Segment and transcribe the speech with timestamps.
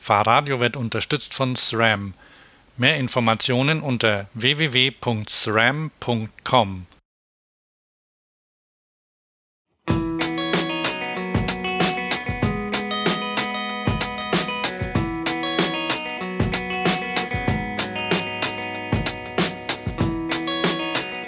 [0.00, 2.14] Fahrradio wird unterstützt von SRAM.
[2.78, 4.86] Mehr Informationen unter www.sram.com.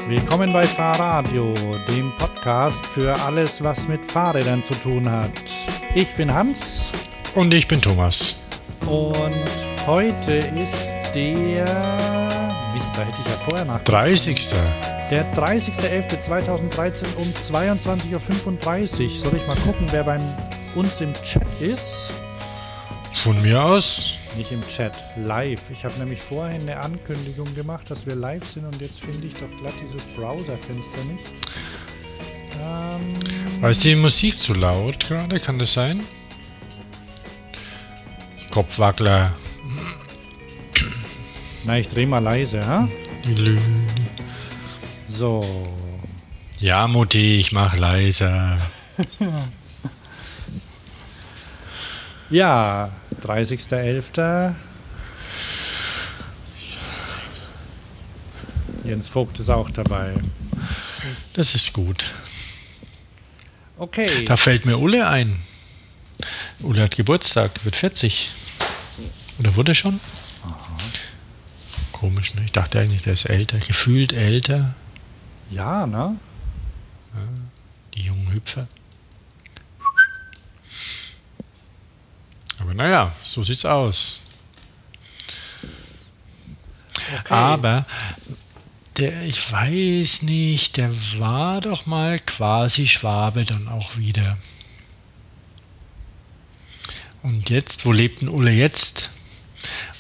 [0.09, 1.53] Willkommen bei Fahrradio,
[1.89, 5.31] dem Podcast für alles, was mit Fahrrädern zu tun hat.
[5.95, 6.93] Ich bin Hans.
[7.35, 8.42] Und ich bin Thomas.
[8.87, 11.65] Und heute ist der.
[12.75, 13.83] Mist, da hätte ich ja vorher nach.
[13.83, 14.55] 30.
[15.11, 19.19] Der 30.11.2013 um 22.35 Uhr.
[19.19, 20.21] Soll ich mal gucken, wer bei
[20.75, 22.13] uns im Chat ist?
[23.13, 24.15] Von mir aus.
[24.37, 25.71] Nicht im Chat, live.
[25.71, 29.35] Ich habe nämlich vorhin eine Ankündigung gemacht, dass wir live sind und jetzt finde ich
[29.35, 31.27] doch glatt dieses Browserfenster nicht.
[32.59, 35.39] Ähm, War ist die Musik zu laut gerade?
[35.39, 36.01] Kann das sein?
[38.53, 39.35] Kopfwackler.
[41.65, 42.87] Na, ich dreh mal leise, ha?
[45.09, 45.43] So.
[46.61, 48.59] Ja, Mutti, ich mach leiser.
[52.31, 52.91] ja,
[53.23, 54.55] 30.11.
[58.85, 60.13] Jens Vogt ist auch dabei.
[61.33, 62.13] Das ist gut.
[63.79, 64.27] Okay.
[64.27, 65.41] Da fällt mir Ulle ein.
[66.61, 68.31] Ulle hat Geburtstag, wird 40.
[69.43, 69.99] Oder wurde schon?
[70.45, 70.77] Aha.
[71.91, 72.45] Komisch, ne?
[72.45, 74.77] Ich dachte eigentlich, der ist älter, gefühlt älter.
[75.51, 76.17] Ja, ne?
[77.13, 77.21] Ja,
[77.95, 78.69] die jungen Hüpfer.
[82.61, 84.21] Aber naja, so sieht's aus.
[87.19, 87.35] Okay.
[87.35, 87.85] Aber
[88.97, 94.39] der, ich weiß nicht, der war doch mal quasi Schwabe dann auch wieder.
[97.25, 99.11] Und jetzt, wo lebt denn Ulle jetzt?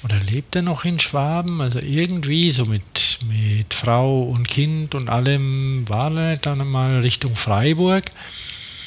[0.05, 1.61] Oder lebt er noch in Schwaben?
[1.61, 7.37] Also irgendwie so mit, mit Frau und Kind und allem war er dann mal Richtung
[7.37, 8.11] Freiburg.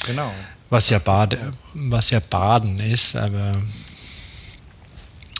[0.06, 0.32] Genau.
[0.68, 1.38] Was ja, Bad,
[1.74, 3.62] was ja Baden ist, aber.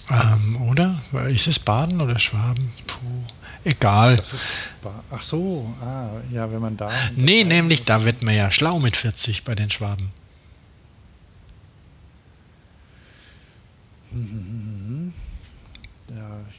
[0.09, 1.01] Ähm, oder?
[1.29, 2.73] Ist es Baden oder Schwaben?
[2.87, 3.25] Puh,
[3.65, 4.23] egal.
[5.11, 6.91] Ach so, ah, ja, wenn man da.
[7.17, 10.13] Nee, nämlich da wird man ja schlau mit 40 bei den Schwaben.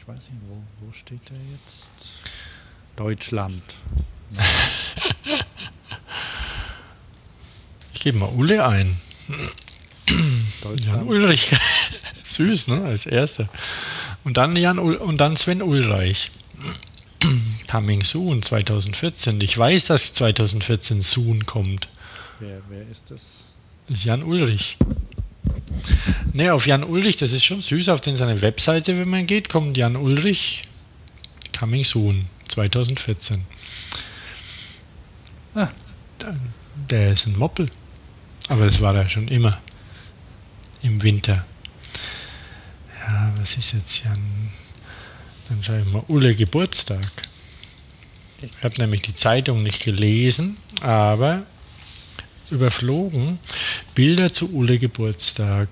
[0.07, 1.89] Ich weiß nicht, wo, wo steht der jetzt?
[2.95, 3.61] Deutschland.
[7.93, 8.97] ich gebe mal Ulle ein.
[10.85, 11.53] Jan Ulrich.
[12.25, 12.85] Süß, ne?
[12.85, 13.49] Als erster.
[14.23, 16.31] Und dann Jan Ul und dann Sven Ulreich.
[17.69, 19.41] Coming Soon 2014.
[19.41, 21.89] Ich weiß, dass 2014 Soon kommt.
[22.39, 23.43] Wer, wer ist das?
[23.89, 24.77] Das ist Jan Ulrich.
[26.33, 27.89] Ne, auf Jan Ulrich, das ist schon süß.
[27.89, 30.63] Auf den seine Webseite, wenn man geht, kommt Jan Ulrich
[31.57, 33.43] Coming Soon 2014.
[35.55, 35.69] Ah.
[36.89, 37.67] Der ist ein Moppel.
[38.49, 39.59] Aber das war er schon immer.
[40.83, 41.45] Im Winter.
[43.01, 44.51] Ja, was ist jetzt Jan?
[45.49, 47.05] Dann schaue ich mal Ulle Geburtstag.
[48.41, 51.43] Ich habe nämlich die Zeitung nicht gelesen, aber
[52.51, 53.39] überflogen.
[53.95, 55.69] Bilder zu Ulle Geburtstag.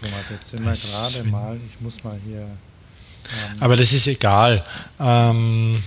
[0.00, 2.40] Thomas, jetzt sind wir gerade mal, ich muss mal hier.
[2.40, 4.64] Ähm Aber das ist egal.
[5.00, 5.82] Ähm,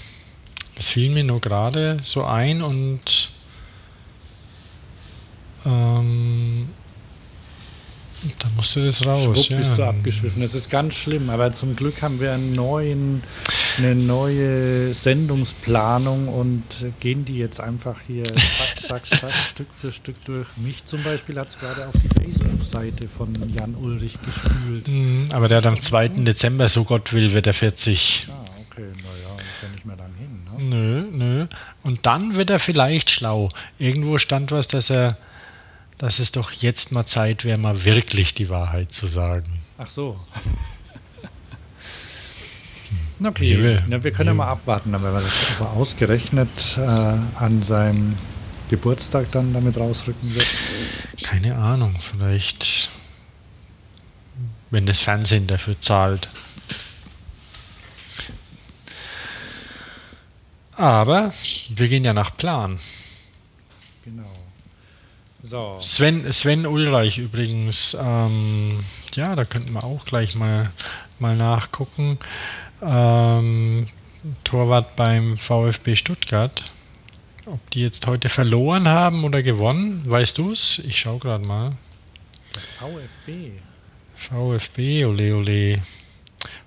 [0.76, 3.30] das fiel mir nur gerade so ein und
[5.66, 6.70] ähm,
[8.40, 9.24] da musste das raus.
[9.24, 9.58] Schwupp ja.
[9.58, 10.42] bist du abgeschwiffen.
[10.42, 11.30] Das ist ganz schlimm.
[11.30, 13.24] Aber zum Glück haben wir einen neuen,
[13.78, 16.64] eine neue Sendungsplanung und
[17.00, 20.48] gehen die jetzt einfach hier zack, zack, zack, Stück für Stück durch.
[20.58, 24.88] Mich zum Beispiel hat es gerade auf die Facebook-Seite von Jan Ulrich gespült.
[24.88, 26.10] Mhm, aber der hat am 2.
[26.10, 28.28] Dezember, so Gott will, wird er 40.
[28.30, 30.44] Ah, okay, naja, ist ja nicht mehr lang hin.
[30.44, 30.64] Ne?
[30.64, 31.48] Nö, nö.
[31.84, 33.50] Und dann wird er vielleicht schlau.
[33.78, 35.18] Irgendwo stand was, dass er
[35.98, 39.62] dass es doch jetzt mal Zeit wäre, mal wirklich die Wahrheit zu sagen.
[39.78, 40.20] Ach so.
[43.24, 47.64] Okay, Liebe, ja, wir können ja mal abwarten, wenn wir das aber ausgerechnet äh, an
[47.64, 48.16] seinem
[48.70, 50.46] Geburtstag dann damit rausrücken wird.
[51.24, 52.90] Keine Ahnung, vielleicht,
[54.70, 56.30] wenn das Fernsehen dafür zahlt.
[60.76, 61.34] Aber
[61.70, 62.78] wir gehen ja nach Plan.
[64.06, 64.37] Genau.
[65.50, 65.78] So.
[65.80, 68.84] Sven, Sven Ulreich übrigens, ähm,
[69.16, 70.72] ja, da könnten wir auch gleich mal,
[71.20, 72.18] mal nachgucken.
[72.82, 73.88] Ähm,
[74.44, 76.66] Torwart beim VfB Stuttgart.
[77.46, 80.80] Ob die jetzt heute verloren haben oder gewonnen, weißt du es?
[80.80, 81.78] Ich schaue gerade mal.
[82.78, 83.52] VfB.
[84.16, 85.82] VfB, ole ole.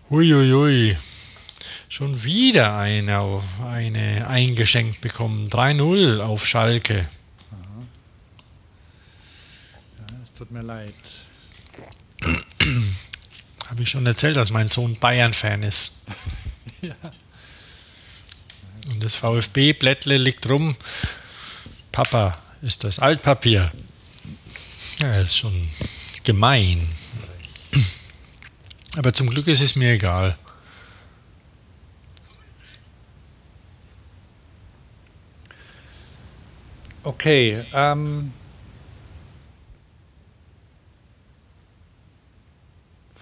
[0.09, 0.97] Huiuiui.
[1.91, 5.49] Schon wieder eine, eine eingeschenkt bekommen.
[5.49, 7.09] 3-0 auf Schalke.
[9.99, 10.95] Ja, es tut mir leid.
[13.69, 15.93] Habe ich schon erzählt, dass mein Sohn Bayern-Fan ist.
[16.83, 16.95] Ja.
[18.91, 20.75] Und das VfB-Blättle liegt rum.
[21.93, 23.71] Papa, ist das Altpapier?
[24.99, 25.69] Ja, ist schon
[26.25, 26.89] gemein.
[28.97, 30.39] Aber zum Glück ist es mir egal.
[37.03, 38.33] Okay, ähm.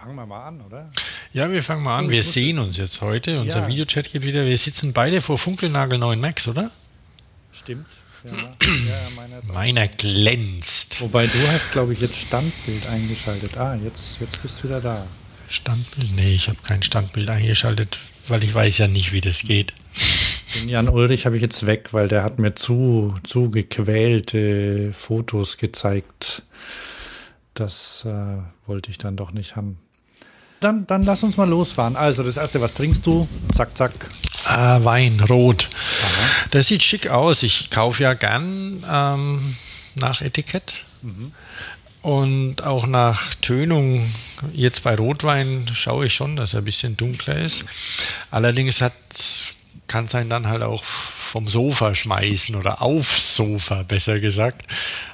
[0.08, 0.90] Fangen wir mal an, oder?
[1.34, 2.08] Ja, wir fangen mal an.
[2.08, 3.42] Wir sehen uns jetzt heute.
[3.42, 3.68] Unser Ja.
[3.68, 4.46] Videochat geht wieder.
[4.46, 6.70] Wir sitzen beide vor funkelnagelneuen Macs, oder?
[7.52, 7.84] Stimmt.
[8.24, 8.48] Ja, ja,
[9.16, 11.02] meiner Meiner glänzt.
[11.02, 13.58] Wobei du hast, glaube ich, jetzt Standbild eingeschaltet.
[13.58, 15.06] Ah, jetzt, jetzt bist du wieder da.
[15.50, 16.16] Standbild?
[16.16, 19.74] Nee, ich habe kein Standbild eingeschaltet, weil ich weiß ja nicht, wie das geht.
[20.54, 25.58] Den Jan Ulrich habe ich jetzt weg, weil der hat mir zu, zu gequälte Fotos
[25.58, 26.44] gezeigt.
[27.52, 29.78] Das äh, wollte ich dann doch nicht haben.
[30.60, 31.96] Dann, dann lass uns mal losfahren.
[31.96, 33.28] Also, das erste, was trinkst du?
[33.54, 33.92] Zack, zack.
[34.44, 35.68] Ah, Wein, rot.
[36.50, 37.42] Das sieht schick aus.
[37.42, 39.56] Ich kaufe ja gern ähm,
[39.94, 40.82] nach Etikett.
[42.02, 44.10] Und auch nach Tönung,
[44.52, 47.64] jetzt bei Rotwein schaue ich schon, dass er ein bisschen dunkler ist.
[48.30, 48.82] Allerdings
[49.88, 54.66] kann es einen dann halt auch vom Sofa schmeißen oder aufs Sofa, besser gesagt.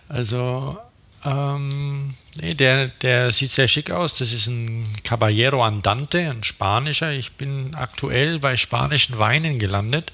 [0.08, 0.78] Also,
[1.24, 4.14] ähm, nee, der, der sieht sehr schick aus.
[4.14, 7.12] Das ist ein Caballero Andante, ein spanischer.
[7.12, 10.12] Ich bin aktuell bei spanischen Weinen gelandet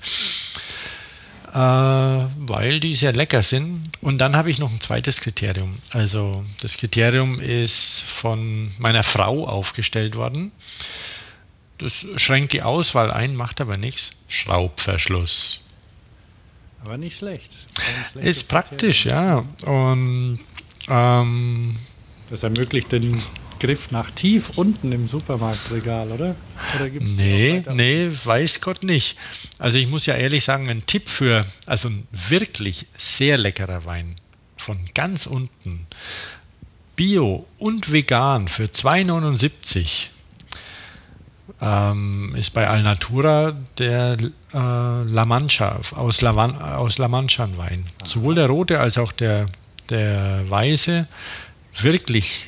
[1.53, 3.83] äh, weil die sehr lecker sind.
[4.01, 5.79] Und dann habe ich noch ein zweites Kriterium.
[5.91, 10.53] Also das Kriterium ist von meiner Frau aufgestellt worden.
[11.79, 14.13] Das schränkt die Auswahl ein, macht aber nichts.
[14.29, 15.63] Schraubverschluss.
[16.85, 17.51] Aber nicht schlecht.
[18.15, 19.45] Ist praktisch, ja.
[19.65, 20.41] Und
[20.91, 21.77] ähm,
[22.31, 23.23] Das ermöglicht den
[23.61, 26.35] Griff nach tief unten im Supermarktregal, oder?
[26.77, 29.17] Oder gibt's Nee, nee, weiß Gott nicht.
[29.59, 34.17] Also ich muss ja ehrlich sagen, ein Tipp für, also ein wirklich sehr leckerer Wein
[34.57, 35.87] von ganz unten,
[36.97, 40.09] Bio und vegan für 2,79
[41.61, 46.33] ähm, ist bei Alnatura der äh, La Mancha, aus La,
[46.77, 47.87] aus La Mancha ein Wein.
[48.05, 49.47] Sowohl der rote als auch der,
[49.91, 51.07] der weiße
[51.81, 52.47] wirklich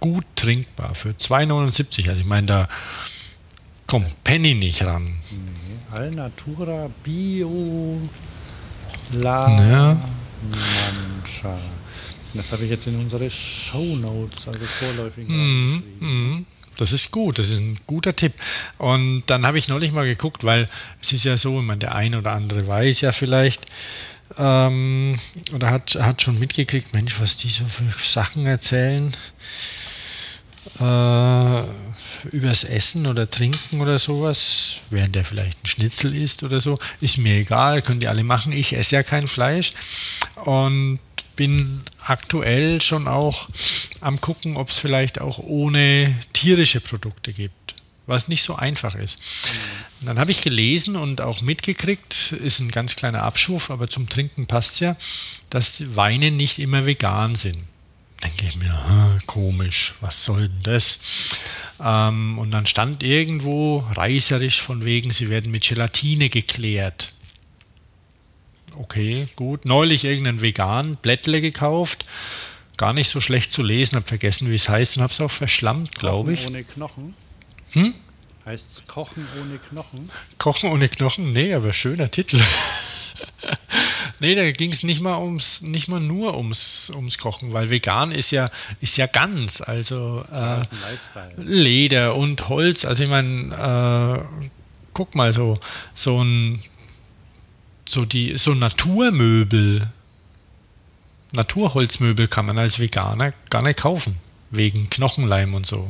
[0.00, 2.08] gut trinkbar für 2,79.
[2.08, 2.68] Also ich meine, da
[3.86, 5.14] kommt Penny nicht ran.
[5.90, 7.98] Alnatura Bio
[9.12, 9.96] La Ja.
[10.42, 11.58] Mancha.
[12.34, 15.96] Das habe ich jetzt in unsere Shownotes, also vorläufig Mhm, geschrieben.
[16.34, 16.46] mhm.
[16.76, 18.34] Das ist gut, das ist ein guter Tipp.
[18.76, 20.68] Und dann habe ich neulich mal geguckt, weil
[21.00, 23.66] es ist ja so, ich meine, der eine oder andere weiß ja vielleicht
[24.36, 25.18] ähm,
[25.54, 29.12] oder hat, hat schon mitgekriegt, Mensch, was die so für Sachen erzählen
[30.80, 31.62] äh,
[32.30, 37.18] übers Essen oder Trinken oder sowas, während der vielleicht ein Schnitzel isst oder so, ist
[37.18, 38.52] mir egal, könnt ihr alle machen.
[38.52, 39.72] Ich esse ja kein Fleisch
[40.44, 41.00] und
[41.36, 43.48] bin aktuell schon auch
[44.00, 47.54] am gucken, ob es vielleicht auch ohne tierische Produkte gibt,
[48.08, 49.18] was nicht so einfach ist.
[50.00, 54.08] Und Dann habe ich gelesen und auch mitgekriegt, ist ein ganz kleiner Abschuf, aber zum
[54.08, 54.96] Trinken passt ja,
[55.50, 57.58] dass Weine nicht immer vegan sind.
[58.24, 60.98] Denke ich mir, komisch, was soll denn das?
[61.80, 67.12] Ähm, und dann stand irgendwo reißerisch von wegen, sie werden mit Gelatine geklärt.
[68.76, 69.64] Okay, gut.
[69.66, 72.06] Neulich irgendeinen veganen Blättle gekauft.
[72.76, 75.30] Gar nicht so schlecht zu lesen, habe vergessen, wie es heißt und habe es auch
[75.30, 76.46] verschlammt, glaube ich.
[76.46, 77.14] Ohne Knochen.
[77.72, 77.94] Hm?
[78.44, 80.10] Heißt es Kochen ohne Knochen?
[80.38, 81.32] Kochen ohne Knochen?
[81.32, 82.40] Nee, aber schöner Titel.
[84.20, 88.10] nee, da ging es nicht mal ums, nicht mal nur ums, ums Kochen, weil vegan
[88.10, 88.48] ist ja,
[88.80, 90.62] ist ja ganz, also äh.
[91.36, 92.84] Leder und Holz.
[92.84, 94.46] Also ich meine, äh,
[94.94, 95.58] guck mal, so,
[95.94, 96.62] so ein
[97.88, 99.88] so die so Naturmöbel,
[101.32, 104.16] Naturholzmöbel kann man als Veganer gar nicht kaufen,
[104.50, 105.88] wegen Knochenleim und so.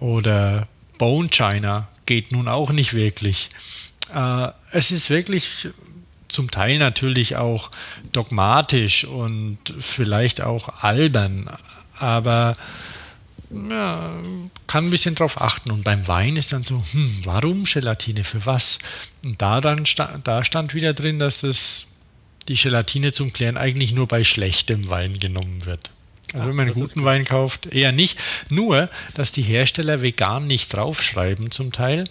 [0.00, 0.66] Oder
[0.98, 3.50] Bone China geht nun auch nicht wirklich.
[4.14, 5.68] Äh, es ist wirklich
[6.28, 7.70] zum Teil natürlich auch
[8.12, 11.50] dogmatisch und vielleicht auch albern,
[11.98, 12.56] aber
[13.50, 14.14] ja,
[14.66, 15.70] kann ein bisschen drauf achten.
[15.72, 18.78] Und beim Wein ist dann so, hm, warum Gelatine, für was?
[19.24, 19.84] Und da, dann
[20.22, 21.86] da stand wieder drin, dass das,
[22.48, 25.90] die Gelatine zum Klären eigentlich nur bei schlechtem Wein genommen wird.
[26.32, 28.18] Also wenn man einen guten Wein kauft, eher nicht.
[28.48, 32.04] Nur, dass die Hersteller vegan nicht draufschreiben zum Teil,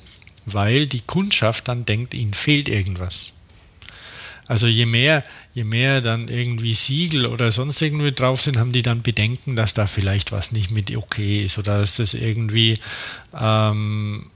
[0.45, 3.33] weil die Kundschaft dann denkt, ihnen fehlt irgendwas.
[4.49, 5.23] Also je mehr,
[5.53, 9.75] je mehr dann irgendwie Siegel oder sonst irgendwie drauf sind, haben die dann Bedenken, dass
[9.75, 12.79] da vielleicht was nicht mit okay ist oder dass das irgendwie
[13.39, 14.31] ähm,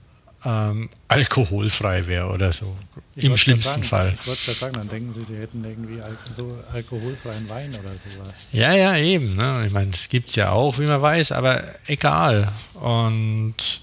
[0.45, 2.75] ähm, alkoholfrei wäre oder so.
[3.15, 4.17] Ich Im schlimmsten sagen, Fall.
[4.19, 7.93] Ich wollte gerade sagen, dann denken sie, sie hätten irgendwie al so alkoholfreien Wein oder
[7.93, 8.49] sowas.
[8.51, 9.35] Ja, ja, eben.
[9.35, 9.63] Ne?
[9.65, 12.51] Ich meine, das gibt es ja auch, wie man weiß, aber egal.
[12.73, 13.81] Und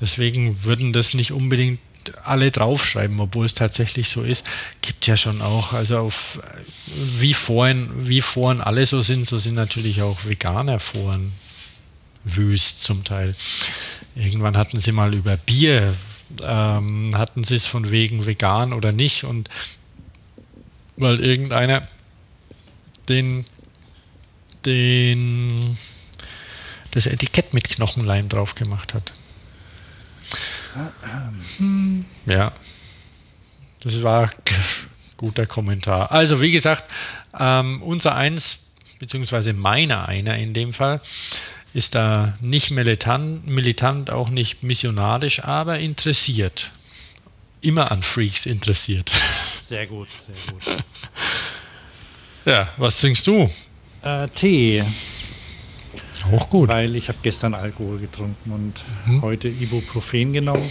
[0.00, 1.80] deswegen würden das nicht unbedingt
[2.24, 4.44] alle draufschreiben, obwohl es tatsächlich so ist.
[4.80, 6.40] Gibt ja schon auch, also auf
[7.18, 11.32] wie Foren, wie Foren alle so sind, so sind natürlich auch veganer Foren
[12.24, 13.34] wüst zum Teil.
[14.14, 15.94] Irgendwann hatten sie mal über Bier,
[16.42, 19.48] ähm, hatten sie es von wegen vegan oder nicht und
[20.96, 21.88] weil irgendeiner
[23.08, 23.44] den,
[24.64, 25.76] den
[26.92, 29.12] das Etikett mit Knochenleim drauf gemacht hat.
[32.26, 32.52] Ja,
[33.80, 34.30] das war
[35.16, 36.12] guter Kommentar.
[36.12, 36.84] Also wie gesagt,
[37.38, 38.60] ähm, unser eins
[38.98, 41.00] beziehungsweise meiner einer in dem Fall
[41.74, 46.70] ist da nicht militant, militant, auch nicht missionarisch, aber interessiert.
[47.60, 49.10] Immer an Freaks interessiert.
[49.62, 50.84] Sehr gut, sehr gut.
[52.44, 53.48] Ja, was trinkst du?
[54.02, 54.84] Äh, Tee.
[56.30, 56.68] Auch gut.
[56.68, 58.74] Weil ich habe gestern Alkohol getrunken und
[59.06, 59.22] Mhm.
[59.22, 60.68] heute Ibuprofen genommen.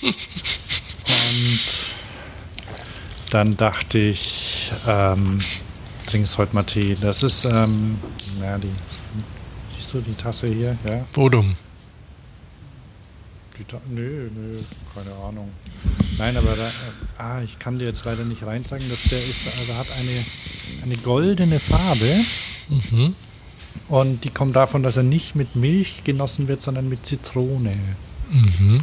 [0.02, 1.60] und
[3.30, 5.40] dann dachte ich, ähm,
[6.06, 6.96] trinkst heute mal Tee.
[7.00, 7.98] Das ist, ähm,
[8.40, 8.70] ja, die,
[9.94, 10.76] du die Tasse hier?
[10.84, 11.04] Ja.
[11.12, 11.54] Bodum.
[13.58, 14.58] Die Ta nö, nö,
[14.94, 15.50] keine Ahnung.
[16.18, 16.72] Nein, aber da, äh,
[17.18, 20.24] ah, ich kann dir jetzt leider nicht rein sagen, dass der ist, also hat eine,
[20.84, 22.20] eine goldene Farbe
[22.68, 23.14] Mhm.
[23.88, 27.76] und die kommt davon, dass er nicht mit Milch genossen wird, sondern mit Zitrone.
[28.30, 28.80] Mhm.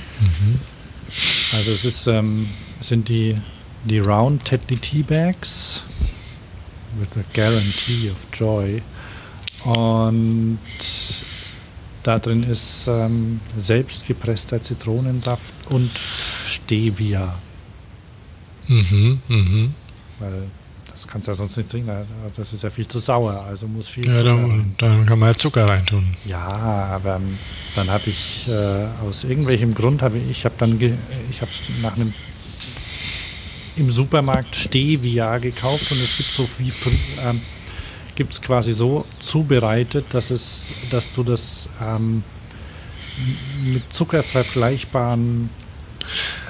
[1.53, 2.47] Also es ist, ähm,
[2.81, 3.37] es sind die,
[3.85, 5.81] die Round Teddy Tea Bags
[6.99, 8.81] with a guarantee of joy.
[9.67, 10.59] Und
[12.03, 15.91] da drin ist ähm, selbstgepresster Zitronensaft und
[16.45, 17.36] Stevia.
[18.67, 19.19] Mhm.
[19.27, 19.74] Mhm.
[20.19, 20.43] Weil
[20.89, 21.89] das kannst du ja sonst nicht trinken.
[21.89, 22.07] also
[22.38, 25.29] Das ist ja viel zu sauer, also muss viel Ja, Zucker dann, dann kann man
[25.29, 26.15] ja Zucker reintun.
[26.25, 27.38] Ja, aber ähm,
[27.75, 30.79] dann habe ich äh, aus irgendwelchem Grund habe ich, ich habe dann
[31.29, 32.13] ich habe nach einem
[33.75, 36.71] im Supermarkt Stevia gekauft und es gibt so wie
[37.21, 37.41] ähm,
[38.17, 42.24] gibt es quasi so zubereitet, dass es, dass du das ähm,
[43.63, 45.50] mit Zucker vergleichbaren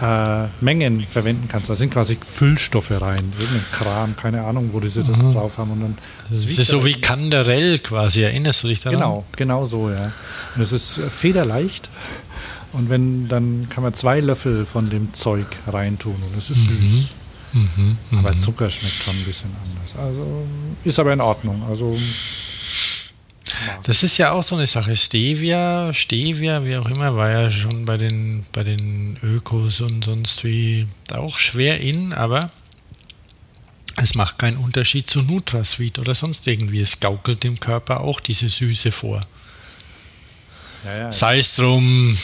[0.02, 1.70] äh, Mengen verwenden kannst.
[1.70, 5.34] Da sind quasi Füllstoffe rein, irgendein Kram, keine Ahnung, wo die sie das Mhm.
[5.34, 5.98] drauf haben und dann
[6.30, 8.22] Das ist so wie Kanderell quasi.
[8.22, 8.98] Erinnerst du dich daran?
[9.00, 10.14] Genau, genau so, ja.
[10.56, 11.90] Und es ist federleicht.
[12.74, 17.14] Und wenn, dann kann man zwei Löffel von dem Zeug reintun und es ist süß.
[17.58, 17.98] Mhm.
[18.12, 18.20] Mhm.
[18.20, 19.96] Aber Zucker schmeckt schon ein bisschen anders.
[19.96, 20.48] Also
[20.84, 21.64] ist aber in Ordnung.
[21.70, 21.98] Also.
[23.84, 24.96] Das ist ja auch so eine Sache.
[24.96, 30.44] Stevia, Stevia, wie auch immer, war ja schon bei den, bei den Ökos und sonst
[30.44, 32.52] wie auch schwer in, aber
[33.96, 36.82] es macht keinen Unterschied zu Nutrasweet oder sonst irgendwie.
[36.82, 39.22] Es gaukelt dem Körper auch diese Süße vor.
[40.86, 42.16] ja, ja, Sei es drum.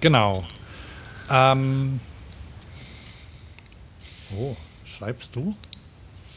[0.00, 0.44] genau.
[1.30, 2.00] Ähm,
[4.36, 5.56] oh, schreibst du?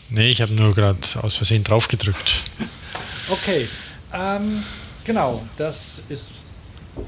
[0.10, 2.44] Nee, ich habe nur gerade aus Versehen draufgedrückt.
[3.30, 3.68] Okay.
[4.14, 4.64] Ähm,
[5.06, 6.32] genau, das ist.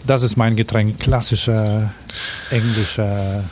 [0.05, 0.99] Das ist mein Getränk.
[0.99, 1.93] Klassischer
[2.49, 3.43] englischer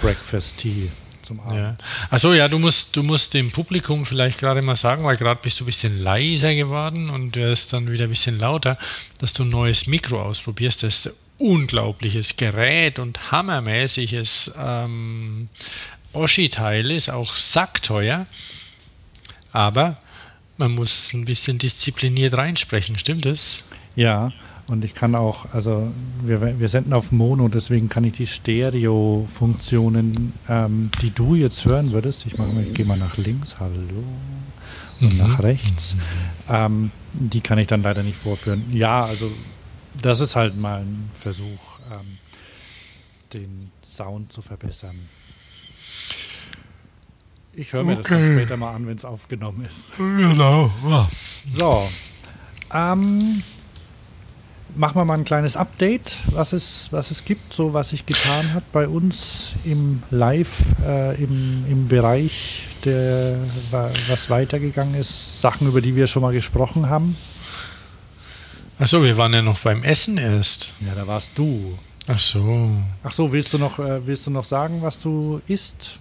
[0.00, 0.90] Breakfast Tea
[1.22, 1.54] zum Abend.
[1.54, 1.76] Ja.
[2.10, 5.60] Achso, ja, du musst, du musst dem Publikum vielleicht gerade mal sagen, weil gerade bist
[5.60, 8.78] du ein bisschen leiser geworden und wirst dann wieder ein bisschen lauter,
[9.18, 15.48] dass du ein neues Mikro ausprobierst, das ein unglaubliches Gerät und hammermäßiges ähm,
[16.12, 18.26] Oschi-Teil ist, auch sackteuer,
[19.52, 19.96] aber
[20.56, 23.62] man muss ein bisschen diszipliniert reinsprechen, stimmt das?
[23.96, 24.32] Ja,
[24.66, 30.32] und ich kann auch, also wir, wir senden auf Mono, deswegen kann ich die Stereo-Funktionen,
[30.48, 34.04] ähm, die du jetzt hören würdest, ich, ich gehe mal nach links, hallo,
[35.00, 35.18] und Mhm.
[35.18, 35.96] nach rechts,
[36.48, 38.64] ähm, die kann ich dann leider nicht vorführen.
[38.72, 39.30] Ja, also
[40.00, 42.18] das ist halt mal ein Versuch, ähm,
[43.32, 45.08] den Sound zu verbessern.
[47.54, 48.32] Ich höre mir das dann Okay.
[48.36, 49.92] später mal an, wenn es aufgenommen ist.
[49.96, 50.70] Genau.
[50.88, 51.08] Ja.
[51.50, 51.88] So,
[52.72, 53.42] ähm,
[54.76, 58.54] machen wir mal ein kleines Update, was es, was es gibt, so was sich getan
[58.54, 63.36] hat bei uns im Live, äh, im, im Bereich, der,
[63.72, 67.16] wa- was weitergegangen ist, Sachen, über die wir schon mal gesprochen haben.
[68.78, 70.72] Achso, wir waren ja noch beim Essen erst.
[70.86, 71.76] Ja, da warst du.
[72.06, 72.70] Ach so.
[73.02, 75.98] Ach so, willst du noch, äh, willst du noch sagen, was du isst?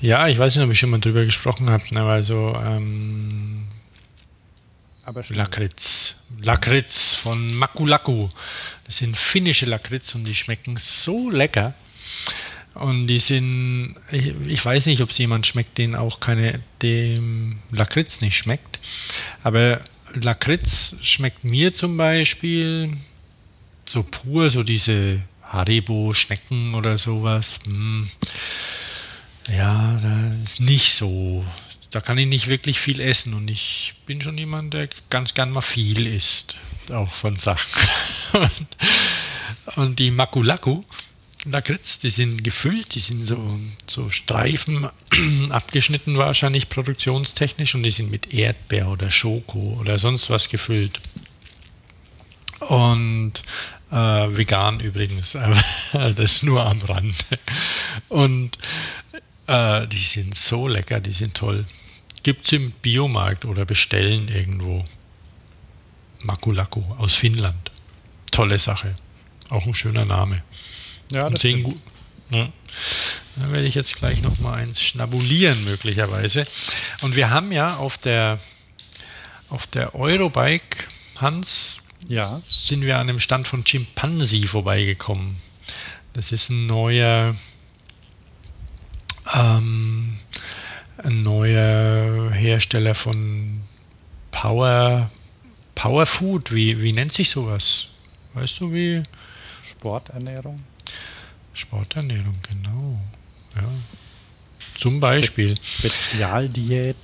[0.00, 3.66] Ja, ich weiß nicht, ob ich schon mal drüber gesprochen habe, ne, weil so ähm.
[5.30, 6.16] Lakritz.
[6.40, 8.28] Lakritz von Makulaku.
[8.84, 11.74] Das sind finnische Lakritz und die schmecken so lecker.
[12.74, 17.58] Und die sind, ich, ich weiß nicht, ob es jemand schmeckt, den auch keine, dem
[17.72, 18.78] Lakritz nicht schmeckt.
[19.42, 19.80] Aber
[20.14, 22.96] Lakritz schmeckt mir zum Beispiel
[23.88, 27.58] so pur, so diese Haribo-Schnecken oder sowas.
[27.64, 28.08] Hm.
[29.48, 31.44] Ja, da ist nicht so.
[31.90, 35.50] Da kann ich nicht wirklich viel essen und ich bin schon jemand, der ganz gern
[35.50, 36.56] mal viel isst.
[36.90, 37.88] Auch von Sachen.
[38.32, 40.82] Und, und die Makulaku,
[41.46, 44.88] Lakritz, die sind gefüllt, die sind so, so Streifen
[45.50, 51.00] abgeschnitten wahrscheinlich produktionstechnisch und die sind mit Erdbeer oder Schoko oder sonst was gefüllt.
[52.60, 53.42] Und
[53.90, 55.34] äh, vegan übrigens,
[55.92, 57.26] aber das nur am Rand.
[58.08, 58.58] Und
[59.50, 61.66] äh, die sind so lecker, die sind toll.
[62.22, 64.84] Gibt's im Biomarkt oder bestellen irgendwo.
[66.22, 67.70] Makulaku aus Finnland.
[68.30, 68.94] Tolle Sache.
[69.48, 70.42] Auch ein schöner Name.
[71.10, 71.80] Ja, Und das sehen gut.
[72.30, 72.52] Ja.
[73.36, 76.44] Da werde ich jetzt gleich noch mal eins schnabulieren möglicherweise.
[77.02, 78.38] Und wir haben ja auf der
[79.48, 80.84] auf der Eurobike
[81.16, 85.36] Hans Ja, sind wir an dem Stand von Chimpanzee vorbeigekommen.
[86.12, 87.34] Das ist ein neuer,
[89.34, 90.18] ähm,
[90.98, 93.60] ein neuer Hersteller von
[94.30, 95.10] Power,
[95.74, 96.52] Power Food.
[96.52, 97.88] Wie, wie nennt sich sowas?
[98.34, 99.02] Weißt du wie?
[99.62, 100.62] Sporternährung.
[101.52, 103.00] Sporternährung, genau.
[103.56, 103.68] Ja.
[104.76, 105.54] Zum Beispiel.
[105.62, 106.96] Spezialdiät.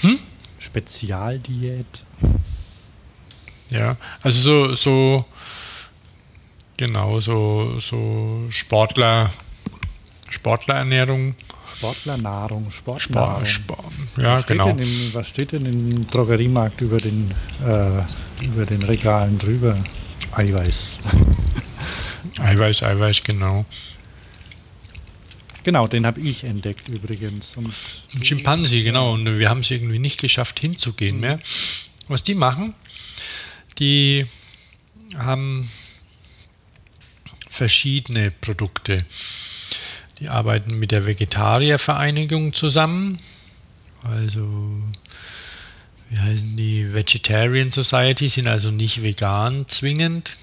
[0.00, 0.18] Hm?
[0.58, 2.04] Spezialdiät.
[3.70, 5.24] Ja, also so, so
[6.76, 9.32] genau, so, so Sportler,
[10.30, 11.34] Sportlerernährung.
[11.76, 13.46] Sportlernahrung, Sport, Sportnahrung.
[13.46, 14.66] Sport, ja, was, steht genau.
[14.68, 17.30] denn im, was steht denn im Drogeriemarkt über den,
[17.64, 19.76] äh, über den Regalen drüber?
[20.32, 20.98] Eiweiß.
[22.38, 23.64] Eiweiß, Eiweiß, genau.
[25.64, 27.56] Genau, den habe ich entdeckt übrigens.
[27.56, 27.74] Und
[28.14, 29.12] Ein Schimpanse, genau.
[29.12, 31.38] Und wir haben es irgendwie nicht geschafft hinzugehen mehr.
[32.08, 32.74] Was die machen,
[33.78, 34.26] die
[35.16, 35.70] haben
[37.50, 39.04] verschiedene Produkte.
[40.20, 43.18] Die arbeiten mit der Vegetariervereinigung zusammen.
[44.02, 44.46] Also,
[46.10, 46.92] wie heißen die?
[46.92, 50.36] Vegetarian Society sind also nicht vegan zwingend.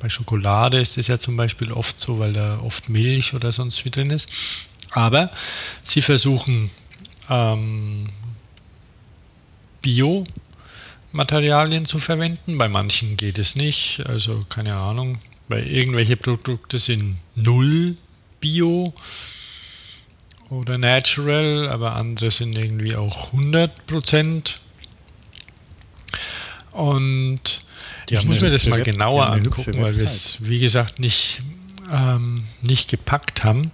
[0.00, 3.84] Bei Schokolade ist es ja zum Beispiel oft so, weil da oft Milch oder sonst
[3.84, 4.32] wie drin ist.
[4.90, 5.30] Aber
[5.84, 6.70] sie versuchen
[7.28, 8.08] ähm,
[9.80, 12.58] Bio-Materialien zu verwenden.
[12.58, 14.04] Bei manchen geht es nicht.
[14.06, 15.18] Also keine Ahnung.
[15.48, 17.96] Bei irgendwelche Produkte sind null
[18.42, 18.92] Bio
[20.50, 24.60] oder Natural, aber andere sind irgendwie auch 100 Prozent.
[26.72, 27.40] Und
[28.08, 31.40] Die ich muss mir das mal Web- genauer angucken, weil wir es, wie gesagt, nicht,
[31.90, 33.70] ähm, nicht gepackt haben.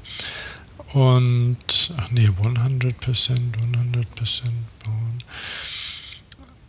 [0.93, 4.51] Und, ach nee, 100%, 100%
[4.85, 5.23] bauen.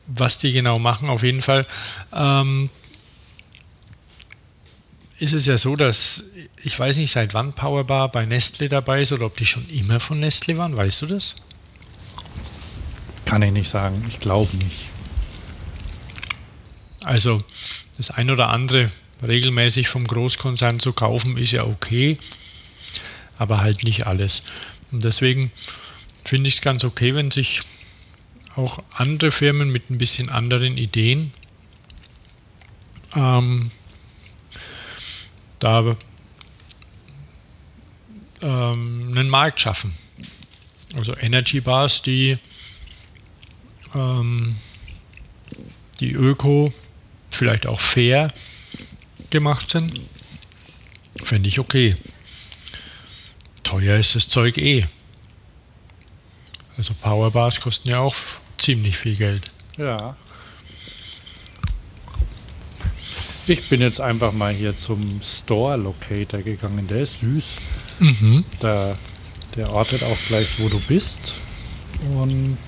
[0.08, 1.66] Was die genau machen, auf jeden Fall,
[2.14, 2.70] ähm,
[5.20, 6.24] ist es ja so, dass
[6.64, 10.00] ich weiß nicht, seit wann Powerbar bei Nestle dabei ist oder ob die schon immer
[10.00, 11.36] von Nestle waren, weißt du das?
[13.30, 14.04] kann ich nicht sagen.
[14.08, 14.90] Ich glaube nicht.
[17.04, 17.44] Also
[17.96, 18.90] das ein oder andere
[19.22, 22.18] regelmäßig vom Großkonzern zu kaufen, ist ja okay,
[23.38, 24.42] aber halt nicht alles.
[24.92, 25.52] Und deswegen
[26.26, 27.62] finde ich es ganz okay, wenn sich
[28.56, 31.32] auch andere Firmen mit ein bisschen anderen Ideen
[33.16, 33.70] ähm,
[35.60, 35.96] da
[38.42, 39.94] ähm, einen Markt schaffen.
[40.96, 42.38] Also Energy Bars, die
[43.94, 44.56] ähm,
[46.00, 46.72] die öko,
[47.30, 48.28] vielleicht auch fair
[49.30, 50.02] gemacht sind,
[51.24, 51.96] fände ich okay.
[53.64, 54.88] Teuer ist das Zeug eh.
[56.78, 58.16] Also Powerbars kosten ja auch
[58.58, 59.52] ziemlich viel Geld.
[59.78, 60.16] Ja.
[63.50, 66.88] Ich bin jetzt einfach mal hier zum Store Locator gegangen.
[66.88, 67.58] Der ist süß.
[67.98, 68.46] Mhm.
[68.60, 68.96] Da,
[69.56, 71.34] der ortet auch gleich, wo du bist
[72.14, 72.60] und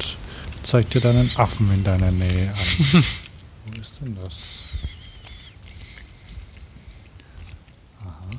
[0.63, 2.57] zeigt dir dann einen Affen in deiner Nähe an.
[3.67, 4.63] wo ist denn das?
[8.03, 8.31] Aha.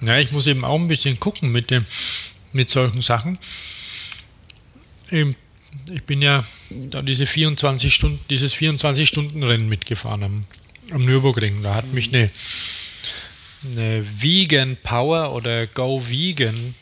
[0.00, 0.06] Ja.
[0.08, 1.84] Ja, ich muss eben auch ein bisschen gucken mit dem,
[2.54, 3.38] mit solchen Sachen.
[5.10, 10.44] Ich bin ja da diese 24 Stunden, dieses 24-Stunden-Rennen mitgefahren am,
[10.90, 11.62] am Nürburgring.
[11.62, 12.30] Da hat mich eine,
[13.64, 16.74] eine Vegan Power oder Go Vegan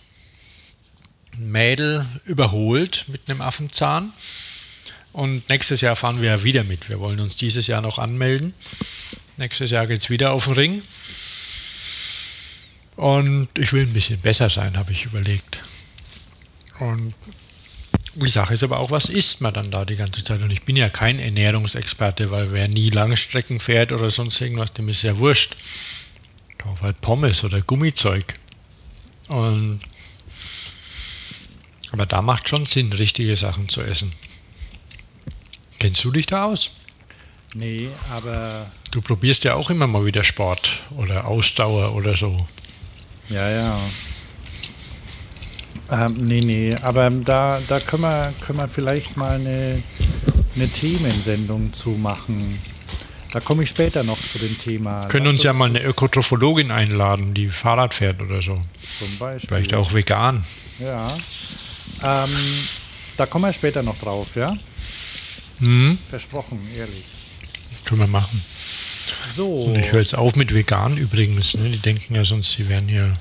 [1.39, 4.13] Mädel überholt mit einem Affenzahn.
[5.13, 6.89] Und nächstes Jahr fahren wir ja wieder mit.
[6.89, 8.55] Wir wollen uns dieses Jahr noch anmelden.
[9.37, 10.83] Nächstes Jahr geht es wieder auf den Ring.
[12.97, 15.61] Und ich will ein bisschen besser sein, habe ich überlegt.
[16.81, 17.15] Und
[18.25, 20.43] die Sache ist aber auch, was isst man dann da die ganze Zeit?
[20.43, 24.89] Und ich bin ja kein Ernährungsexperte, weil wer nie Langstrecken fährt oder sonst irgendwas, dem
[24.89, 25.57] ist ja wurscht.
[26.49, 28.35] Ich kaufe halt Pommes oder Gummizeug.
[29.29, 29.81] Und
[31.93, 34.13] aber da macht schon Sinn, richtige Sachen zu essen.
[35.79, 36.71] Kennst du dich da aus?
[37.55, 38.71] Nee, aber.
[38.91, 42.47] Du probierst ja auch immer mal wieder Sport oder Ausdauer oder so.
[43.29, 43.81] Ja, ja.
[45.91, 49.83] Ähm, nee, nee, aber da, da können, wir, können wir vielleicht mal eine,
[50.55, 52.59] eine Themensendung zu machen.
[53.33, 55.07] Da komme ich später noch zu dem Thema.
[55.07, 58.55] Können Lass uns ja mal eine Ökotrophologin einladen, die Fahrrad fährt oder so.
[58.55, 59.49] Zum Beispiel.
[59.49, 60.45] Vielleicht auch vegan.
[60.79, 61.17] Ja.
[62.03, 62.31] Ähm,
[63.17, 64.57] da kommen wir später noch drauf, ja?
[65.59, 65.99] Mhm.
[66.09, 67.05] Versprochen, ehrlich.
[67.85, 68.43] Können wir machen.
[69.35, 69.59] So.
[69.59, 71.55] Und ich höre jetzt auf mit vegan übrigens.
[71.55, 71.71] Ne?
[71.71, 73.17] Die denken ja sonst, sie wären hier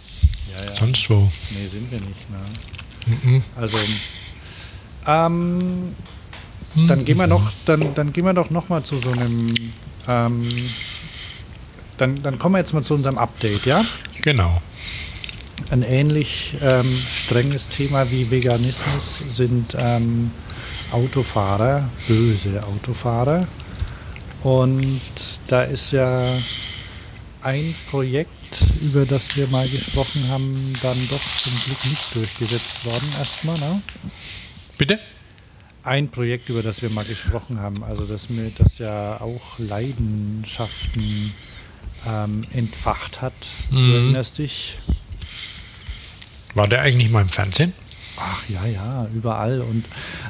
[0.66, 1.30] ja, sonst wo.
[1.52, 2.30] Nee, sind wir nicht.
[2.30, 3.18] Ne?
[3.24, 3.44] Mhm.
[3.56, 3.78] Also,
[5.06, 5.96] ähm,
[6.76, 6.88] mhm.
[6.88, 9.54] dann gehen wir noch, dann, dann gehen wir doch noch mal zu so einem,
[10.08, 10.50] ähm,
[11.98, 13.84] dann, dann kommen wir jetzt mal zu unserem Update, ja?
[14.22, 14.62] Genau.
[15.70, 20.32] Ein ähnlich ähm, strenges Thema wie Veganismus sind ähm,
[20.92, 23.46] Autofahrer, böse Autofahrer.
[24.44, 25.02] Und
[25.48, 26.38] da ist ja
[27.42, 28.32] ein Projekt,
[28.82, 33.58] über das wir mal gesprochen haben, dann doch zum Glück nicht durchgesetzt worden erstmal.
[33.60, 33.82] Ne?
[34.78, 35.00] Bitte?
[35.84, 41.34] Ein Projekt, über das wir mal gesprochen haben, also das mir das ja auch Leidenschaften
[42.06, 43.34] ähm, entfacht hat.
[43.72, 43.76] Mhm.
[43.76, 44.80] Du erinnerst dich?
[46.54, 47.74] War der eigentlich mal im Fernsehen?
[48.20, 49.62] Ach ja, ja, überall.
[49.62, 49.86] Und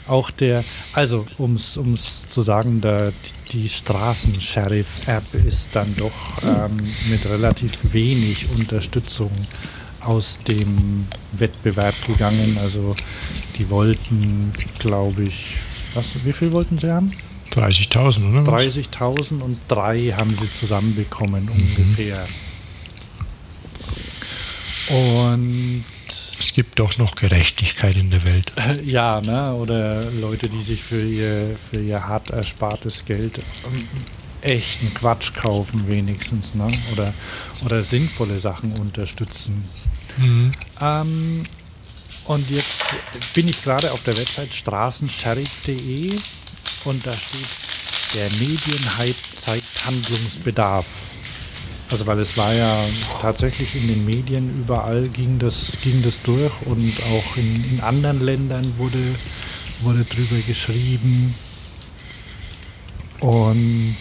[0.08, 3.14] auch der, also um es zu sagen, der,
[3.52, 6.78] die Straßensheriff-App ist dann doch ähm,
[7.10, 9.32] mit relativ wenig Unterstützung
[10.02, 12.58] aus dem Wettbewerb gegangen.
[12.62, 12.96] Also
[13.58, 15.58] die wollten, glaube ich,
[15.94, 17.12] was, wie viel wollten sie haben?
[17.54, 18.58] 30.000, oder?
[18.58, 21.52] 30.000 und drei haben sie zusammenbekommen mhm.
[21.52, 22.28] ungefähr.
[24.90, 25.84] Und
[26.40, 28.52] es gibt doch noch Gerechtigkeit in der Welt.
[28.84, 29.54] Ja, ne?
[29.54, 33.88] oder Leute, die sich für ihr, für ihr hart erspartes Geld ähm,
[34.42, 36.72] echten Quatsch kaufen wenigstens, ne?
[36.92, 37.14] oder,
[37.66, 39.64] oder sinnvolle Sachen unterstützen.
[40.18, 40.54] Mhm.
[40.82, 41.44] Ähm,
[42.26, 42.96] und jetzt
[43.34, 46.16] bin ich gerade auf der Website straßensheriff.de
[46.86, 47.48] und da steht,
[48.16, 51.17] der Medienhype zeigt Handlungsbedarf.
[51.90, 52.84] Also weil es war ja
[53.22, 58.22] tatsächlich in den Medien überall ging das, ging das durch und auch in, in anderen
[58.22, 59.16] Ländern wurde,
[59.82, 61.34] wurde drüber geschrieben.
[63.22, 63.96] Und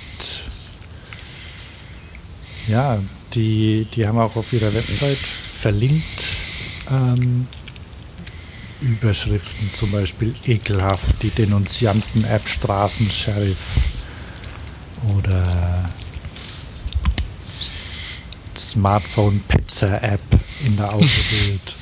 [2.66, 2.98] ja,
[3.34, 6.24] die, die haben auch auf ihrer Website verlinkt
[6.90, 7.46] ähm,
[8.80, 13.78] Überschriften, zum Beispiel ekelhaft, die Denunzianten-App Straßensheriff
[15.16, 15.88] oder
[18.76, 20.20] Smartphone-Petzer-App
[20.66, 21.76] in der Autobild.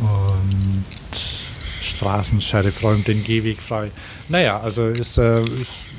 [0.00, 0.84] Und
[1.82, 3.90] Straßensheriff räumt den Gehweg frei.
[4.28, 5.92] Naja, also ist, äh, ist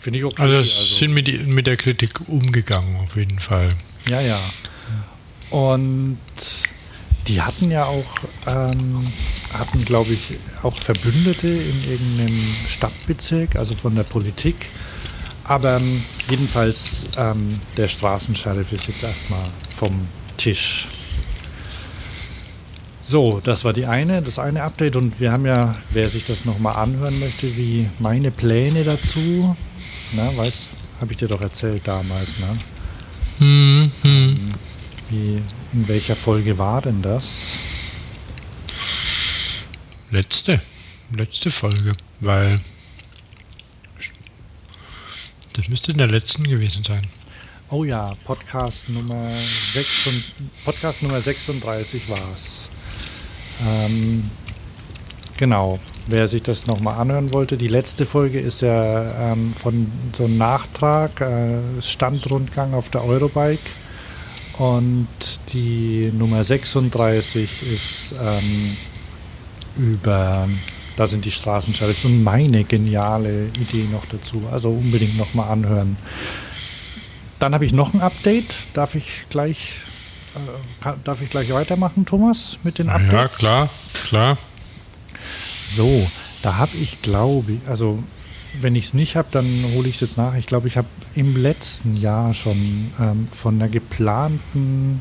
[0.00, 0.42] finde ich okay.
[0.42, 3.68] Also, also sind mit, mit der Kritik umgegangen, auf jeden Fall.
[4.06, 4.40] Ja, ja.
[5.50, 6.18] Und
[7.28, 9.06] die hatten ja auch, ähm,
[9.52, 14.56] hatten glaube ich auch Verbündete in irgendeinem Stadtbezirk, also von der Politik.
[15.48, 20.06] Aber ähm, jedenfalls, ähm, der Straßensheriff ist jetzt erstmal vom
[20.36, 20.88] Tisch.
[23.00, 26.44] So, das war die eine, das eine Update und wir haben ja, wer sich das
[26.44, 29.56] nochmal anhören möchte, wie meine Pläne dazu,
[30.12, 30.68] na, weiß,
[31.00, 32.58] habe ich dir doch erzählt damals, ne?
[33.38, 34.54] Hm, hm.
[35.08, 37.54] Wie, in welcher Folge war denn das?
[40.10, 40.60] Letzte,
[41.16, 42.56] letzte Folge, weil
[45.58, 47.02] das müsste in der letzten gewesen sein.
[47.68, 49.28] Oh ja, Podcast Nummer,
[49.72, 50.10] 6,
[50.64, 52.68] Podcast Nummer 36 war es.
[53.66, 54.30] Ähm,
[55.36, 60.26] genau, wer sich das nochmal anhören wollte, die letzte Folge ist ja ähm, von so
[60.26, 63.58] einem Nachtrag, äh, Standrundgang auf der Eurobike.
[64.58, 65.08] Und
[65.52, 68.76] die Nummer 36 ist ähm,
[69.76, 70.48] über,
[70.98, 74.42] da sind die Straßensheriffs und meine geniale Idee noch dazu.
[74.50, 75.96] Also unbedingt nochmal anhören.
[77.38, 78.52] Dann habe ich noch ein Update.
[78.74, 79.74] Darf ich gleich,
[80.34, 83.12] äh, kann, darf ich gleich weitermachen, Thomas, mit den Updates?
[83.12, 83.68] Ja, klar,
[84.08, 84.38] klar.
[85.72, 86.10] So,
[86.42, 88.02] da habe ich, glaube ich, also
[88.60, 90.34] wenn ich es nicht habe, dann hole ich es jetzt nach.
[90.34, 95.00] Ich glaube, ich habe im letzten Jahr schon ähm, von einer geplanten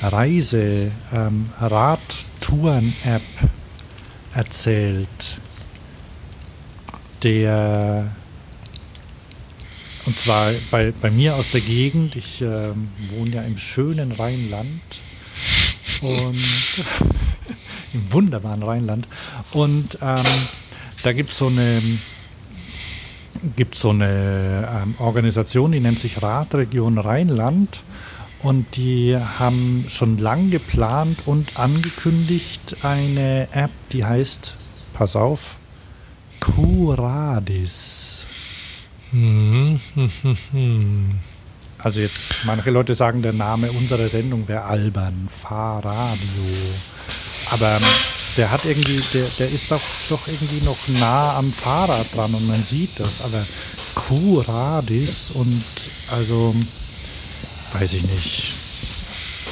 [0.00, 3.20] Reise ähm, Radtouren-App
[4.36, 5.38] erzählt,
[7.22, 8.10] der
[10.04, 12.14] und zwar bei, bei mir aus der Gegend.
[12.14, 14.80] Ich ähm, wohne ja im schönen Rheinland
[16.00, 16.36] und
[17.92, 19.08] im wunderbaren Rheinland.
[19.52, 20.24] Und ähm,
[21.02, 21.82] da gibt es so eine
[23.54, 27.82] gibt so eine ähm, Organisation, die nennt sich Radregion Rheinland.
[28.42, 34.54] Und die haben schon lang geplant und angekündigt eine App, die heißt,
[34.92, 35.56] pass auf,
[36.40, 38.26] Curadis.
[41.78, 46.18] Also jetzt, manche Leute sagen, der Name unserer Sendung wäre albern, Fahrradio.
[47.50, 47.78] Aber
[48.36, 52.48] der hat irgendwie, der, der ist doch, doch irgendwie noch nah am Fahrrad dran und
[52.48, 53.20] man sieht das.
[53.20, 53.46] Aber
[53.94, 55.62] Curadis und
[56.10, 56.54] also
[57.80, 58.54] weiß ich nicht.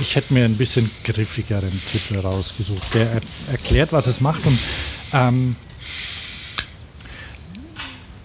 [0.01, 2.95] Ich hätte mir ein bisschen griffigeren Titel rausgesucht.
[2.95, 3.21] Der er
[3.53, 4.59] erklärt, was es macht und
[5.13, 5.57] ähm,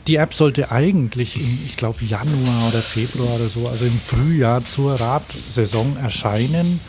[0.08, 4.66] die App sollte eigentlich im, ich glaube, Januar oder Februar oder so, also im Frühjahr
[4.66, 6.80] zur Radsaison erscheinen.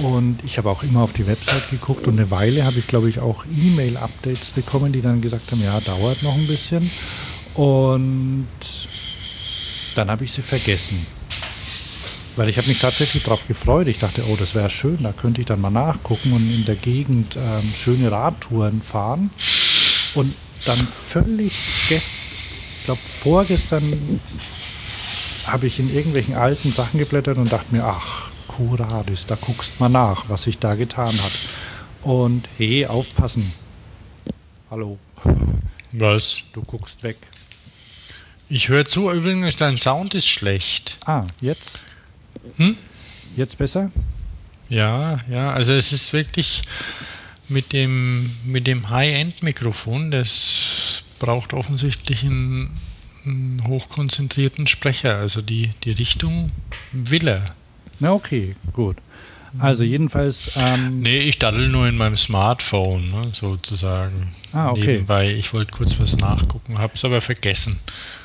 [0.00, 3.08] Und ich habe auch immer auf die Website geguckt und eine Weile habe ich, glaube
[3.08, 6.88] ich, auch E-Mail-Updates bekommen, die dann gesagt haben, ja, dauert noch ein bisschen.
[7.54, 8.46] Und
[9.94, 11.17] dann habe ich sie vergessen.
[12.38, 13.88] Weil ich habe mich tatsächlich darauf gefreut.
[13.88, 16.76] Ich dachte, oh, das wäre schön, da könnte ich dann mal nachgucken und in der
[16.76, 19.30] Gegend ähm, schöne Radtouren fahren.
[20.14, 21.52] Und dann völlig
[21.88, 22.28] gestern
[22.88, 24.18] glaube, vorgestern
[25.46, 29.90] habe ich in irgendwelchen alten Sachen geblättert und dachte mir, ach, Kuradis, da guckst mal
[29.90, 31.32] nach, was sich da getan hat.
[32.00, 33.52] Und hey, aufpassen.
[34.70, 34.98] Hallo.
[35.92, 36.44] Was?
[36.54, 37.18] Du guckst weg.
[38.48, 40.96] Ich höre zu, übrigens, dein Sound ist schlecht.
[41.04, 41.84] Ah, jetzt?
[42.56, 42.76] Hm?
[43.36, 43.90] Jetzt besser?
[44.68, 46.62] Ja, ja, also es ist wirklich
[47.48, 52.70] mit dem, mit dem High-End-Mikrofon, das braucht offensichtlich einen,
[53.24, 55.16] einen, hochkonzentrierten Sprecher.
[55.16, 56.50] Also die, die Richtung
[56.92, 57.54] will er.
[58.00, 58.96] Na okay, gut.
[59.58, 60.52] Also jedenfalls.
[60.56, 64.34] Ähm nee, ich daddel nur in meinem Smartphone, ne, sozusagen.
[64.52, 64.92] Ah, okay.
[64.92, 65.32] Nebenbei.
[65.32, 67.78] Ich wollte kurz was nachgucken, habe es aber vergessen.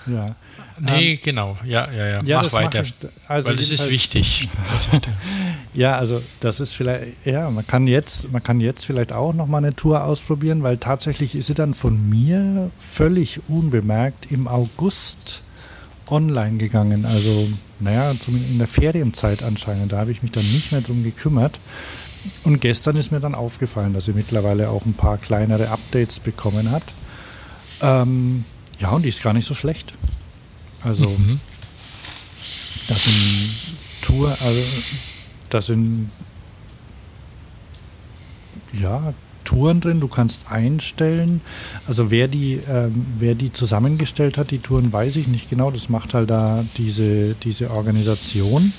[0.05, 0.35] Ja.
[0.79, 1.57] Nee, ähm, genau.
[1.65, 2.21] Ja, ja, ja.
[2.23, 2.83] ja Mach weiter.
[2.83, 2.93] Ich,
[3.27, 4.49] also weil das ist wichtig.
[5.73, 9.47] ja, also das ist vielleicht, ja, man kann jetzt, man kann jetzt vielleicht auch noch
[9.47, 15.41] mal eine Tour ausprobieren, weil tatsächlich ist sie dann von mir völlig unbemerkt im August
[16.07, 17.05] online gegangen.
[17.05, 17.47] Also,
[17.79, 19.91] naja, zumindest in der Ferienzeit anscheinend.
[19.91, 21.59] Da habe ich mich dann nicht mehr drum gekümmert.
[22.43, 26.71] Und gestern ist mir dann aufgefallen, dass sie mittlerweile auch ein paar kleinere Updates bekommen
[26.71, 26.83] hat.
[27.81, 28.45] Ähm,
[28.79, 29.93] ja, und die ist gar nicht so schlecht.
[30.83, 31.39] Also mhm.
[32.87, 33.49] das sind
[34.01, 34.63] Tour, also
[35.49, 36.09] das sind
[38.73, 39.99] ja Touren drin.
[39.99, 41.41] Du kannst einstellen.
[41.87, 45.71] Also wer die, ähm, wer die zusammengestellt hat, die Touren, weiß ich nicht genau.
[45.71, 48.73] Das macht halt da diese, diese Organisation.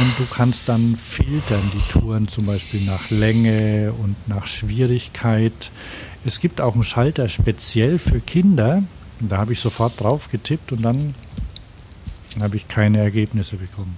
[0.00, 5.70] Und du kannst dann filtern die Touren zum Beispiel nach Länge und nach Schwierigkeit.
[6.24, 8.82] Es gibt auch einen Schalter speziell für Kinder.
[9.20, 11.14] Da habe ich sofort drauf getippt und dann
[12.40, 13.96] habe ich keine Ergebnisse bekommen.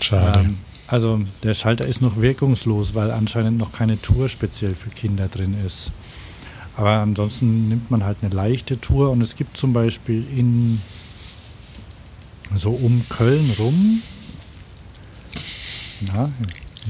[0.00, 0.40] Schade.
[0.40, 5.28] Ähm, also der Schalter ist noch wirkungslos, weil anscheinend noch keine Tour speziell für Kinder
[5.28, 5.90] drin ist.
[6.76, 10.80] Aber ansonsten nimmt man halt eine leichte Tour und es gibt zum Beispiel in
[12.54, 14.02] so um Köln rum.
[16.00, 16.30] Na,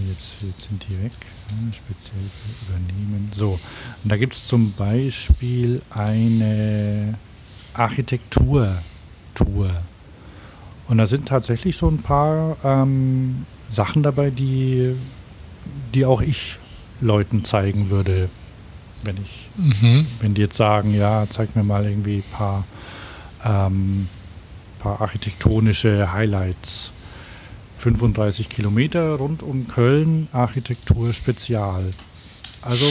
[0.09, 1.12] jetzt, jetzt sind die weg.
[1.72, 3.30] Speziell für Übernehmen.
[3.35, 3.59] So,
[4.02, 7.18] und da gibt es zum Beispiel eine
[7.74, 8.76] Architektur
[9.35, 9.70] Tour.
[10.88, 14.94] Und da sind tatsächlich so ein paar ähm, Sachen dabei, die,
[15.94, 16.59] die auch ich
[17.00, 18.28] Leuten zeigen würde,
[19.02, 20.07] wenn ich, mhm.
[20.20, 22.64] wenn die jetzt sagen, ja, zeig mir mal irgendwie ein paar,
[23.44, 24.09] ähm,
[24.78, 26.92] paar architektonische Highlights.
[27.74, 31.90] 35 Kilometer rund um Köln, Architektur Spezial.
[32.62, 32.87] Also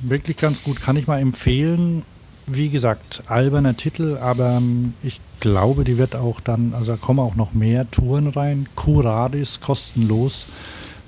[0.00, 2.02] wirklich ganz gut, kann ich mal empfehlen
[2.46, 7.20] wie gesagt, alberner Titel, aber ähm, ich glaube, die wird auch dann, also da kommen
[7.20, 8.68] auch noch mehr Touren rein.
[8.74, 10.46] Q-Radis kostenlos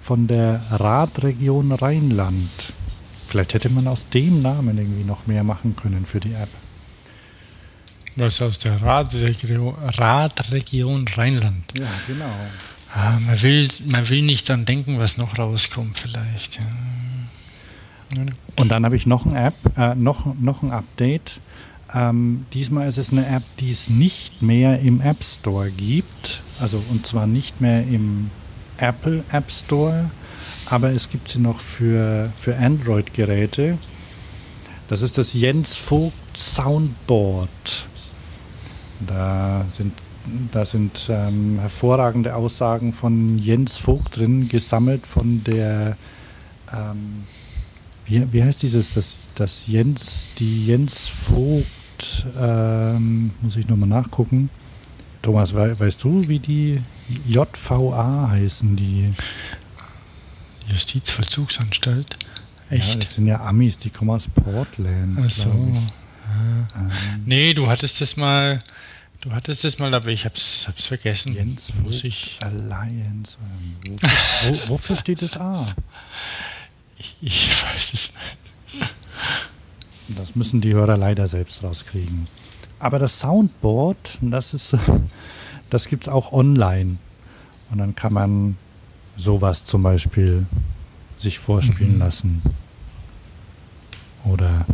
[0.00, 2.72] von der Radregion Rheinland.
[3.26, 6.48] Vielleicht hätte man aus dem Namen irgendwie noch mehr machen können für die App.
[8.14, 11.64] Was aus der Radregion, Radregion Rheinland.
[11.76, 12.32] Ja, genau.
[12.96, 16.56] Ah, man, will, man will nicht dann denken, was noch rauskommt, vielleicht.
[16.56, 18.22] Ja.
[18.56, 21.40] Und dann habe ich noch ein App, äh, noch, noch ein Update.
[21.94, 26.40] Ähm, diesmal ist es eine App, die es nicht mehr im App Store gibt.
[26.58, 28.30] Also und zwar nicht mehr im
[28.78, 30.10] Apple App Store,
[30.64, 33.76] aber es gibt sie noch für, für Android-Geräte.
[34.88, 37.86] Das ist das Jens Vogt Soundboard.
[39.06, 39.92] Da sind,
[40.52, 45.96] da sind ähm, hervorragende Aussagen von Jens Vogt drin, gesammelt von der
[46.72, 47.24] ähm,
[48.06, 54.48] wie, wie heißt dieses, das, das Jens, die Jens Vogt, ähm, muss ich nochmal nachgucken.
[55.22, 56.80] Thomas, we, weißt du, wie die
[57.26, 59.12] JVA heißen, die
[60.68, 62.16] Justizvollzugsanstalt?
[62.70, 62.94] Echt?
[62.94, 65.18] Ja, das sind ja Amis, die kommen aus Portland.
[65.20, 65.48] Ach so.
[65.48, 66.78] Ja.
[66.80, 66.90] Ähm,
[67.24, 68.62] nee, du hattest das mal,
[69.26, 71.34] du hattest das mal, aber ich hab's, hab's vergessen.
[71.34, 73.36] Jens Vogt ich Alliance.
[73.84, 74.08] Wofür,
[74.44, 75.74] wo, wofür steht das A?
[77.20, 78.94] Ich weiß es nicht.
[80.16, 82.26] Das müssen die Hörer leider selbst rauskriegen.
[82.78, 84.76] Aber das Soundboard, das ist,
[85.70, 86.98] das gibt es auch online.
[87.70, 88.56] Und dann kann man
[89.16, 90.46] sowas zum Beispiel
[91.16, 91.98] sich vorspielen mhm.
[91.98, 92.42] lassen.
[94.24, 94.66] Oder,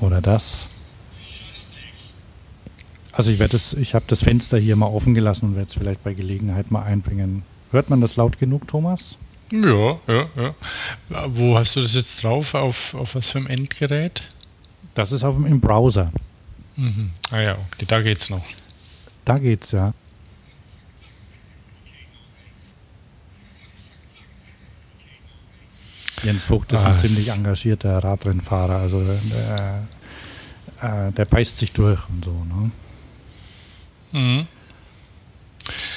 [0.00, 0.66] oder das.
[3.18, 5.74] Also ich werde es, ich habe das Fenster hier mal offen gelassen und werde es
[5.74, 7.42] vielleicht bei Gelegenheit mal einbringen.
[7.72, 9.18] Hört man das laut genug, Thomas?
[9.50, 10.54] Ja, ja, ja.
[11.26, 12.54] Wo hast du das jetzt drauf?
[12.54, 14.30] Auf, auf was für ein Endgerät?
[14.94, 16.12] Das ist auf dem im Browser.
[16.76, 17.10] Mhm.
[17.32, 18.44] Ah ja, okay, da geht's noch.
[19.24, 19.92] Da geht's, ja.
[26.22, 29.88] Jens Vogt ist ah, ein ziemlich engagierter Radrennfahrer, also der,
[30.82, 32.30] äh, der beißt sich durch und so.
[32.30, 32.70] Ne?
[34.12, 34.46] Mhm.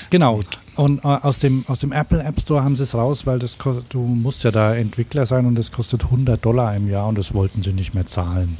[0.09, 0.37] Genau.
[0.37, 0.59] Gut.
[0.75, 3.57] Und äh, aus, dem, aus dem Apple App Store haben sie es raus, weil das
[3.57, 7.33] du musst ja da Entwickler sein und das kostet 100 Dollar im Jahr und das
[7.33, 8.57] wollten sie nicht mehr zahlen.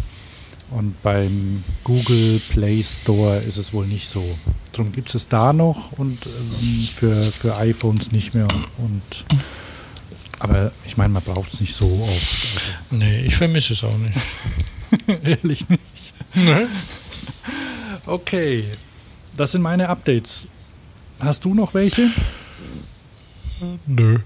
[0.71, 4.23] Und beim Google Play Store ist es wohl nicht so.
[4.71, 8.47] Darum gibt es da noch und ähm, für, für iPhones nicht mehr.
[8.77, 9.25] Und,
[10.39, 12.47] aber ich meine, man braucht es nicht so oft.
[12.55, 12.97] Also.
[12.97, 14.17] Nee, ich vermisse es auch nicht.
[15.23, 16.13] Ehrlich nicht.
[16.35, 16.67] Nee.
[18.05, 18.65] Okay,
[19.35, 20.47] das sind meine Updates.
[21.19, 22.09] Hast du noch welche?
[23.85, 24.19] Nö.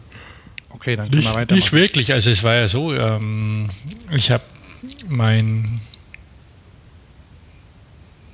[0.70, 1.56] Okay, dann können nicht, wir weitermachen.
[1.56, 2.14] Nicht wirklich.
[2.14, 3.70] Also es war ja so, ähm,
[4.12, 4.44] ich habe
[5.08, 5.82] mein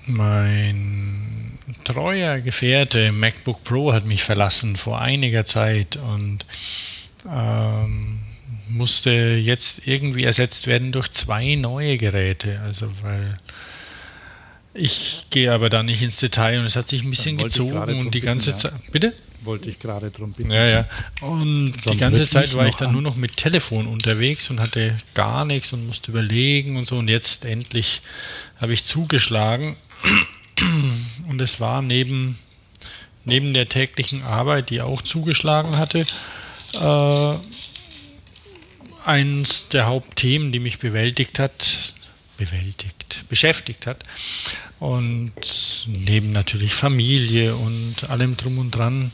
[0.06, 6.46] mein treuer Gefährte MacBook Pro hat mich verlassen vor einiger Zeit und
[7.30, 8.20] ähm,
[8.68, 12.60] musste jetzt irgendwie ersetzt werden durch zwei neue Geräte.
[12.62, 13.38] Also weil
[14.74, 18.14] ich gehe aber da nicht ins Detail und es hat sich ein bisschen gezogen und
[18.14, 18.72] die ganze Zeit.
[18.72, 18.92] Ja.
[18.92, 19.14] Bitte?
[19.44, 20.52] Wollte ich gerade drum bitten.
[20.52, 20.90] Ja, ja.
[21.22, 22.94] Und Sonst die ganze Zeit war ich dann an.
[22.94, 26.98] nur noch mit Telefon unterwegs und hatte gar nichts und musste überlegen und so.
[26.98, 28.02] Und jetzt endlich
[28.62, 29.78] habe ich zugeschlagen.
[31.28, 32.38] Und es war neben,
[33.26, 36.06] neben der täglichen Arbeit, die auch zugeschlagen hatte,
[36.76, 37.36] äh,
[39.04, 41.96] eins der Hauptthemen, die mich bewältigt hat,
[42.42, 44.04] bewältigt, beschäftigt hat.
[44.80, 49.12] Und neben natürlich Familie und allem drum und dran.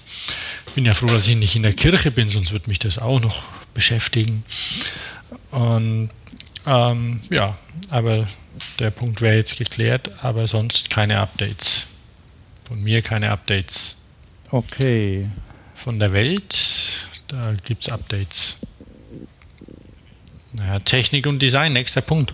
[0.75, 3.19] Bin ja froh, dass ich nicht in der Kirche bin, sonst wird mich das auch
[3.19, 4.45] noch beschäftigen.
[5.51, 6.09] Und
[6.65, 7.57] ähm, ja,
[7.89, 8.27] aber
[8.79, 11.87] der Punkt wäre jetzt geklärt, aber sonst keine Updates.
[12.65, 13.97] Von mir keine Updates.
[14.51, 15.29] Okay.
[15.75, 16.57] Von der Welt,
[17.27, 18.59] da gibt es Updates.
[20.53, 22.33] Naja, Technik und Design, nächster Punkt.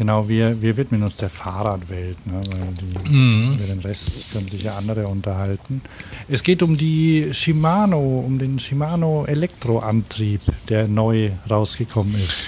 [0.00, 3.52] Genau, wir, wir widmen uns der Fahrradwelt, ne, weil die, mhm.
[3.52, 5.82] über den Rest können sich ja andere unterhalten.
[6.26, 10.40] Es geht um die Shimano, um den Shimano Elektroantrieb,
[10.70, 12.46] der neu rausgekommen ist.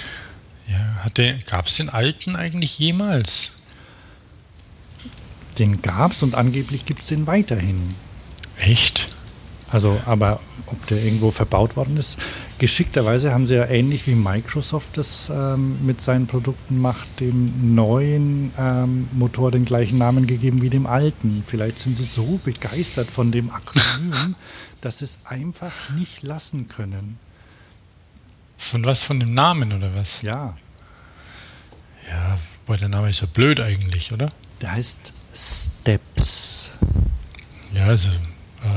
[0.67, 3.51] Ja, gab es den alten eigentlich jemals?
[5.59, 7.93] Den gab es und angeblich gibt es den weiterhin.
[8.57, 9.15] Echt?
[9.73, 12.19] Also, aber ob der irgendwo verbaut worden ist,
[12.59, 18.53] geschickterweise haben sie ja ähnlich wie Microsoft das ähm, mit seinen Produkten macht, dem neuen
[18.59, 21.43] ähm, Motor den gleichen Namen gegeben wie dem alten.
[21.47, 24.35] Vielleicht sind sie so begeistert von dem Akronym,
[24.81, 27.17] dass sie es einfach nicht lassen können.
[28.59, 29.01] Von was?
[29.01, 30.21] Von dem Namen oder was?
[30.21, 30.55] Ja.
[32.07, 34.31] Ja, weil der Name ist ja blöd eigentlich, oder?
[34.61, 36.69] Der heißt Steps.
[37.73, 38.09] Ja, also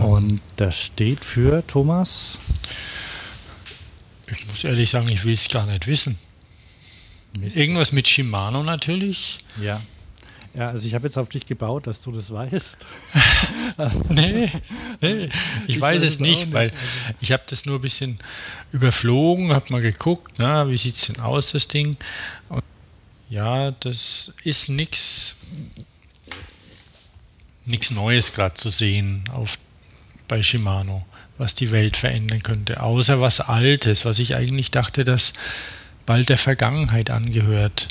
[0.02, 2.38] und das steht für Thomas?
[4.26, 6.18] Ich muss ehrlich sagen, ich will es gar nicht wissen.
[7.38, 7.56] Mist.
[7.56, 9.38] Irgendwas mit Shimano natürlich.
[9.60, 9.80] Ja.
[10.54, 12.86] Ja, also ich habe jetzt auf dich gebaut, dass du das weißt.
[14.08, 14.50] nee,
[15.02, 15.32] nee, ich,
[15.66, 16.70] ich weiß, weiß es nicht, nicht, weil
[17.20, 18.18] ich habe das nur ein bisschen
[18.72, 21.98] überflogen, habe mal geguckt, na, wie sieht es denn aus, das Ding.
[22.48, 22.64] Und
[23.28, 25.36] ja, das ist nichts
[27.66, 29.58] nichts Neues gerade zu sehen auf,
[30.28, 31.04] bei Shimano,
[31.38, 35.32] was die Welt verändern könnte, außer was Altes, was ich eigentlich dachte, das
[36.04, 37.88] bald der Vergangenheit angehört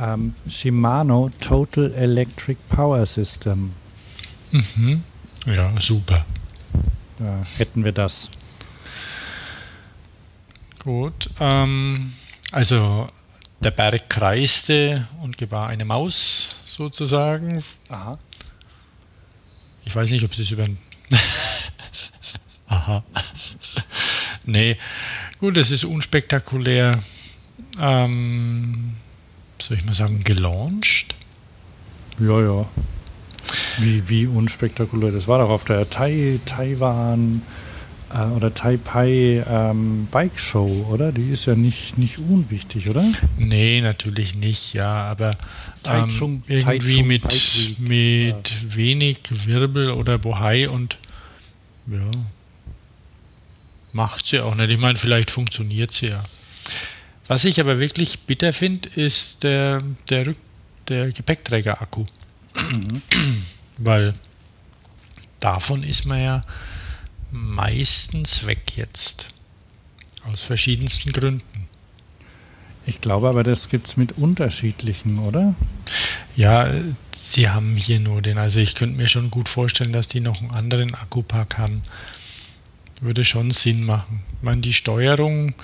[0.00, 3.72] ähm, Shimano Total Electric Power System.
[4.50, 5.02] Mhm.
[5.46, 6.24] Ja, super.
[7.18, 8.30] Da hätten wir das.
[10.82, 11.30] Gut.
[11.40, 12.12] Ähm,
[12.52, 13.08] also
[13.60, 17.64] der Berg kreiste und gebar eine Maus sozusagen.
[17.88, 18.18] Aha.
[19.84, 20.66] Ich weiß nicht, ob sie es über.
[22.68, 23.02] Aha.
[24.44, 24.76] nee.
[25.38, 27.00] Gut, es ist unspektakulär.
[27.80, 28.94] Ähm,
[29.58, 31.14] soll ich mal sagen, gelauncht.
[32.18, 32.66] Ja, ja.
[33.78, 35.12] Wie, wie unspektakulär.
[35.12, 37.42] Das war doch auf der Tai, Taiwan
[38.14, 41.12] äh, oder Taipei ähm, Bike Show, oder?
[41.12, 43.04] Die ist ja nicht, nicht unwichtig, oder?
[43.38, 45.32] Nee, natürlich nicht, ja, aber
[45.86, 48.74] ähm, irgendwie mit, mit ja.
[48.76, 50.98] wenig Wirbel oder Bohai und
[51.86, 52.10] ja,
[53.92, 54.70] macht sie auch nicht.
[54.70, 56.24] Ich meine, vielleicht funktioniert sie ja.
[57.28, 60.34] Was ich aber wirklich bitter finde, ist der, der,
[60.88, 62.04] der Gepäckträger-Akku.
[62.54, 63.02] Mhm.
[63.78, 64.14] Weil
[65.40, 66.40] davon ist man ja
[67.36, 69.28] meistens weg jetzt.
[70.24, 71.68] Aus verschiedensten Gründen.
[72.86, 75.54] Ich glaube aber, das gibt es mit unterschiedlichen, oder?
[76.36, 76.70] Ja,
[77.12, 78.38] sie haben hier nur den.
[78.38, 81.82] Also ich könnte mir schon gut vorstellen, dass die noch einen anderen Akkupack haben.
[83.00, 84.22] Würde schon Sinn machen.
[84.36, 85.54] Ich meine, die Steuerung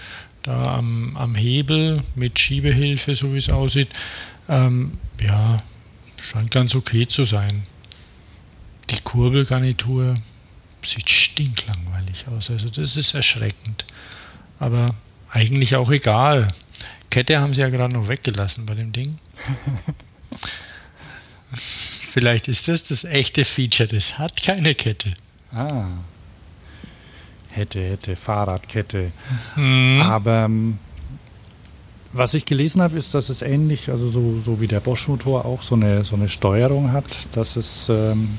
[0.43, 3.89] da am, am Hebel mit Schiebehilfe, so wie es aussieht,
[4.49, 5.59] ähm, ja,
[6.21, 7.63] scheint ganz okay zu sein.
[8.91, 10.15] Die Kurbelgarnitur
[10.85, 13.85] sieht stinklangweilig aus, also das ist erschreckend.
[14.59, 14.95] Aber
[15.31, 16.49] eigentlich auch egal.
[17.11, 19.19] Kette haben sie ja gerade noch weggelassen bei dem Ding.
[21.53, 25.15] Vielleicht ist das das echte Feature, das hat keine Kette.
[25.53, 25.89] Ah
[27.53, 29.13] hätte, hätte, Fahrradkette.
[29.57, 30.03] Mhm.
[30.03, 30.79] Aber ähm,
[32.13, 35.63] was ich gelesen habe, ist, dass es ähnlich, also so, so wie der Bosch-Motor auch
[35.63, 38.37] so eine, so eine Steuerung hat, dass es, ähm,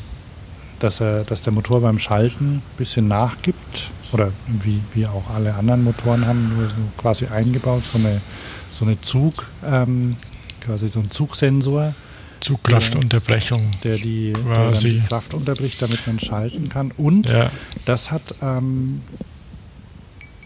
[0.84, 5.54] dass er, dass der Motor beim Schalten ein bisschen nachgibt oder wie, wie auch alle
[5.54, 8.22] anderen Motoren haben, nur so quasi eingebaut, so eine,
[8.70, 10.18] so eine Zug, ähm,
[10.62, 11.96] quasi so ein Zugsensor
[12.42, 13.72] Zugkraftunterbrechung.
[13.84, 16.92] Der, die, der die Kraft unterbricht, damit man schalten kann.
[16.98, 17.50] Und ja.
[17.86, 19.02] das hat, ähm,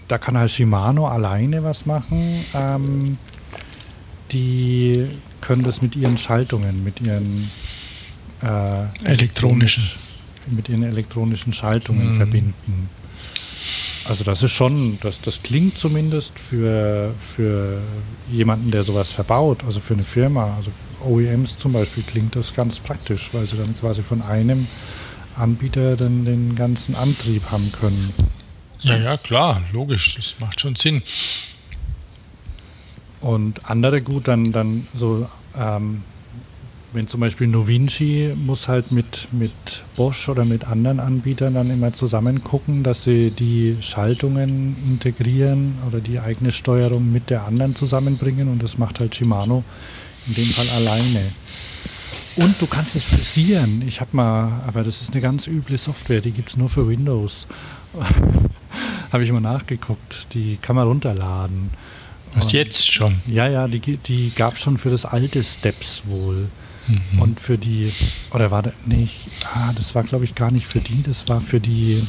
[0.08, 2.46] da kann halt Shimano alleine was machen.
[2.54, 3.18] Ähm,
[4.32, 5.08] die
[5.42, 7.50] können das mit ihren Schaltungen, mit ihren
[8.44, 9.84] äh, elektronischen,
[10.50, 12.14] mit ihren elektronischen Schaltungen mhm.
[12.14, 12.90] verbinden.
[14.06, 17.82] Also das ist schon, das, das klingt zumindest für, für
[18.32, 20.72] jemanden, der sowas verbaut, also für eine Firma, also
[21.06, 24.68] OEMs zum Beispiel, klingt das ganz praktisch, weil sie dann quasi von einem
[25.36, 28.14] Anbieter dann den ganzen Antrieb haben können.
[28.80, 31.02] Ja, ja, klar, logisch, das macht schon Sinn.
[33.20, 35.28] Und andere gut, dann, dann so
[35.58, 36.04] ähm,
[36.94, 39.52] wenn zum Beispiel Novinci muss halt mit, mit
[39.96, 46.00] Bosch oder mit anderen Anbietern dann immer zusammen gucken, dass sie die Schaltungen integrieren oder
[46.00, 49.64] die eigene Steuerung mit der anderen zusammenbringen und das macht halt Shimano
[50.28, 51.32] in dem Fall alleine.
[52.38, 53.84] Und du kannst es frisieren.
[53.88, 56.88] Ich habe mal, aber das ist eine ganz üble Software, die gibt es nur für
[56.88, 57.48] Windows.
[59.12, 60.34] habe ich mal nachgeguckt.
[60.34, 61.72] Die kann man runterladen.
[62.36, 63.22] Was jetzt schon?
[63.26, 66.50] Ja, ja, die, die gab es schon für das alte Steps wohl.
[66.88, 67.20] Mhm.
[67.20, 67.92] Und für die,
[68.32, 71.42] oder war das nicht, ah, das war glaube ich gar nicht für die, das war
[71.42, 72.02] für die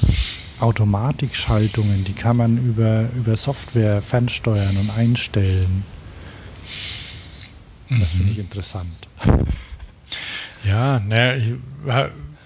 [0.60, 5.84] Automatikschaltungen, die kann man über, über Software fernsteuern und einstellen.
[7.88, 8.18] Das mhm.
[8.18, 9.08] finde ich interessant.
[10.64, 11.54] Ja, naja,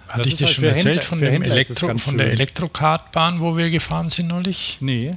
[0.09, 3.70] hatte ich dir halt schon erzählt Händler, von, dem Elektro, von der Elektrokartbahn, wo wir
[3.70, 4.76] gefahren sind neulich?
[4.80, 5.16] Nee.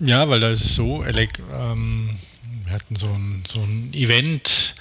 [0.00, 2.18] Ja, weil da ist es so, Elekt ähm,
[2.66, 4.74] wir hatten so ein, so ein Event.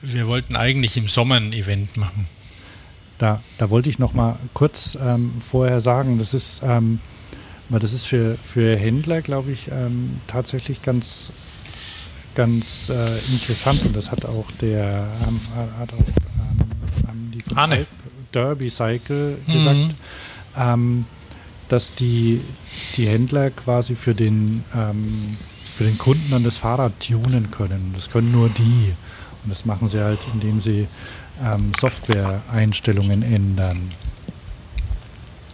[0.00, 2.26] Wir wollten eigentlich im Sommer ein Event machen.
[3.18, 7.00] Da, da wollte ich noch mal kurz ähm, vorher sagen, das ist, ähm,
[7.68, 11.30] das ist für, für Händler, glaube ich, ähm, tatsächlich ganz,
[12.36, 15.40] ganz äh, interessant und das hat auch der ähm,
[15.80, 16.68] hat auch, ähm,
[17.08, 17.86] ähm, die Arne.
[18.32, 19.76] Derby Cycle gesagt.
[20.56, 21.04] Mhm
[21.68, 22.40] dass die,
[22.96, 25.36] die Händler quasi für den, ähm,
[25.78, 27.92] für den Kunden dann das Fahrrad tunen können.
[27.94, 28.96] Das können nur die.
[29.44, 30.88] Und das machen sie halt, indem sie
[31.40, 33.92] ähm, Software-Einstellungen ändern.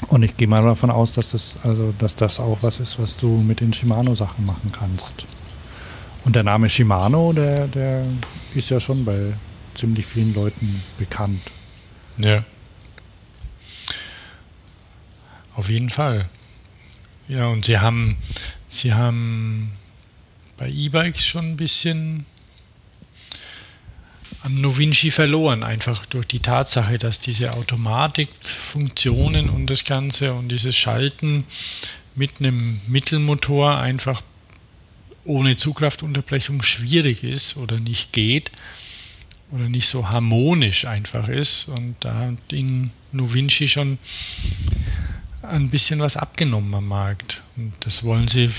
[0.08, 3.18] Und ich gehe mal davon aus, dass das, also, dass das auch was ist, was
[3.18, 5.26] du mit den Shimano-Sachen machen kannst.
[6.24, 8.06] Und der Name Shimano, der, der
[8.54, 9.34] ist ja schon bei
[9.74, 11.42] ziemlich vielen Leuten bekannt.
[12.16, 12.44] Ja.
[15.54, 16.30] Auf jeden Fall.
[17.28, 18.16] Ja, und sie haben,
[18.68, 19.72] sie haben
[20.56, 22.26] bei E-Bikes schon ein bisschen
[24.42, 30.76] an Novinci verloren, einfach durch die Tatsache, dass diese Automatikfunktionen und das Ganze und dieses
[30.76, 31.44] Schalten
[32.14, 34.22] mit einem Mittelmotor einfach
[35.24, 38.52] ohne Zugkraftunterbrechung schwierig ist oder nicht geht
[39.50, 41.68] oder nicht so harmonisch einfach ist.
[41.68, 43.98] Und da hat in Novinci schon
[45.42, 47.42] ein bisschen was abgenommen am Markt.
[47.56, 48.50] Und das wollen sie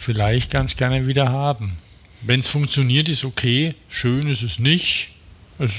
[0.00, 1.76] vielleicht ganz gerne wieder haben.
[2.22, 3.74] Wenn es funktioniert, ist okay.
[3.88, 5.12] Schön ist es nicht.
[5.58, 5.72] Es,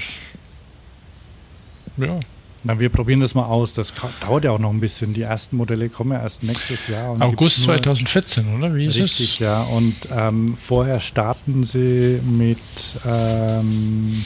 [1.98, 2.20] ja.
[2.64, 3.74] Na, wir probieren das mal aus.
[3.74, 3.92] Das
[4.22, 5.14] dauert ja auch noch ein bisschen.
[5.14, 7.20] Die ersten Modelle kommen ja erst nächstes Jahr.
[7.20, 8.76] August 2014, oder?
[8.76, 9.40] Wie ist richtig, es?
[9.40, 9.64] ja.
[9.64, 12.60] Und ähm, vorher starten sie mit
[13.06, 14.24] ähm,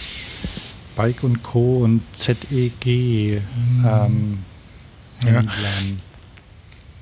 [0.97, 1.83] Bike und Co.
[1.83, 3.85] und ZEG mhm.
[3.85, 4.39] ähm,
[5.25, 5.41] ja.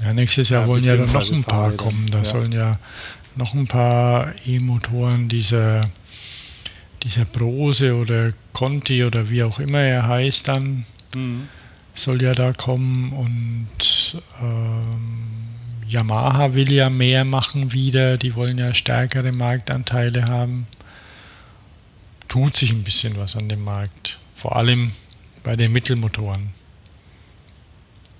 [0.04, 0.14] Ja.
[0.14, 1.78] nächstes Jahr ja, wollen ja dann noch ein paar Fahrräder.
[1.78, 2.08] kommen.
[2.12, 2.26] Da ja.
[2.26, 2.80] sollen ja
[3.36, 5.82] noch ein paar E-Motoren dieser
[7.04, 11.49] dieser Brose oder Conti oder wie auch immer er heißt dann mhm.
[11.93, 15.43] soll ja da kommen und ähm,
[15.88, 20.66] Yamaha will ja mehr machen wieder, die wollen ja stärkere Marktanteile haben.
[22.28, 24.93] Tut sich ein bisschen was an dem Markt, vor allem
[25.43, 26.49] bei den Mittelmotoren.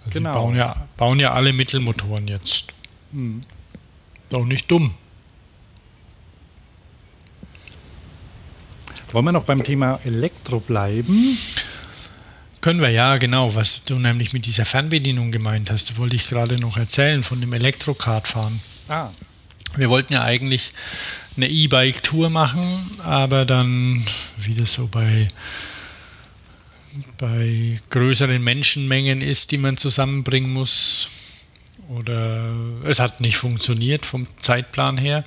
[0.06, 0.32] Also genau.
[0.32, 2.74] Die bauen ja, bauen ja alle Mittelmotoren jetzt.
[3.12, 3.44] Mhm.
[4.30, 4.94] Doch nicht dumm.
[9.12, 11.38] Wollen wir noch beim Thema Elektro bleiben?
[12.62, 13.54] Können wir, ja, genau.
[13.54, 17.54] Was du nämlich mit dieser Fernbedienung gemeint hast, wollte ich gerade noch erzählen von dem
[17.54, 18.60] Elektrokart-Fahren.
[18.90, 19.10] Ah.
[19.76, 20.74] Wir wollten ja eigentlich
[21.38, 24.04] eine E-Bike-Tour machen, aber dann,
[24.38, 25.28] wie das so bei,
[27.18, 31.10] bei größeren Menschenmengen ist, die man zusammenbringen muss,
[31.90, 32.54] oder
[32.86, 35.26] es hat nicht funktioniert vom Zeitplan her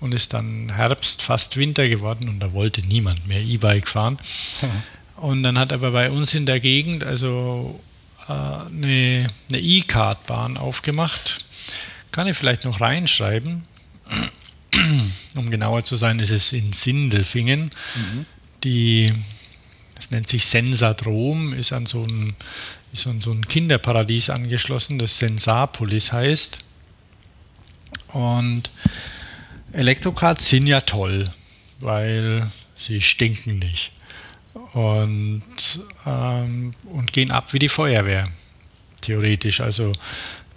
[0.00, 4.18] und ist dann Herbst, fast Winter geworden und da wollte niemand mehr E-Bike fahren.
[4.62, 4.68] Mhm.
[5.18, 7.80] Und dann hat aber bei uns in der Gegend also
[8.28, 11.44] äh, eine, eine E-Card-Bahn aufgemacht.
[12.12, 13.64] Kann ich vielleicht noch reinschreiben.
[15.34, 17.72] um genauer zu sein, ist es in Sindelfingen.
[17.96, 18.26] Mhm.
[18.62, 19.12] Die,
[19.98, 22.34] das nennt sich Sensadrom, ist an so ein,
[22.92, 26.60] ist an so ein Kinderparadies angeschlossen, das Sensapolis heißt.
[28.12, 28.70] Und
[29.72, 31.24] Elektrokarts sind ja toll,
[31.80, 33.92] weil sie stinken nicht
[34.72, 35.42] und,
[36.06, 38.24] ähm, und gehen ab wie die Feuerwehr,
[39.00, 39.60] theoretisch.
[39.60, 39.92] Also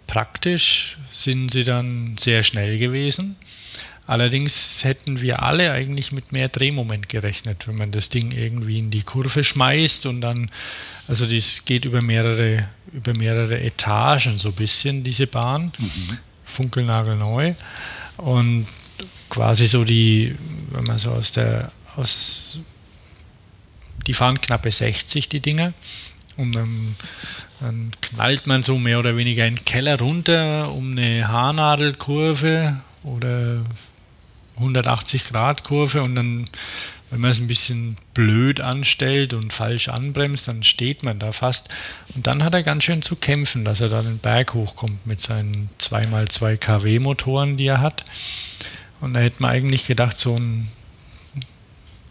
[0.08, 3.36] praktisch sind sie dann sehr schnell gewesen.
[4.08, 8.90] Allerdings hätten wir alle eigentlich mit mehr Drehmoment gerechnet, wenn man das Ding irgendwie in
[8.90, 10.50] die Kurve schmeißt und dann,
[11.08, 16.18] also das geht über mehrere, über mehrere Etagen so ein bisschen, diese Bahn, mhm.
[16.46, 17.54] funkelnagelneu.
[18.18, 18.68] Und
[19.30, 20.36] quasi so die,
[20.72, 22.60] wenn man so aus der, aus,
[24.08, 25.74] die fahren knappe 60, die Dinger.
[26.38, 26.96] Und dann,
[27.60, 33.64] dann knallt man so mehr oder weniger in den Keller runter um eine Haarnadelkurve oder
[34.62, 36.50] 180 Grad Kurve und dann,
[37.10, 41.70] wenn man es ein bisschen blöd anstellt und falsch anbremst, dann steht man da fast.
[42.16, 45.20] Und dann hat er ganz schön zu kämpfen, dass er da den Berg hochkommt mit
[45.20, 48.06] seinen 2x2 kW Motoren, die er hat.
[49.02, 50.70] Und da hätte man eigentlich gedacht, so ein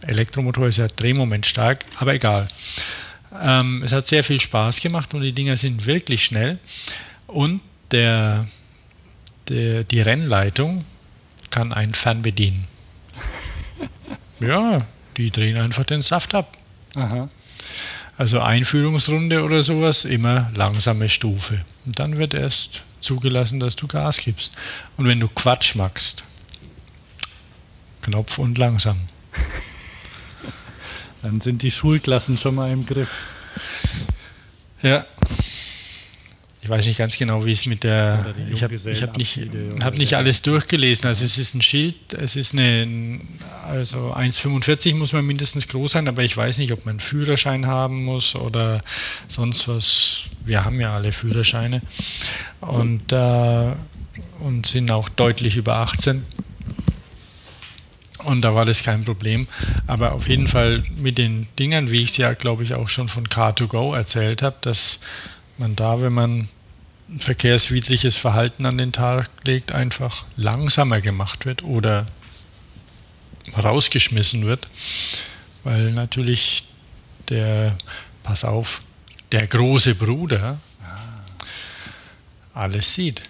[0.03, 2.49] Elektromotor ist ja drehmomentstark, aber egal.
[3.39, 6.59] Ähm, es hat sehr viel Spaß gemacht und die Dinger sind wirklich schnell.
[7.27, 8.47] Und der,
[9.49, 10.85] der, die Rennleitung
[11.51, 12.67] kann einen fernbedienen.
[14.41, 14.87] ja,
[15.17, 16.57] die drehen einfach den Saft ab.
[16.95, 17.29] Aha.
[18.17, 21.65] Also Einführungsrunde oder sowas, immer langsame Stufe.
[21.87, 24.55] Und dann wird erst zugelassen, dass du Gas gibst.
[24.97, 26.25] Und wenn du Quatsch machst,
[28.03, 28.99] Knopf und langsam.
[31.23, 33.31] Dann sind die Schulklassen schon mal im Griff.
[34.83, 35.05] Ja.
[36.63, 38.35] Ich weiß nicht ganz genau, wie es mit der.
[38.53, 39.41] Ich habe hab nicht,
[39.83, 41.07] hab nicht alles durchgelesen.
[41.07, 43.21] Also es ist ein Schild, es ist eine,
[43.67, 47.67] also 1,45 muss man mindestens groß sein, aber ich weiß nicht, ob man einen Führerschein
[47.67, 48.83] haben muss oder
[49.27, 50.25] sonst was.
[50.45, 51.81] Wir haben ja alle Führerscheine
[52.61, 53.73] und, äh,
[54.41, 56.27] und sind auch deutlich über 18.
[58.25, 59.49] Und da war das kein Problem.
[59.87, 63.09] Aber auf jeden Fall mit den Dingern, wie ich es ja, glaube ich, auch schon
[63.09, 65.01] von Car2Go erzählt habe, dass
[65.61, 66.49] man da, wenn man
[67.19, 72.07] verkehrswidriges Verhalten an den Tag legt, einfach langsamer gemacht wird oder
[73.57, 74.67] rausgeschmissen wird,
[75.63, 76.65] weil natürlich
[77.29, 77.77] der,
[78.23, 78.83] pass auf,
[79.33, 80.59] der große Bruder
[82.55, 83.23] alles sieht.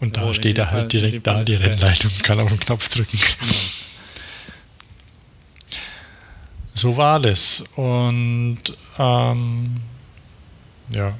[0.00, 2.88] Und da oh, steht er halt Fall, direkt da, die Rennleitung, kann auf den Knopf
[2.88, 3.18] drücken.
[3.18, 3.54] Genau.
[6.78, 7.64] So war das.
[7.74, 8.60] Und
[8.98, 9.76] ähm,
[10.90, 11.12] ja.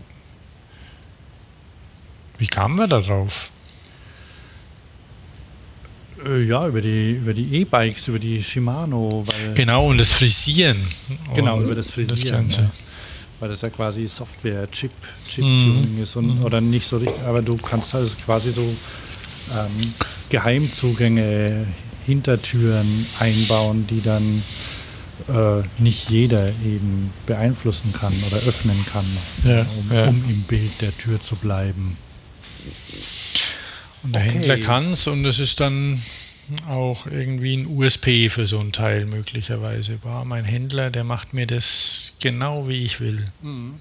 [2.38, 3.50] Wie kamen wir darauf?
[6.24, 9.24] Äh, ja, über die über die E-Bikes, über die Shimano.
[9.54, 10.78] genau, und das Frisieren.
[11.34, 12.46] Genau, und über das Frisieren.
[12.46, 12.70] Das ja.
[13.40, 14.92] Weil das ja quasi Software, Chip,
[15.28, 16.02] Chip-Tuning mm.
[16.02, 16.44] ist und, mm.
[16.44, 19.94] oder nicht so richtig, aber du kannst halt quasi so ähm,
[20.28, 21.66] Geheimzugänge,
[22.04, 24.42] Hintertüren einbauen, die dann
[25.28, 29.06] äh, nicht jeder eben beeinflussen kann oder öffnen kann,
[29.44, 30.08] ja, um, ja.
[30.08, 31.96] um, im Bild der Tür zu bleiben.
[34.02, 34.32] Und der okay.
[34.32, 36.02] Händler kann es und es ist dann
[36.66, 40.02] auch irgendwie ein USP für so ein Teil möglicherweise.
[40.02, 43.24] War mein Händler, der macht mir das genau wie ich will.
[43.42, 43.80] Mhm.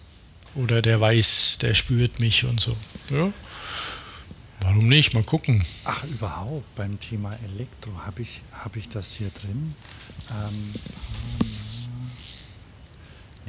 [0.55, 2.75] Oder der weiß, der spürt mich und so.
[3.11, 3.31] Ja.
[4.61, 5.13] Warum nicht?
[5.13, 5.63] Mal gucken.
[5.85, 9.75] Ach, überhaupt beim Thema Elektro habe ich, hab ich das hier drin.
[10.31, 10.73] Ähm,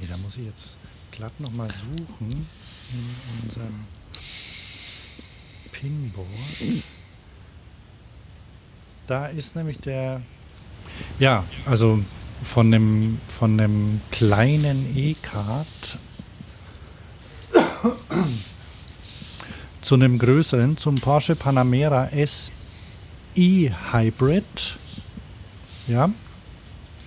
[0.00, 0.76] nee, da muss ich jetzt
[1.10, 2.46] glatt nochmal suchen
[2.92, 3.84] in unserem
[5.72, 6.28] Pinboard.
[9.06, 10.20] Da ist nämlich der,
[11.18, 12.00] ja, also
[12.42, 15.98] von dem, von dem kleinen E-Card
[19.80, 22.52] zu einem größeren, zum Porsche Panamera SE
[23.92, 24.76] Hybrid.
[25.86, 26.10] Ja.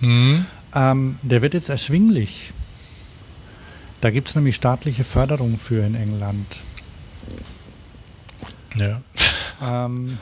[0.00, 0.46] Mhm.
[0.74, 2.52] Ähm, der wird jetzt erschwinglich.
[4.02, 6.56] Da gibt es nämlich staatliche Förderung für in England.
[8.74, 9.00] Ja.
[9.62, 10.18] Ähm,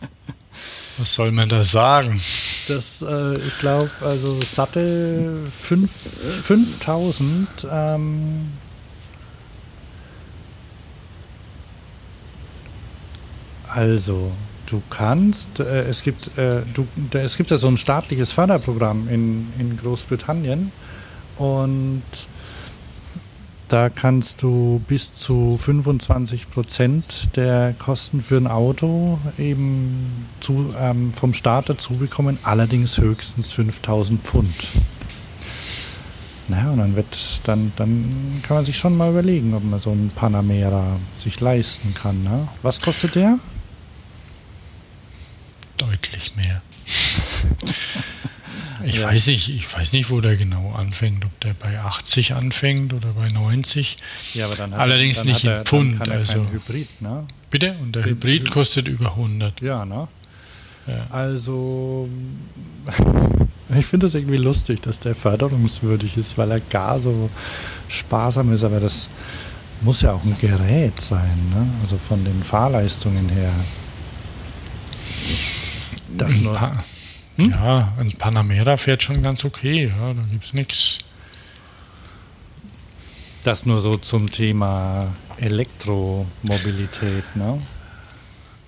[0.98, 2.20] Was soll man da sagen?
[2.68, 8.52] Das, äh, ich glaube, also satte 5000 ähm,
[13.66, 14.32] Also,
[14.66, 19.08] du kannst, äh, es gibt, äh, du, da, es gibt ja so ein staatliches Förderprogramm
[19.08, 20.70] in, in Großbritannien
[21.38, 22.02] und
[23.68, 31.12] da kannst du bis zu 25 Prozent der Kosten für ein Auto eben zu, ähm,
[31.14, 34.66] vom Staat dazu bekommen, allerdings höchstens 5000 Pfund.
[36.48, 39.90] Naja, und dann wird, dann, dann kann man sich schon mal überlegen, ob man so
[39.90, 42.22] einen Panamera sich leisten kann.
[42.24, 42.48] Ne?
[42.62, 43.38] Was kostet der?
[45.78, 46.62] deutlich mehr.
[48.84, 49.08] Ich ja.
[49.08, 53.08] weiß nicht, ich weiß nicht, wo der genau anfängt, ob der bei 80 anfängt oder
[53.08, 53.96] bei 90.
[54.34, 56.08] Ja, aber dann hat Allerdings er, nicht in Pfund.
[56.08, 57.26] also Hybrid, ne?
[57.50, 57.76] Bitte?
[57.80, 59.60] Und der Hybrid Hy kostet über 100.
[59.60, 60.08] Ja, ne?
[60.86, 61.06] Ja.
[61.10, 62.08] Also,
[63.78, 67.30] ich finde das irgendwie lustig, dass der förderungswürdig ist, weil er gar so
[67.88, 69.08] sparsam ist, aber das
[69.82, 71.66] muss ja auch ein Gerät sein, ne?
[71.82, 73.52] Also von den Fahrleistungen her.
[76.16, 76.84] Das nur.
[77.38, 77.52] Hm?
[77.52, 80.98] Ja, ein Panamera fährt schon ganz okay, ja, da gibt es nichts.
[83.44, 87.62] Das nur so zum Thema Elektromobilität, ne?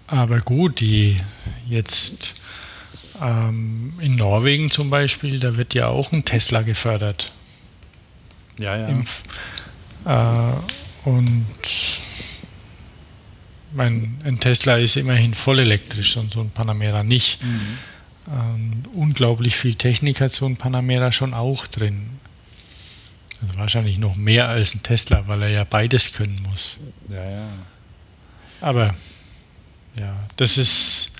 [0.06, 1.20] Aber gut, die
[1.68, 2.34] jetzt
[3.20, 7.32] ähm, in Norwegen zum Beispiel, da wird ja auch ein Tesla gefördert.
[8.58, 8.88] Ja, ja.
[8.88, 9.04] Im,
[10.04, 11.46] äh, und
[13.72, 17.42] mein, ein Tesla ist immerhin voll elektrisch und so ein Panamera nicht.
[17.42, 17.78] Mhm.
[18.28, 22.10] Ähm, unglaublich viel Technik hat so ein Panamera schon auch drin.
[23.42, 26.78] Also wahrscheinlich noch mehr als ein Tesla, weil er ja beides können muss.
[27.08, 27.48] Ja, ja.
[28.60, 28.94] Aber
[29.96, 31.12] ja, das ist,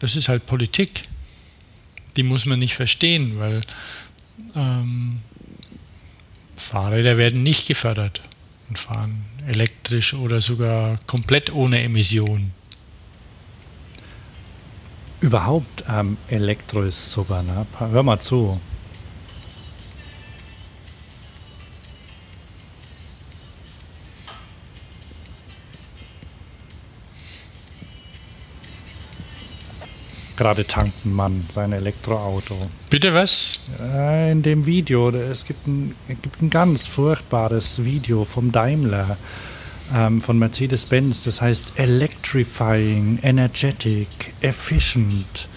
[0.00, 1.08] das ist halt Politik.
[2.16, 3.60] Die muss man nicht verstehen, weil
[4.56, 5.20] ähm,
[6.56, 8.20] Fahrräder werden nicht gefördert
[8.68, 12.52] und fahren elektrisch oder sogar komplett ohne Emission.
[15.20, 17.66] Überhaupt ähm, Elektro ist super, ne?
[17.78, 18.58] Hör mal zu.
[30.40, 32.56] gerade tankt ein Mann sein Elektroauto.
[32.88, 33.58] Bitte was?
[34.30, 39.18] In dem Video, es gibt ein, es gibt ein ganz furchtbares Video vom Daimler,
[39.94, 44.08] ähm, von Mercedes-Benz, das heißt Electrifying, Energetic,
[44.40, 45.48] Efficient.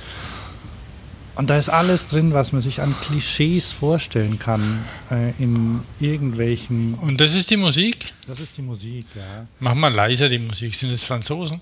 [1.36, 6.94] Und da ist alles drin, was man sich an Klischees vorstellen kann äh, in irgendwelchen.
[6.96, 8.14] Und das ist die Musik?
[8.28, 9.48] Das ist die Musik, ja.
[9.60, 10.76] Mach mal leiser die Musik.
[10.76, 11.60] Sind es Franzosen?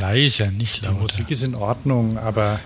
[0.00, 1.00] Leiser, nicht Die lauter.
[1.00, 2.58] Musik ist in Ordnung, aber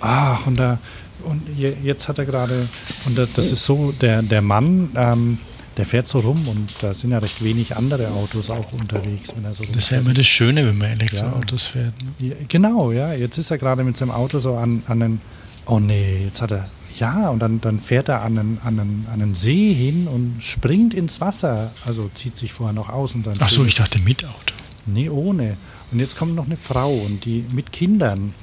[0.00, 0.78] ach, und da
[1.24, 2.68] und je- jetzt hat er gerade
[3.06, 5.38] und da- das ist so, der, der Mann, ähm,
[5.76, 9.44] der fährt so rum und da sind ja recht wenig andere Autos auch unterwegs, wenn
[9.44, 11.94] er so Das ist ja immer das Schöne, wenn man Elektroautos fährt.
[12.02, 12.28] Ne?
[12.28, 13.14] Ja, genau, ja.
[13.14, 15.20] Jetzt ist er gerade mit seinem Auto so an, an einen.
[15.64, 16.68] Oh nee, jetzt hat er.
[16.98, 20.36] Ja, und dann, dann fährt er an einen, an, einen, an einen See hin und
[20.40, 21.70] springt ins Wasser.
[21.86, 23.36] Also zieht sich vorher noch aus und dann.
[23.40, 24.54] Ach so, ich dachte mit Auto.
[24.84, 25.56] Nee, ohne.
[25.90, 28.34] Und jetzt kommt noch eine Frau und die mit Kindern.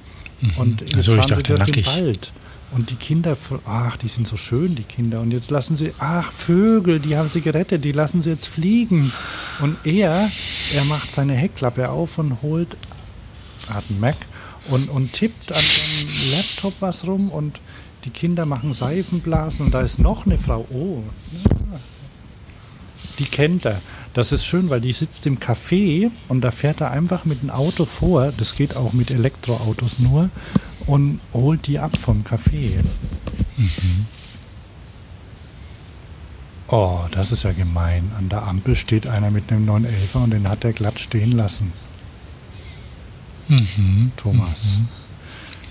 [0.57, 1.85] Und jetzt Ach so, ich dachte durch nackig.
[1.85, 2.31] den Wald.
[2.71, 5.21] Und die Kinder, ach, die sind so schön, die Kinder.
[5.21, 9.11] Und jetzt lassen sie, ach, Vögel, die haben sie gerettet, die lassen sie jetzt fliegen.
[9.59, 10.29] Und er,
[10.75, 12.77] er macht seine Heckklappe auf und holt,
[13.67, 14.17] hat einen Mac,
[14.69, 17.59] und, und tippt an seinem Laptop was rum und
[18.05, 20.65] die Kinder machen Seifenblasen und da ist noch eine Frau.
[20.69, 21.03] Oh,
[23.17, 23.81] die kennt er.
[24.13, 27.49] Das ist schön, weil die sitzt im Café und da fährt er einfach mit dem
[27.49, 28.31] Auto vor.
[28.37, 30.29] Das geht auch mit Elektroautos nur
[30.89, 32.83] und holt die ab vom Café.
[36.67, 38.11] Oh, das ist ja gemein.
[38.17, 41.71] An der Ampel steht einer mit einem 911er und den hat er glatt stehen lassen.
[43.47, 44.11] Mhm.
[44.17, 44.81] Thomas.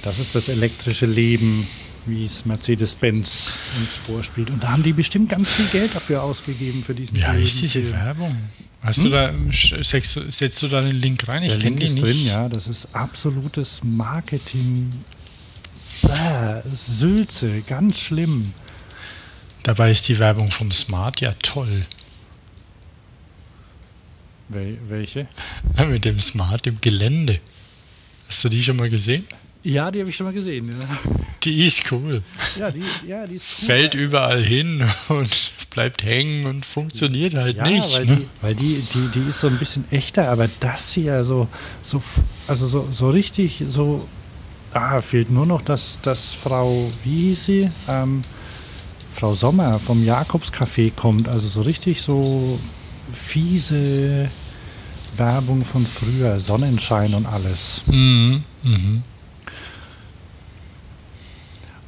[0.03, 1.67] Das ist das elektrische Leben,
[2.07, 4.51] wie es Mercedes-Benz uns vorspielt.
[4.51, 7.93] Und da haben die bestimmt ganz viel Geld dafür ausgegeben für diesen diese Film.
[7.93, 8.37] Werbung?
[8.81, 9.33] Hast du da,
[9.83, 11.43] setzt, du- setzt du da den Link rein?
[11.43, 12.05] Ich Der kenne ist nicht.
[12.07, 12.49] drin, ja.
[12.49, 14.91] Das ist absolutes Marketing.
[16.03, 18.55] Bäh, Sülze, ganz schlimm.
[19.65, 21.85] Dabei ist die Werbung vom Smart ja toll.
[24.49, 25.27] Wel welche?
[25.89, 27.41] Mit dem Smart im Gelände.
[28.29, 29.27] Hast du die schon mal gesehen?
[29.65, 30.69] Ja, die habe ich schon mal gesehen.
[30.71, 30.87] Ja,
[31.45, 32.23] Die ist cool.
[32.59, 33.67] ja, die, ja die ist cool.
[33.67, 37.93] Fällt überall hin und bleibt hängen und funktioniert halt ja, nicht.
[37.99, 38.17] weil, ne?
[38.17, 41.47] die, weil die, die, die ist so ein bisschen echter, aber das hier so,
[41.83, 44.09] so f- also so, so richtig, so,
[44.73, 47.71] ah, fehlt nur noch, dass, dass Frau, wie hieß sie?
[47.89, 48.23] Ähm,
[49.13, 52.59] Frau Sommer vom Jakobscafé kommt, also so richtig so
[53.13, 54.29] fiese
[55.17, 57.83] Werbung von früher, Sonnenschein und alles.
[57.87, 59.03] Mhm, mhm.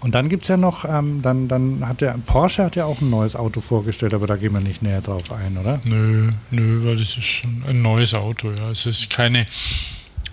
[0.00, 3.02] Und dann gibt es ja noch, ähm, dann, dann hat der Porsche hat ja auch
[3.02, 5.80] ein neues Auto vorgestellt, aber da gehen wir nicht näher drauf ein, oder?
[5.84, 8.50] Nö, nö, weil das ist schon ein neues Auto.
[8.50, 8.70] Ja.
[8.70, 9.46] Es ist keine,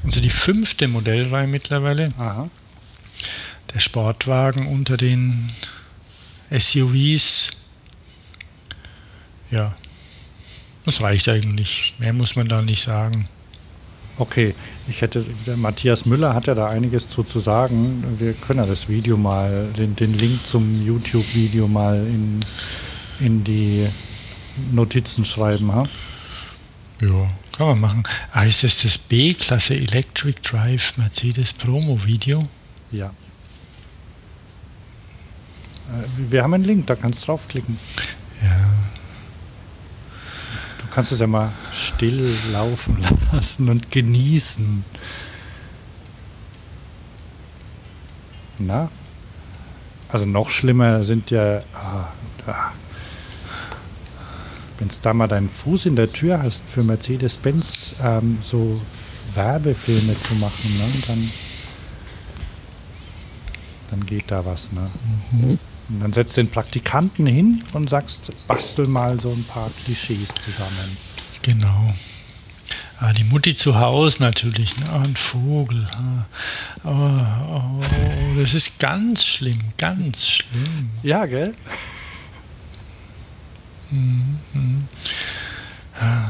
[0.05, 2.09] also die fünfte Modellreihe mittlerweile.
[2.17, 2.49] Aha.
[3.73, 5.51] Der Sportwagen unter den
[6.49, 7.51] SUVs.
[9.51, 9.75] Ja,
[10.85, 11.93] das reicht eigentlich.
[11.99, 13.27] Mehr muss man da nicht sagen.
[14.19, 14.55] Okay,
[14.87, 15.23] ich hätte,
[15.55, 18.03] Matthias Müller hat ja da einiges zu, zu sagen.
[18.17, 22.39] Wir können ja das Video mal, den, den Link zum YouTube-Video mal in,
[23.19, 23.87] in die
[24.71, 25.83] Notizen schreiben, ha?
[26.99, 28.03] Ja, kann man machen.
[28.33, 32.47] Ah, ist das das B-Klasse Electric Drive Mercedes Promo Video?
[32.91, 33.11] Ja.
[35.89, 37.77] Äh, Wir haben einen Link, da kannst du draufklicken.
[38.41, 38.96] Ja.
[40.97, 42.97] Du kannst es ja mal still laufen
[43.31, 44.83] lassen und genießen.
[48.57, 48.89] Na?
[50.09, 51.61] Also noch schlimmer sind ja.
[51.75, 52.07] Ah,
[52.47, 52.71] ah.
[54.79, 58.81] Wenn du da mal deinen Fuß in der Tür hast für Mercedes-Benz ähm, so
[59.35, 61.03] Werbefilme zu machen, ne?
[61.05, 61.31] dann,
[63.91, 64.71] dann geht da was.
[64.71, 64.89] Ne?
[65.89, 70.97] Und dann setzt den Praktikanten hin und sagst, bastel mal so ein paar Klischees zusammen.
[71.43, 71.93] Genau.
[72.99, 74.89] Ah, die Mutti zu Hause natürlich, ne?
[74.91, 75.87] Ah, ein Vogel.
[76.83, 80.89] Oh, oh, oh, das ist ganz schlimm, ganz schlimm.
[81.03, 81.53] Ja, gell?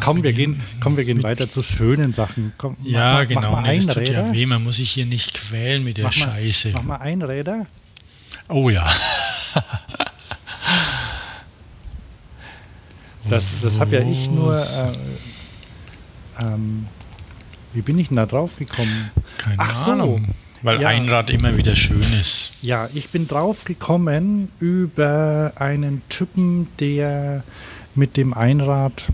[0.02, 2.54] Komm, wir gehen, komm, wir gehen weiter zu schönen Sachen.
[2.58, 3.42] Komm, mach Ja, mal, genau.
[3.42, 6.06] Mach mal nee, das tut ja weh, man muss sich hier nicht quälen mit der
[6.06, 6.72] Mach mal, Scheiße.
[6.74, 7.66] mach mal Einräder.
[8.50, 8.88] Oh ja.
[13.30, 14.56] Das, das habe ja ich nur.
[14.56, 14.94] Äh,
[16.40, 16.88] ähm,
[17.74, 19.12] wie bin ich denn da drauf gekommen?
[19.38, 19.92] Keine Ach so.
[19.92, 20.34] Ahnung.
[20.62, 20.88] Weil Ja.
[20.88, 22.54] Einrad immer wieder schön ist.
[22.62, 27.44] Ja, ich bin drauf gekommen über einen Typen, der
[27.96, 29.08] mit dem Einrad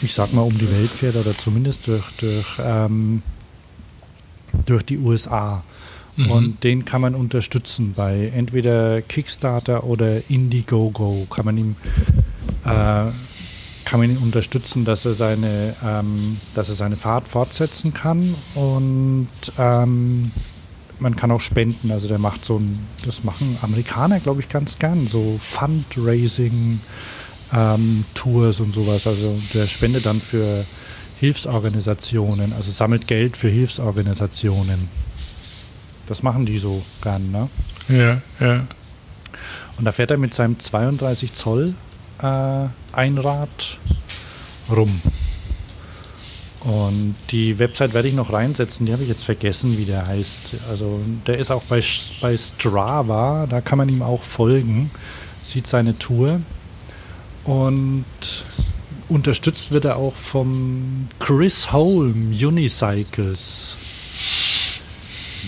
[0.00, 3.22] ich sag mal, um die Welt fährt oder zumindest durch, durch, ähm,
[4.66, 5.62] durch die USA.
[6.16, 6.30] Mhm.
[6.30, 11.26] Und den kann man unterstützen bei entweder Kickstarter oder Indiegogo.
[11.30, 11.76] Kann man ihm,
[12.64, 13.10] äh,
[13.84, 18.34] kann man ihn unterstützen, dass er seine, ähm, dass er seine Fahrt fortsetzen kann.
[18.54, 20.32] Und ähm,
[20.98, 21.90] man kann auch spenden.
[21.90, 26.80] Also der macht so ein, das machen Amerikaner, glaube ich, ganz gern, so Fundraising.
[27.54, 29.06] Ähm, Tours und sowas.
[29.06, 30.64] Also der spendet dann für
[31.20, 34.88] Hilfsorganisationen, also sammelt Geld für Hilfsorganisationen.
[36.06, 37.48] Das machen die so gern, ne?
[37.88, 38.66] Ja, ja.
[39.78, 41.74] Und da fährt er mit seinem 32 Zoll
[42.20, 43.78] äh, Einrad
[44.70, 45.00] rum.
[46.64, 50.54] Und die Website werde ich noch reinsetzen, die habe ich jetzt vergessen, wie der heißt.
[50.70, 51.82] Also der ist auch bei,
[52.20, 54.90] bei Strava, da kann man ihm auch folgen,
[55.42, 56.40] sieht seine Tour.
[57.44, 58.04] Und
[59.08, 63.76] unterstützt wird er auch vom Chris Holm Unicycles.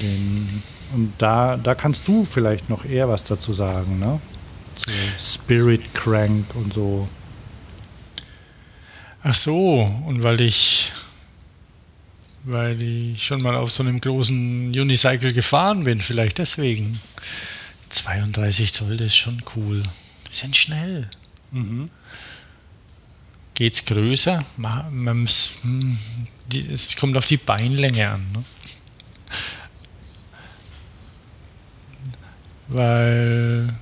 [0.00, 4.20] Den, und da, da kannst du vielleicht noch eher was dazu sagen, ne?
[4.74, 7.08] Zu Spirit Crank und so.
[9.22, 10.92] Ach so, und weil ich
[12.44, 17.00] weil ich schon mal auf so einem großen Unicycle gefahren bin, vielleicht deswegen.
[17.88, 19.82] 32 Zoll, das ist schon cool.
[20.30, 21.08] Die sind schnell.
[21.52, 21.90] Mhm.
[23.54, 24.44] Geht es größer?
[25.62, 25.98] Hm,
[26.70, 28.26] es kommt auf die Beinlänge an.
[28.32, 28.44] Ne?
[32.74, 33.72] Weil,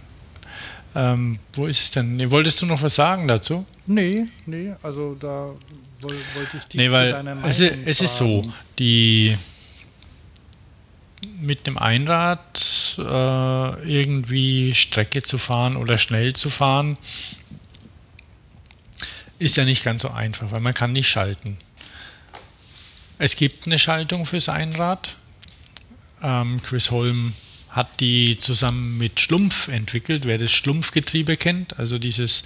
[0.95, 2.31] ähm, wo ist es denn?
[2.31, 3.65] Wolltest du noch was sagen dazu?
[3.87, 5.55] Nee, nee, also da
[6.03, 8.43] wollte ich dich nee, weil es, es ist so,
[8.79, 9.39] die
[11.41, 16.99] mit dem Einrad äh, irgendwie Strecke zu fahren oder schnell zu fahren,
[19.39, 21.57] ist ja nicht ganz so einfach, weil man kann nicht schalten.
[23.17, 25.17] Es gibt eine Schaltung fürs Einrad.
[26.23, 27.33] Ähm, Chris Holm
[27.73, 32.45] hat die zusammen mit Schlumpf entwickelt, wer das Schlumpfgetriebe kennt, also dieses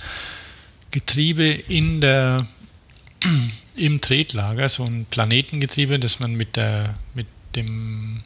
[0.92, 2.46] Getriebe in der,
[3.76, 8.22] im Tretlager, so ein Planetengetriebe, das man mit der, mit dem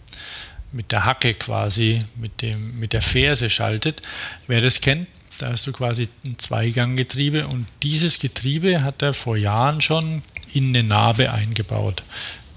[0.73, 4.03] mit der Hacke quasi, mit, dem, mit der Ferse schaltet.
[4.47, 9.37] Wer das kennt, da hast du quasi ein Zweiganggetriebe und dieses Getriebe hat er vor
[9.37, 10.23] Jahren schon
[10.53, 12.03] in eine Narbe eingebaut,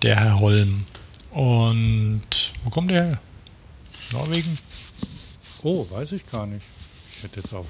[0.02, 0.86] der Herr Holm.
[1.32, 3.20] Und wo kommt der her?
[4.14, 4.58] Norwegen?
[5.64, 6.66] Oh, weiß ich gar nicht.
[7.18, 7.68] Ich hätte jetzt auf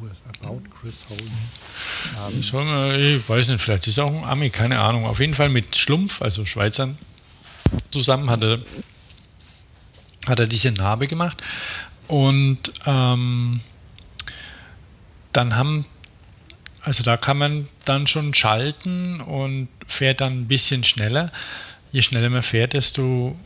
[0.00, 1.30] US About Chris Holm.
[2.28, 5.06] Ähm, ich weiß nicht, vielleicht ist auch ein Ami, keine Ahnung.
[5.06, 6.98] Auf jeden Fall mit Schlumpf, also Schweizern,
[7.90, 8.60] zusammen hat er,
[10.26, 11.42] hat er diese Narbe gemacht.
[12.06, 13.60] Und ähm,
[15.32, 15.86] dann haben,
[16.82, 21.32] also da kann man dann schon schalten und fährt dann ein bisschen schneller.
[21.92, 23.36] Je schneller man fährt, desto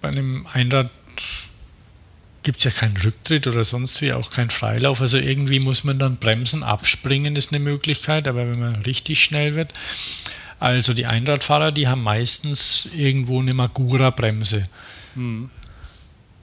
[0.00, 0.90] bei einem Einrad
[2.42, 5.00] gibt es ja keinen Rücktritt oder sonst wie, auch keinen Freilauf.
[5.00, 9.54] Also irgendwie muss man dann bremsen, abspringen ist eine Möglichkeit, aber wenn man richtig schnell
[9.54, 9.74] wird.
[10.58, 14.68] Also die Einradfahrer, die haben meistens irgendwo eine Magura-Bremse
[15.14, 15.50] mhm.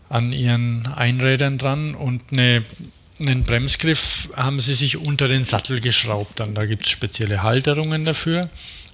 [0.07, 2.63] an ihren Einrädern dran und eine,
[3.19, 6.39] einen Bremsgriff haben sie sich unter den Sattel geschraubt.
[6.39, 8.49] Dann da gibt es spezielle Halterungen dafür.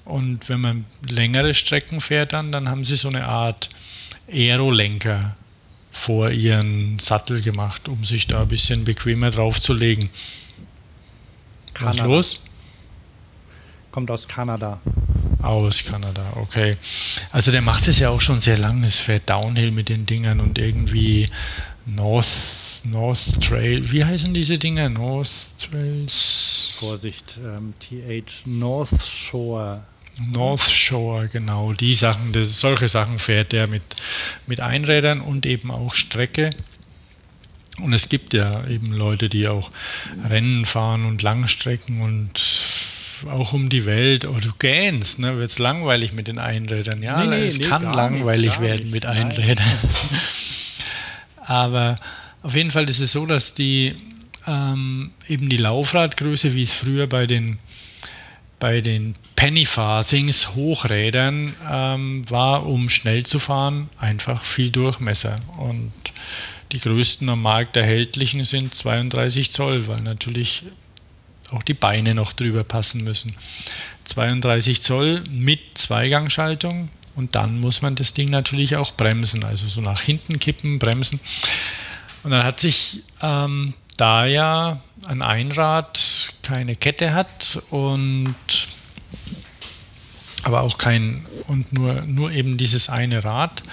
[0.06, 3.70] Und wenn man längere Strecken fährt, dann, dann haben sie so eine Art
[4.32, 5.36] Aerolenker
[5.92, 10.10] vor ihren Sattel gemacht, um sich da ein bisschen bequemer draufzulegen.
[11.80, 12.40] Was los?
[13.92, 14.80] Kommt aus Kanada.
[15.42, 16.78] Aus Kanada, okay.
[17.32, 18.88] Also der macht es ja auch schon sehr lange.
[18.88, 21.28] Es fährt Downhill mit den Dingern und irgendwie
[21.86, 23.92] North, North Trail.
[23.92, 24.88] Wie heißen diese Dinger?
[24.90, 25.30] North
[25.60, 26.76] Trails?
[26.80, 29.82] Vorsicht, ähm, TH North Shore
[30.34, 33.84] North Shore, genau, die Sachen, das, solche Sachen fährt er mit,
[34.46, 36.50] mit Einrädern und eben auch Strecke.
[37.80, 39.72] Und es gibt ja eben Leute, die auch
[40.30, 42.42] Rennen fahren und Langstrecken und
[43.30, 44.26] auch um die Welt.
[44.26, 45.38] Oh, du gähnst, ne?
[45.38, 47.02] Wird es langweilig mit den Einrädern?
[47.02, 49.66] Ja, nee, nee, es nee, kann langweilig nicht, werden nicht, mit Einrädern.
[51.38, 51.96] Aber
[52.44, 53.96] auf jeden Fall ist es so, dass die
[54.48, 57.60] ähm, eben die Laufradgröße, wie es früher bei den
[58.62, 65.40] bei den Penny Farthings Hochrädern ähm, war, um schnell zu fahren, einfach viel Durchmesser.
[65.58, 65.92] Und
[66.72, 70.64] die größten am Markt erhältlichen sind 32 Zoll, weil natürlich
[71.50, 73.36] auch die Beine noch drüber passen müssen.
[74.06, 79.82] 32 Zoll mit Zweigangschaltung und dann muss man das Ding natürlich auch bremsen, also so
[79.82, 81.20] nach hinten kippen, bremsen.
[82.24, 88.36] Und dann hat sich ähm, da ja ein Einrad keine Kette hat und
[90.44, 93.64] aber auch kein, und nur, nur eben dieses eine Rad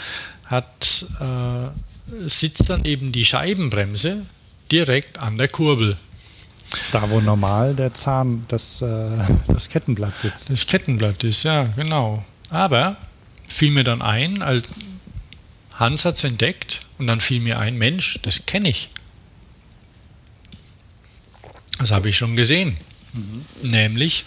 [0.45, 4.27] hat, äh, sitzt dann eben die Scheibenbremse
[4.71, 5.97] direkt an der Kurbel.
[6.93, 9.11] Da, wo normal der Zahn, das, äh,
[9.47, 10.51] das Kettenblatt sitzt.
[10.51, 12.25] Das Kettenblatt ist, ja, genau.
[12.51, 12.97] Aber
[13.49, 14.69] fiel mir dann ein, als
[15.75, 18.91] Hans hat es entdeckt und dann fiel mir ein, Mensch, das kenne ich.
[21.79, 22.77] Das habe ich schon gesehen.
[23.13, 23.45] Mhm.
[23.63, 24.25] Nämlich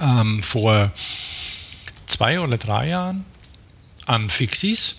[0.00, 0.92] ähm, vor
[2.06, 3.24] zwei oder drei Jahren
[4.06, 4.96] an Fixis.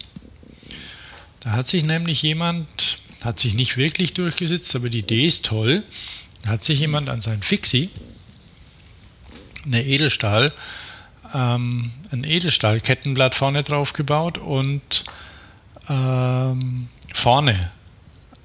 [1.39, 5.84] Da hat sich nämlich jemand, hat sich nicht wirklich durchgesetzt, aber die Idee ist toll.
[6.43, 7.89] Da hat sich jemand an sein Fixie
[9.65, 10.53] eine Edelstahl,
[11.34, 15.03] ähm, ein Edelstahlkettenblatt vorne drauf gebaut und
[15.89, 17.72] ähm, vorne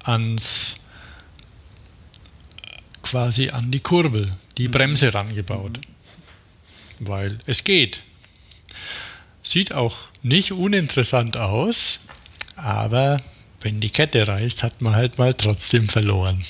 [0.03, 0.75] ans
[3.03, 4.71] quasi an die Kurbel, die mhm.
[4.71, 5.79] Bremse rangebaut.
[6.99, 7.07] Mhm.
[7.07, 8.03] Weil es geht.
[9.43, 11.99] Sieht auch nicht uninteressant aus,
[12.55, 13.21] aber
[13.61, 16.43] wenn die Kette reißt, hat man halt mal trotzdem verloren.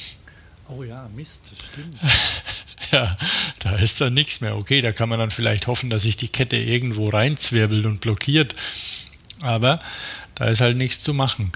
[0.69, 1.97] Oh ja, Mist, stimmt.
[2.91, 3.17] ja,
[3.59, 4.57] da ist dann nichts mehr.
[4.57, 8.55] Okay, da kann man dann vielleicht hoffen, dass sich die Kette irgendwo reinzwirbelt und blockiert.
[9.41, 9.79] Aber
[10.35, 11.51] da ist halt nichts zu machen.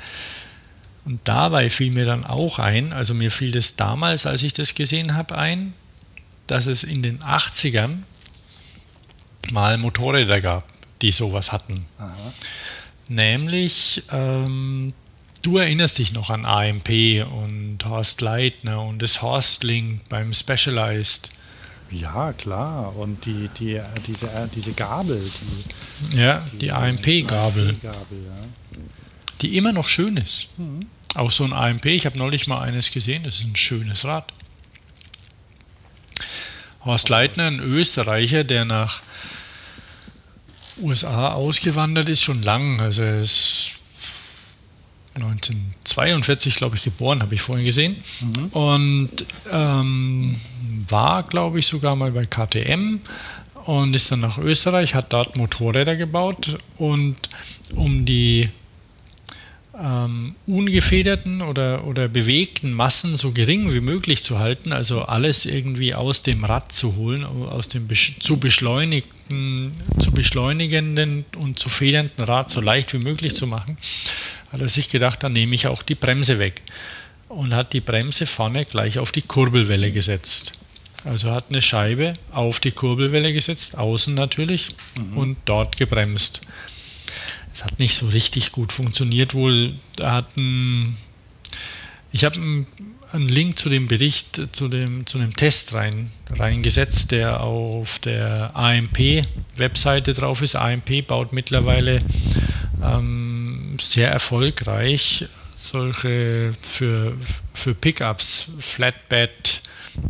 [1.08, 4.76] Und dabei fiel mir dann auch ein, also mir fiel das damals, als ich das
[4.76, 5.74] gesehen habe, ein,
[6.48, 8.00] dass es in den 80ern
[9.50, 10.66] mal Motorräder gab,
[11.02, 11.86] die sowas hatten.
[11.98, 12.34] Aha.
[13.08, 14.94] Nämlich, ähm,
[15.44, 16.90] du erinnerst dich noch an AMP
[17.32, 21.30] und Horst Leitner und das Horstlink beim Specialized.
[21.90, 22.94] Ja, klar.
[22.98, 25.24] Und die, die, diese, diese Gabel.
[26.12, 27.70] Die, ja, die, die AMP-Gabel.
[27.70, 27.94] AMP ja.
[29.42, 30.48] Die immer noch schön ist.
[30.58, 30.82] Mhm.
[31.16, 31.86] Auch so ein AMP.
[31.86, 33.24] Ich habe neulich mal eines gesehen.
[33.24, 34.34] Das ist ein schönes Rad.
[36.86, 39.02] Horst Leitner, ein Österreicher, der nach
[40.80, 42.80] USA ausgewandert ist, schon lang.
[42.80, 43.74] Also er ist
[45.16, 48.04] 1942, glaube ich, geboren, habe ich vorhin gesehen.
[48.22, 48.46] Mhm.
[48.48, 50.40] Und ähm,
[50.88, 53.00] war, glaube ich, sogar mal bei KTM
[53.66, 57.18] und ist dann nach Österreich, hat dort Motorräder gebaut und
[57.76, 58.50] um die
[59.80, 65.94] ähm, ungefederten oder, oder bewegten Massen so gering wie möglich zu halten, also alles irgendwie
[65.94, 67.88] aus dem Rad zu holen, aus dem
[68.20, 73.78] zu beschleunigten, zu beschleunigenden und zu federnden Rad so leicht wie möglich zu machen,
[74.52, 76.62] hat er sich gedacht, dann nehme ich auch die Bremse weg
[77.30, 80.54] und hat die Bremse vorne gleich auf die Kurbelwelle gesetzt.
[81.04, 85.18] Also hat eine Scheibe auf die Kurbelwelle gesetzt, außen natürlich, mhm.
[85.18, 86.42] und dort gebremst.
[87.58, 89.74] Es hat nicht so richtig gut funktioniert wohl.
[89.96, 90.96] Da hat ein,
[92.12, 92.68] ich habe einen,
[93.12, 98.56] einen Link zu dem Bericht, zu dem, zu dem Test rein, reingesetzt, der auf der
[98.56, 100.56] AMP-Webseite drauf ist.
[100.56, 102.04] AMP baut mittlerweile
[102.84, 107.18] ähm, sehr erfolgreich solche für,
[107.56, 109.64] für Pickups, Flatbed,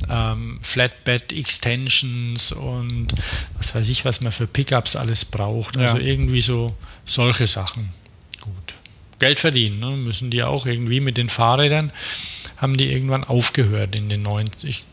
[0.09, 3.07] ähm, Flatbed Extensions und
[3.55, 5.77] was weiß ich, was man für Pickups alles braucht.
[5.77, 6.03] Also ja.
[6.03, 6.75] irgendwie so
[7.05, 7.89] solche Sachen.
[8.41, 8.73] Gut.
[9.19, 9.97] Geld verdienen ne?
[9.97, 11.91] müssen die auch irgendwie mit den Fahrrädern.
[12.57, 14.85] Haben die irgendwann aufgehört in den 90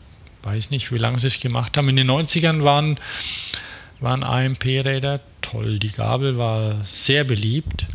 [0.45, 1.89] ich weiß nicht, wie lange sie es gemacht haben.
[1.89, 2.99] In den 90ern waren,
[3.99, 5.79] waren AMP-Räder toll.
[5.79, 7.87] Die Gabel war sehr beliebt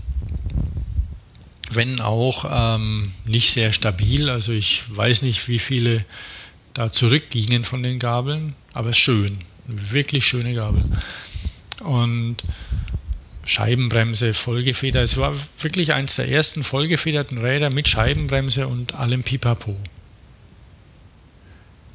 [1.73, 4.29] wenn auch ähm, nicht sehr stabil.
[4.29, 6.05] Also ich weiß nicht, wie viele
[6.75, 10.85] da zurückgingen von den Gabeln, aber schön, wirklich schöne Gabel.
[11.83, 12.39] Und
[13.45, 15.03] Scheibenbremse, Vollgefeder.
[15.03, 19.77] Es war wirklich eines der ersten vollgefederten Räder mit Scheibenbremse und allem Pipapo.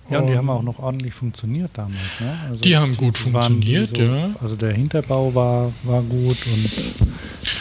[0.10, 2.20] Ja, und die haben auch noch ordentlich funktioniert damals.
[2.20, 2.38] Ne?
[2.48, 4.30] Also die haben gut funktioniert, so, ja.
[4.40, 6.70] Also der Hinterbau war, war gut und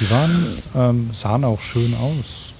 [0.01, 2.53] die waren, ähm, sahen auch schön aus.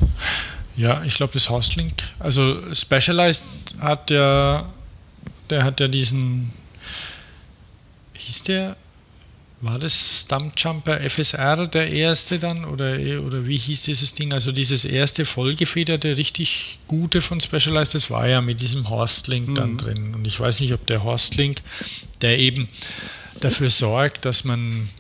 [0.77, 3.45] Ja, ich glaube, das Hostlink, also Specialized
[3.81, 4.68] hat ja,
[5.51, 6.51] der hat ja diesen,
[8.14, 8.77] hieß der,
[9.61, 14.33] war das Stumpjumper FSR der erste dann oder, oder wie hieß dieses Ding?
[14.33, 19.55] Also dieses erste vollgefederte, richtig gute von Specialized, das war ja mit diesem Horstlink mhm.
[19.55, 20.14] dann drin.
[20.14, 21.62] Und ich weiß nicht, ob der Horstlink,
[22.20, 22.68] der eben
[23.41, 24.91] dafür sorgt, dass man,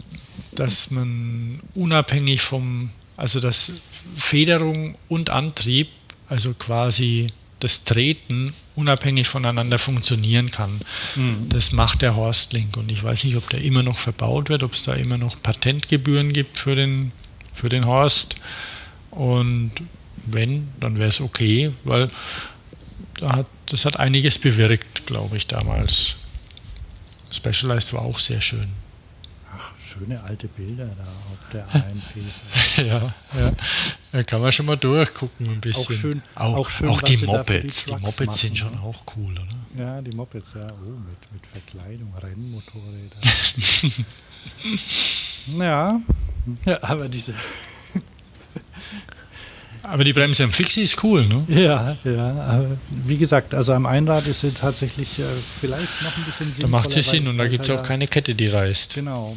[0.52, 3.72] dass man unabhängig vom, also dass
[4.16, 5.88] Federung und Antrieb,
[6.28, 7.28] also quasi
[7.60, 10.80] das Treten unabhängig voneinander funktionieren kann.
[11.16, 11.48] Mhm.
[11.48, 14.74] Das macht der Horstlink und ich weiß nicht, ob der immer noch verbaut wird, ob
[14.74, 17.12] es da immer noch Patentgebühren gibt für den,
[17.54, 18.36] für den Horst.
[19.10, 19.72] Und
[20.26, 22.08] wenn, dann wäre es okay, weil
[23.20, 26.16] da hat, das hat einiges bewirkt, glaube ich, damals.
[27.30, 28.68] Specialized war auch sehr schön.
[29.98, 32.02] Schöne alte Bilder da auf der AMP.
[32.78, 33.52] ja, ja.
[34.12, 35.94] Da kann man schon mal durchgucken ein bisschen.
[35.96, 37.84] Auch schön, auch, auch schön, auch die da Mopeds.
[37.84, 38.80] Die, Trucks Mopeds sind machen, schon ne?
[38.82, 39.82] auch cool, oder?
[39.84, 40.66] Ja, die Mopeds, ja.
[40.70, 43.16] Oh, mit, mit Verkleidung, Rennmotorräder.
[45.58, 46.00] ja.
[46.64, 47.34] ja, aber diese.
[49.82, 51.44] Aber die Bremse am Fixie ist cool, ne?
[51.48, 52.64] Ja, ja.
[52.90, 55.24] Wie gesagt, also am Einrad ist sie tatsächlich äh,
[55.60, 56.68] vielleicht noch ein bisschen Da sinnvoller.
[56.68, 58.94] macht sie Sinn und da gibt es halt auch da- keine Kette, die reißt.
[58.94, 59.36] Genau.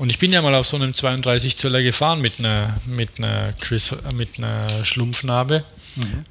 [0.00, 3.52] Und ich bin ja mal auf so einem 32 Zöller gefahren mit einer, mit einer,
[3.60, 5.62] Chris, mit einer Schlumpfnarbe.
[5.96, 6.24] Mhm.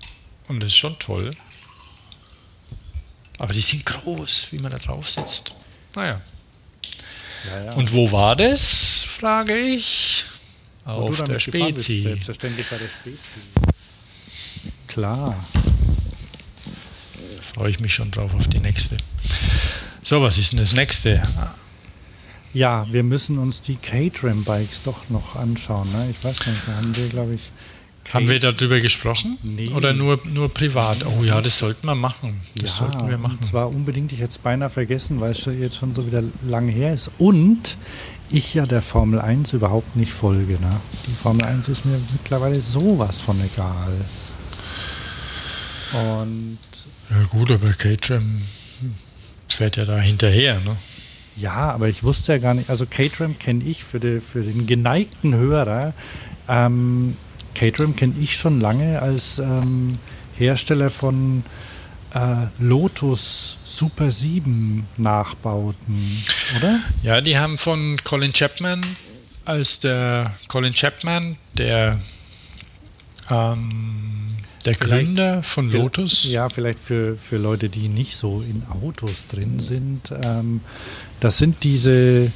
[0.47, 1.35] Und das ist schon toll.
[3.37, 5.53] Aber die sind groß, wie man da drauf sitzt.
[5.93, 6.19] Naja.
[7.45, 7.73] Ja, ja.
[7.73, 10.25] Und wo war das, frage ich?
[10.85, 12.01] Wo Auf der Spezi.
[12.01, 13.39] Selbstverständlich bei der Spezi.
[14.87, 15.45] Klar.
[17.53, 18.97] Freue ich mich schon drauf auf die nächste.
[20.01, 21.21] So, was ist denn das nächste?
[22.53, 25.91] Ja, wir müssen uns die Caterham-Bikes doch noch anschauen.
[25.91, 26.09] Ne?
[26.09, 27.51] Ich weiß gar nicht, da haben wir, glaube ich.
[28.11, 29.37] Haben wir darüber gesprochen?
[29.43, 29.69] Nee.
[29.69, 31.05] Oder nur, nur privat?
[31.05, 32.41] Oh ja, das sollten wir machen.
[32.55, 33.37] Das ja, sollten wir machen.
[33.37, 36.71] Und zwar unbedingt, ich hätte es beinahe vergessen, weil es jetzt schon so wieder lange
[36.71, 37.11] her ist.
[37.19, 37.77] Und
[38.31, 40.53] ich ja der Formel 1 überhaupt nicht folge.
[40.53, 40.79] Ne?
[41.07, 43.93] Die Formel 1 ist mir mittlerweile sowas von egal.
[45.93, 46.57] Und
[47.09, 48.41] Ja gut, aber Caterham
[49.47, 50.77] fährt ja da hinterher, ne?
[51.39, 54.67] Ja, aber ich wusste ja gar nicht, also Caterham kenne ich für, die, für den
[54.67, 55.93] geneigten Hörer.
[56.47, 57.15] Ähm,
[57.55, 59.99] Caterham kenne ich schon lange als ähm,
[60.37, 61.43] Hersteller von
[62.13, 66.23] äh, Lotus Super 7 Nachbauten,
[66.57, 66.79] oder?
[67.03, 68.83] Ja, die haben von Colin Chapman,
[69.45, 71.99] als der Colin Chapman, der,
[73.29, 74.08] ähm,
[74.77, 79.25] der Vielleicht- Gründer von Lotus, Ja, vielleicht für, für Leute, die nicht so in Autos
[79.27, 80.11] drin sind.
[80.23, 80.61] Ähm,
[81.19, 82.31] das sind diese,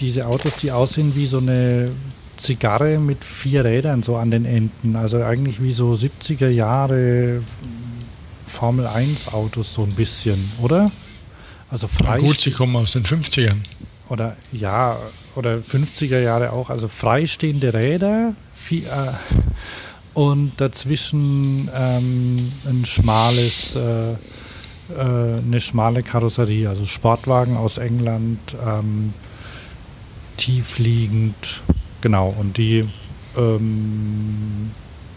[0.00, 1.90] diese Autos, die aussehen wie so eine
[2.36, 4.96] Zigarre mit vier Rädern so an den Enden.
[4.96, 7.42] Also eigentlich wie so 70er Jahre
[8.46, 10.90] Formel 1 Autos so ein bisschen, oder?
[11.70, 13.58] Also frei gut, sie kommen aus den 50ern.
[14.08, 14.98] oder ja,
[15.36, 19.12] oder 50er Jahre auch, also freistehende Räder vi- äh,
[20.14, 24.16] und dazwischen ähm, ein schmales, äh, äh,
[24.96, 29.14] eine schmale Karosserie, also Sportwagen aus England, ähm,
[30.36, 31.62] tiefliegend,
[32.00, 32.88] genau, und die,
[33.36, 34.70] ähm,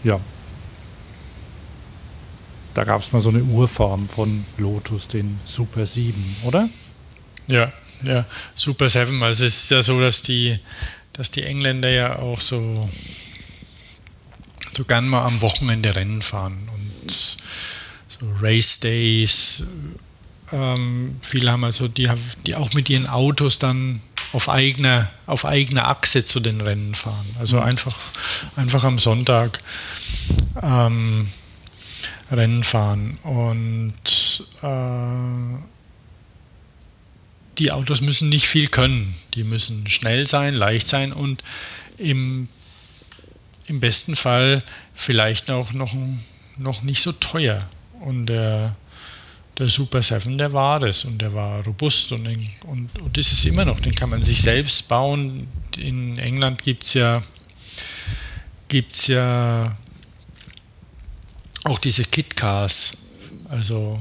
[0.04, 0.20] ja,
[2.74, 6.68] da gab es mal so eine Urform von Lotus, den Super 7, oder?
[7.46, 7.72] Ja,
[8.02, 9.22] ja, Super Seven.
[9.22, 10.58] Also es ist ja so, dass die,
[11.12, 12.88] dass die Engländer ja auch so,
[14.74, 19.64] so gern mal am Wochenende Rennen fahren und so Race Days.
[20.52, 22.08] Ähm, viele haben also, die,
[22.46, 24.00] die auch mit ihren Autos dann
[24.32, 27.26] auf eigener, auf eigener Achse zu den Rennen fahren.
[27.38, 27.96] Also einfach,
[28.56, 29.58] einfach am Sonntag
[30.62, 31.28] ähm,
[32.30, 33.18] Rennen fahren.
[33.22, 35.58] Und äh,
[37.58, 39.14] die Autos müssen nicht viel können.
[39.34, 41.44] Die müssen schnell sein, leicht sein und
[41.96, 42.48] im,
[43.66, 44.62] im besten Fall
[44.94, 45.94] vielleicht auch noch,
[46.56, 47.60] noch nicht so teuer.
[48.00, 48.76] Und der,
[49.58, 52.26] der Super 7, der war das und der war robust und,
[52.66, 55.48] und, und das ist immer noch, den kann man sich selbst bauen.
[55.76, 57.22] In England gibt es ja,
[58.68, 59.76] gibt's ja
[61.64, 62.98] auch diese Kit-Cars,
[63.48, 64.00] also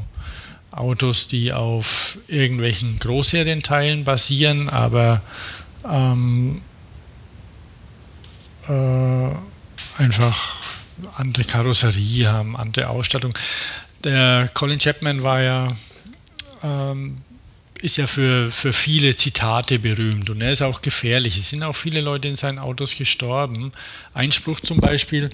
[0.72, 5.22] Autos, die auf irgendwelchen Großserienteilen basieren, aber
[5.88, 6.62] ähm,
[8.68, 9.30] äh,
[9.98, 10.58] einfach
[11.16, 13.38] andere Karosserie haben, andere Ausstattung.
[14.04, 15.68] Der Colin Chapman war ja
[16.62, 17.18] ähm,
[17.84, 21.38] ist ja für, für viele Zitate berühmt und er ist auch gefährlich.
[21.38, 23.74] Es sind auch viele Leute in seinen Autos gestorben.
[24.14, 25.30] Ein Spruch zum Beispiel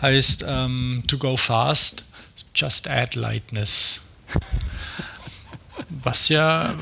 [0.00, 2.04] heißt ähm, To go fast,
[2.56, 4.00] just add lightness.
[5.88, 6.74] Was ja,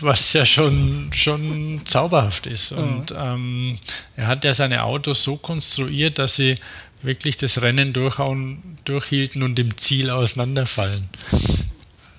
[0.00, 2.72] was ja schon, schon zauberhaft ist.
[2.72, 3.78] Und ähm,
[4.16, 6.56] er hat ja seine Autos so konstruiert, dass sie
[7.02, 11.08] wirklich das Rennen durchhauen, durchhielten und im Ziel auseinanderfallen.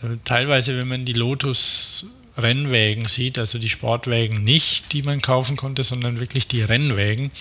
[0.01, 2.05] Also teilweise, wenn man die Lotus
[2.37, 7.31] Rennwägen sieht, also die Sportwägen nicht, die man kaufen konnte, sondern wirklich die Rennwägen,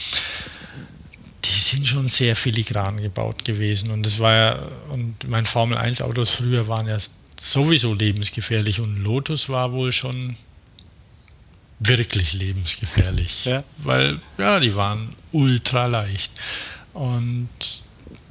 [1.44, 3.90] die sind schon sehr filigran gebaut gewesen.
[3.90, 6.98] Und das war ja, und mein Formel 1 Autos früher waren ja
[7.40, 10.36] sowieso lebensgefährlich und Lotus war wohl schon
[11.80, 13.44] wirklich lebensgefährlich.
[13.44, 13.64] Ja.
[13.78, 16.32] Weil, ja, die waren ultra leicht.
[16.92, 17.48] Und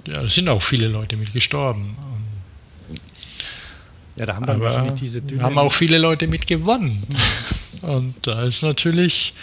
[0.08, 1.96] ja, es sind auch viele Leute mit gestorben.
[4.18, 7.06] Ja, da haben dann wahrscheinlich diese dünnen, haben auch viele Leute mit gewonnen.
[7.82, 9.34] Und da ist natürlich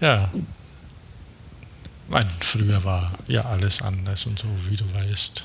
[0.00, 0.30] Ja.
[2.08, 5.44] Mein, früher war ja alles anders und so, wie du weißt.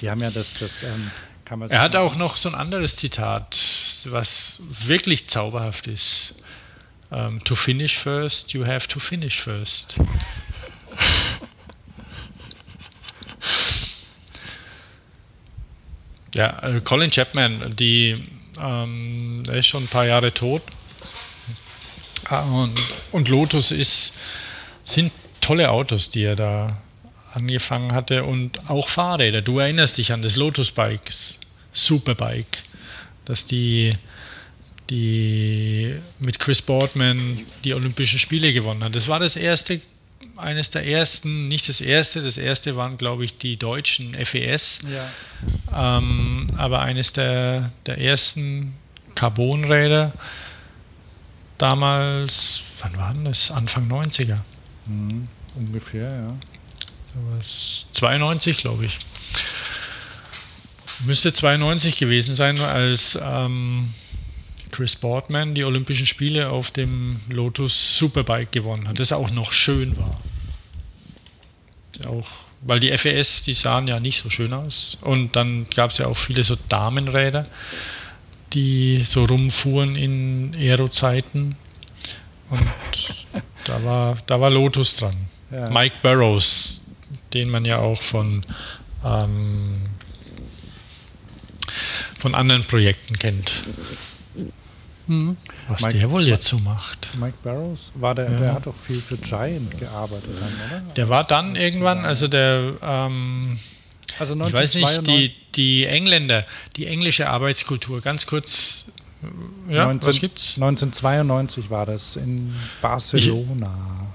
[0.00, 1.10] Die haben ja das, das ähm,
[1.50, 3.58] kann man Er hat auch noch so ein anderes Zitat,
[4.04, 6.36] was wirklich zauberhaft ist.
[7.10, 9.96] Um, ähm, to finish first, you have to finish first.
[16.36, 18.28] ja, äh, Colin Chapman, die,
[18.62, 20.62] ähm, ist schon ein paar Jahre tot.
[22.28, 22.78] Ah, und,
[23.10, 24.12] und Lotus ist,
[24.84, 25.10] sind
[25.40, 26.80] tolle Autos, die er da
[27.34, 29.42] angefangen hatte und auch Fahrräder.
[29.42, 31.39] Du erinnerst dich an das Lotus Bikes,
[31.72, 32.62] Superbike,
[33.24, 33.92] dass die,
[34.88, 38.94] die mit Chris Boardman die Olympischen Spiele gewonnen hat.
[38.94, 39.80] Das war das erste,
[40.36, 44.80] eines der ersten, nicht das erste, das erste waren, glaube ich, die deutschen FES,
[45.72, 45.98] ja.
[45.98, 48.74] ähm, aber eines der, der ersten
[49.14, 50.12] Carbonräder
[51.58, 53.50] damals, wann war das?
[53.50, 54.38] Anfang 90er.
[54.86, 55.28] Mhm.
[55.56, 56.36] Ungefähr, ja.
[57.12, 58.98] So 92, glaube ich.
[61.04, 63.94] Müsste 92 gewesen sein, als ähm,
[64.70, 69.96] Chris Boardman die Olympischen Spiele auf dem Lotus Superbike gewonnen hat, das auch noch schön
[69.96, 70.20] war.
[72.06, 72.28] Auch,
[72.62, 74.96] weil die FES, die sahen ja nicht so schön aus.
[75.02, 77.46] Und dann gab es ja auch viele so Damenräder,
[78.52, 81.56] die so rumfuhren in Aero-Zeiten.
[82.48, 82.68] Und
[83.64, 85.16] da war, da war Lotus dran.
[85.50, 85.68] Ja.
[85.68, 86.84] Mike Burrows,
[87.34, 88.42] den man ja auch von,
[89.04, 89.89] ähm,
[92.20, 93.64] von anderen Projekten kennt.
[95.06, 95.36] Mhm.
[95.68, 97.08] Was Mike, der wohl jetzt so macht.
[97.18, 98.38] Mike Barrows, war der, ja.
[98.38, 100.94] der hat doch viel für Giant gearbeitet dann, oder?
[100.94, 103.58] Der war dann irgendwann, also der ähm,
[104.18, 108.86] also ich weiß nicht, die, die Engländer, die englische Arbeitskultur, ganz kurz,
[109.68, 110.54] ja, 19, was gibt's?
[110.56, 114.06] 1992 war das in Barcelona.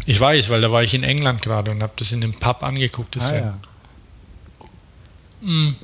[0.00, 2.34] Ich, ich weiß, weil da war ich in England gerade und habe das in dem
[2.34, 3.16] Pub angeguckt.
[3.20, 3.58] Ah, ja.
[5.40, 5.76] Mm.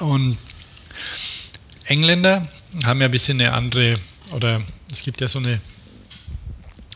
[0.00, 0.38] Und
[1.84, 2.42] Engländer
[2.84, 3.94] haben ja ein bisschen eine andere,
[4.32, 4.62] oder
[4.92, 5.60] es gibt ja so eine,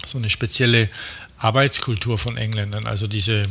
[0.06, 0.88] so eine spezielle
[1.38, 3.44] Arbeitskultur von Engländern, also diese,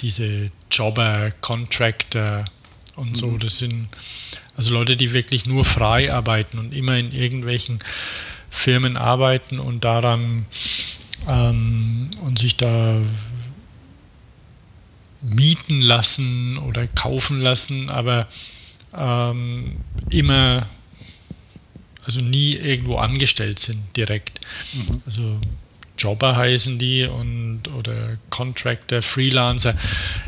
[0.00, 2.44] diese Jobber, Contractor
[2.96, 3.38] und so, mhm.
[3.38, 3.88] das sind
[4.56, 7.78] also Leute, die wirklich nur frei arbeiten und immer in irgendwelchen
[8.50, 10.44] Firmen arbeiten und daran
[11.26, 13.00] ähm, und sich da
[15.22, 18.28] mieten lassen oder kaufen lassen, aber
[18.96, 19.76] ähm,
[20.10, 20.66] immer,
[22.04, 24.40] also nie irgendwo angestellt sind direkt.
[24.74, 25.02] Mhm.
[25.06, 25.40] Also
[25.98, 29.76] Jobber heißen die und oder Contractor, Freelancer.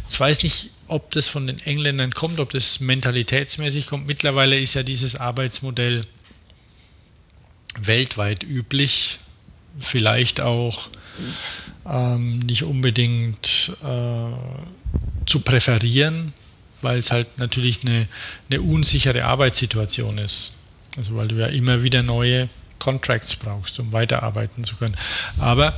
[0.09, 4.07] Ich weiß nicht, ob das von den Engländern kommt, ob das mentalitätsmäßig kommt.
[4.07, 6.07] Mittlerweile ist ja dieses Arbeitsmodell
[7.81, 9.19] weltweit üblich,
[9.81, 10.89] vielleicht auch
[11.87, 16.33] ähm, nicht unbedingt äh, zu präferieren,
[16.85, 18.07] weil es halt natürlich eine,
[18.51, 20.59] eine unsichere Arbeitssituation ist.
[20.97, 22.49] Also weil du ja immer wieder neue
[22.79, 24.97] Contracts brauchst, um weiterarbeiten zu können.
[25.39, 25.75] Aber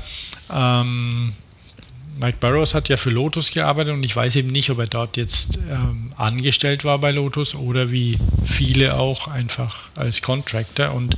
[0.53, 1.33] ähm,
[2.21, 5.17] Mike Burrows hat ja für Lotus gearbeitet und ich weiß eben nicht, ob er dort
[5.17, 10.93] jetzt ähm, angestellt war bei Lotus oder wie viele auch einfach als Contractor.
[10.93, 11.17] Und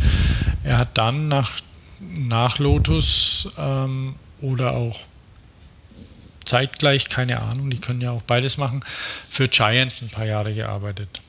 [0.65, 1.53] er hat dann nach,
[2.01, 5.01] nach Lotus ähm, oder auch
[6.49, 8.85] zeitgleich, keine Ahnung, die können ja auch beides machen,
[9.31, 11.21] für Giant ein paar Jahre gearbeitet.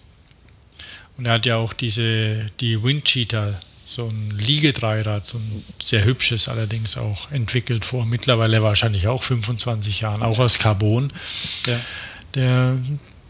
[1.17, 6.47] Und er hat ja auch diese, die Windcheater, so ein Liegedreirad, so ein sehr hübsches
[6.47, 11.11] allerdings auch entwickelt vor mittlerweile wahrscheinlich auch 25 Jahren, auch aus Carbon.
[11.65, 11.79] Ja.
[12.35, 12.77] Der,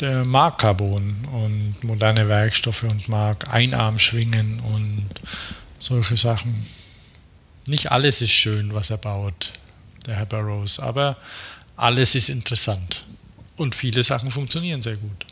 [0.02, 5.08] der mag Carbon und moderne Werkstoffe und mag Einarmschwingen und
[5.80, 6.68] solche Sachen.
[7.66, 9.54] Nicht alles ist schön, was er baut,
[10.06, 11.16] der Herr Burroughs, aber
[11.80, 13.06] alles ist interessant.
[13.56, 15.26] Und viele Sachen funktionieren sehr gut.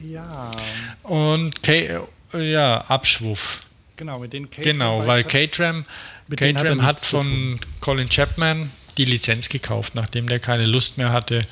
[0.00, 0.50] Ja.
[1.02, 2.00] Und K
[2.34, 3.62] ja, Abschwuff.
[3.96, 5.84] Genau, mit den Caterham Genau, weil Caterham
[6.40, 11.46] hat, hat von Colin Chapman die Lizenz gekauft, nachdem der keine Lust mehr hatte,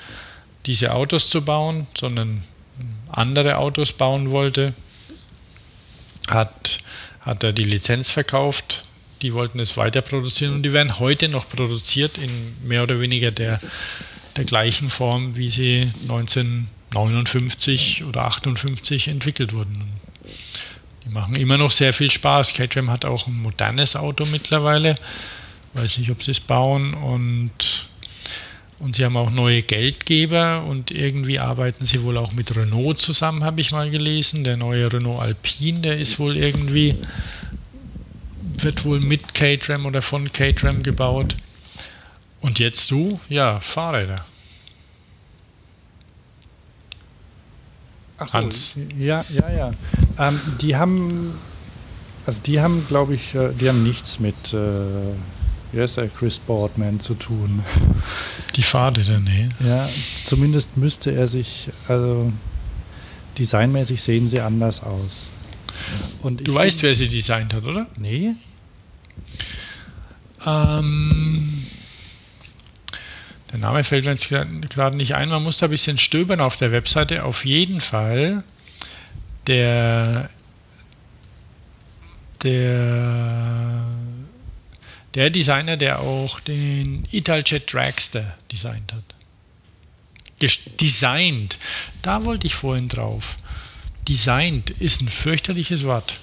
[0.66, 2.42] diese Autos zu bauen, sondern
[3.10, 4.74] andere Autos bauen wollte,
[6.28, 6.78] hat,
[7.20, 8.84] hat er die Lizenz verkauft
[9.22, 12.30] die wollten es weiter produzieren und die werden heute noch produziert in
[12.66, 13.60] mehr oder weniger der,
[14.36, 19.84] der gleichen Form, wie sie 1959 oder 58 entwickelt wurden.
[21.05, 22.55] Die machen immer noch sehr viel Spaß.
[22.55, 24.97] Caterham hat auch ein modernes Auto mittlerweile.
[25.74, 27.86] Weiß nicht, ob sie es bauen und
[28.78, 33.43] und sie haben auch neue Geldgeber und irgendwie arbeiten sie wohl auch mit Renault zusammen,
[33.43, 34.44] habe ich mal gelesen.
[34.44, 36.94] Der neue Renault Alpine, der ist wohl irgendwie
[38.64, 41.36] wird wohl mit Caterham oder von Caterham gebaut.
[42.40, 44.24] Und jetzt du, ja, Fahrräder.
[48.18, 48.74] Ach so, Hans.
[48.98, 49.70] Ja, ja, ja.
[50.18, 51.38] Ähm, die haben,
[52.24, 54.56] also die haben, glaube ich, äh, die haben nichts mit, äh,
[55.72, 57.64] wie heißt der, Chris Boardman zu tun.
[58.54, 59.48] Die Fahrräder, nee.
[59.60, 59.88] Ja,
[60.24, 62.32] zumindest müsste er sich, also
[63.36, 65.30] designmäßig sehen sie anders aus.
[66.22, 67.86] du weißt, wer sie designt hat, oder?
[67.98, 68.34] Nee.
[70.44, 71.66] Ähm,
[73.50, 75.28] der Name fällt mir jetzt gerade nicht ein.
[75.28, 77.24] Man muss da ein bisschen stöbern auf der Webseite.
[77.24, 78.42] Auf jeden Fall
[79.46, 80.30] der,
[82.42, 83.86] der,
[85.14, 89.04] der Designer, der auch den Italjet Dragster designt hat.
[90.80, 91.58] Designt.
[92.02, 93.38] Da wollte ich vorhin drauf.
[94.06, 96.16] Designt ist ein fürchterliches Wort.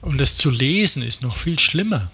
[0.00, 2.10] Und das zu lesen ist noch viel schlimmer.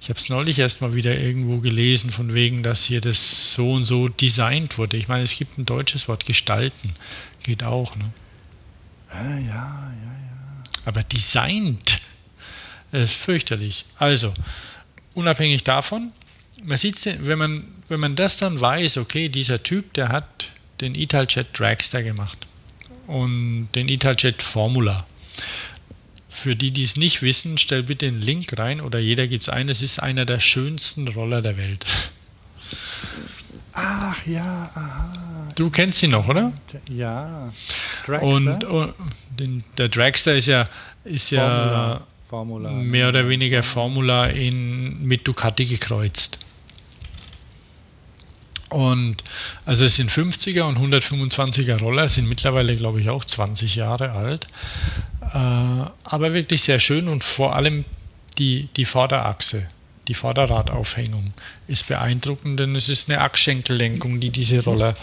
[0.00, 3.72] Ich habe es neulich erst mal wieder irgendwo gelesen, von wegen, dass hier das so
[3.72, 4.96] und so designt wurde.
[4.96, 6.94] Ich meine, es gibt ein deutsches Wort, gestalten.
[7.42, 8.10] Geht auch, ne?
[9.12, 9.92] Ja, ja, ja.
[9.92, 10.62] ja.
[10.84, 12.00] Aber designt
[12.92, 13.84] ist fürchterlich.
[13.98, 14.32] Also,
[15.14, 16.12] unabhängig davon,
[16.64, 16.96] man sieht
[17.26, 20.48] wenn man, wenn man das dann weiß, okay, dieser Typ, der hat
[20.80, 22.46] den Italjet Dragster gemacht
[23.06, 25.06] und den Italjet Formula.
[26.40, 29.48] Für die, die es nicht wissen, stell bitte den Link rein oder jeder gibt es
[29.48, 29.68] ein.
[29.68, 31.84] Es ist einer der schönsten Roller der Welt.
[33.72, 35.48] Ach ja, aha.
[35.56, 36.52] Du kennst ihn noch, oder?
[36.88, 37.52] Ja.
[38.06, 38.26] Dragster.
[38.26, 38.94] Und, und
[39.38, 40.68] den, der Dragster ist ja,
[41.04, 41.94] ist Formula.
[41.94, 42.70] ja Formula.
[42.70, 46.38] mehr oder weniger Formula in, mit Ducati gekreuzt.
[48.68, 49.24] Und
[49.64, 54.46] also es sind 50er und 125er Roller, sind mittlerweile, glaube ich, auch 20 Jahre alt.
[55.22, 55.36] Äh,
[56.04, 57.84] aber wirklich sehr schön und vor allem
[58.36, 59.68] die, die Vorderachse,
[60.06, 61.32] die Vorderradaufhängung
[61.66, 64.94] ist beeindruckend, denn es ist eine Achsschenkellenkung, die diese Roller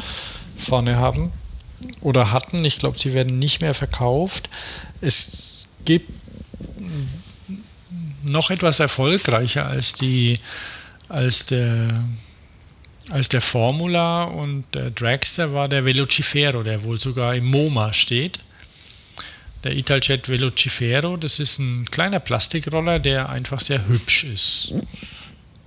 [0.58, 1.32] vorne haben
[2.02, 2.64] oder hatten.
[2.66, 4.50] Ich glaube, sie werden nicht mehr verkauft.
[5.02, 6.12] Es gibt
[8.24, 10.40] noch etwas erfolgreicher als die
[11.08, 12.04] als der
[13.10, 18.40] als der Formula und der Dragster war der Velocifero, der wohl sogar im MoMA steht.
[19.64, 24.74] Der Italjet Velocifero, das ist ein kleiner Plastikroller, der einfach sehr hübsch ist.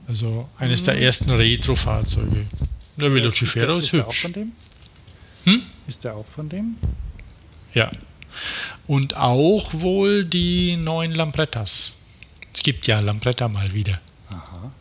[0.07, 0.87] Also eines mhm.
[0.87, 2.45] der ersten Retro-Fahrzeuge.
[2.97, 4.23] Der Velocifero ist, der, ist, ist hübsch.
[4.23, 4.53] Der auch von dem?
[5.45, 5.63] Hm?
[5.87, 6.77] Ist der auch von dem?
[7.75, 7.91] Ja.
[8.87, 11.95] Und auch wohl die neuen Lambrettas.
[12.55, 14.01] Es gibt ja Lambretta mal wieder.
[14.31, 14.73] Aha.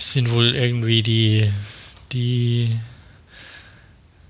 [0.00, 1.52] Es sind wohl irgendwie die,
[2.12, 2.74] die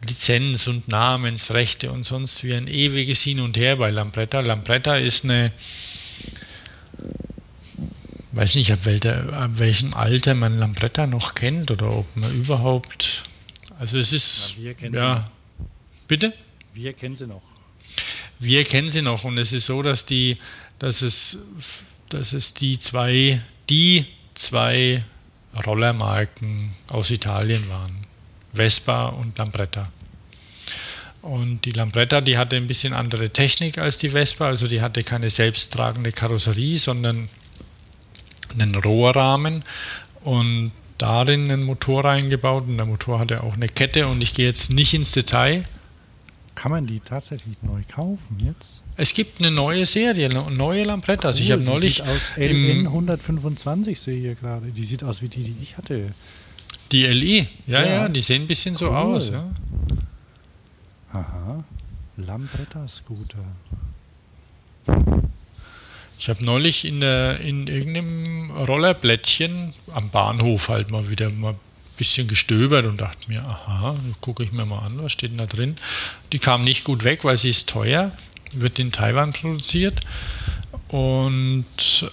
[0.04, 4.40] Lizenz- und Namensrechte und sonst wie ein ewiges Hin und Her bei Lambretta.
[4.40, 5.52] Lambretta ist eine,
[8.32, 13.22] weiß nicht, ab, welcher, ab welchem Alter man Lambretta noch kennt oder ob man überhaupt,
[13.78, 15.30] also es ist, Na, ja,
[16.08, 16.32] bitte?
[16.74, 17.44] Wir kennen sie noch.
[18.40, 20.36] Wir kennen sie noch und es ist so, dass die,
[20.80, 21.38] dass es,
[22.08, 25.04] dass es die zwei, die zwei
[25.66, 28.06] Rollermarken aus Italien waren.
[28.52, 29.90] Vespa und Lambretta.
[31.22, 35.02] Und die Lambretta, die hatte ein bisschen andere Technik als die Vespa, also die hatte
[35.02, 37.28] keine selbsttragende Karosserie, sondern
[38.52, 39.62] einen Rohrrahmen
[40.24, 44.46] und darin einen Motor reingebaut und der Motor hatte auch eine Kette und ich gehe
[44.46, 45.64] jetzt nicht ins Detail.
[46.54, 48.82] Kann man die tatsächlich neu kaufen jetzt?
[48.96, 51.36] Es gibt eine neue Serie, neue Lambrettas.
[51.36, 51.96] Cool, ich habe neulich.
[51.96, 54.66] Die sieht aus LN 125 sehe ich hier gerade.
[54.66, 56.12] Die sieht aus wie die, die ich hatte.
[56.92, 58.78] Die LI, ja, ja, ja die sehen ein bisschen cool.
[58.78, 59.30] so aus.
[59.30, 59.50] Ja.
[61.12, 61.64] Aha.
[62.16, 63.44] Lambretta Scooter.
[66.18, 71.54] Ich habe neulich in, der, in irgendeinem Rollerblättchen am Bahnhof halt mal wieder mal
[72.00, 75.44] bisschen gestöbert und dachte mir, aha, gucke ich mir mal an, was steht denn da
[75.44, 75.74] drin.
[76.32, 78.10] Die kam nicht gut weg, weil sie ist teuer,
[78.54, 80.00] wird in Taiwan produziert
[80.88, 81.66] und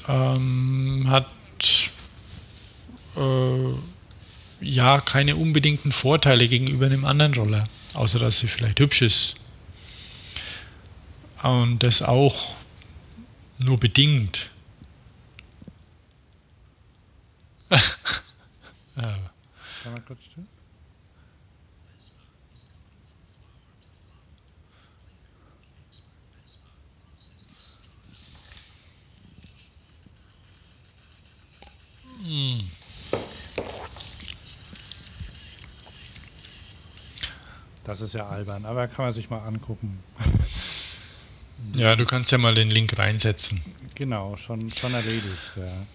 [0.09, 1.25] ähm, hat
[3.15, 3.71] äh,
[4.59, 9.35] ja keine unbedingten Vorteile gegenüber einem anderen Roller, außer dass sie vielleicht hübsch ist.
[11.43, 12.55] Und das auch
[13.57, 14.49] nur bedingt.
[18.97, 19.17] ja.
[19.87, 20.47] Kann man kurz stehen?
[32.19, 32.69] Mm.
[37.85, 40.03] Das ist ja albern, aber kann man sich mal angucken.
[41.73, 43.63] Ja, du kannst ja mal den Link reinsetzen.
[43.95, 45.87] Genau, schon, schon erledigt, ja.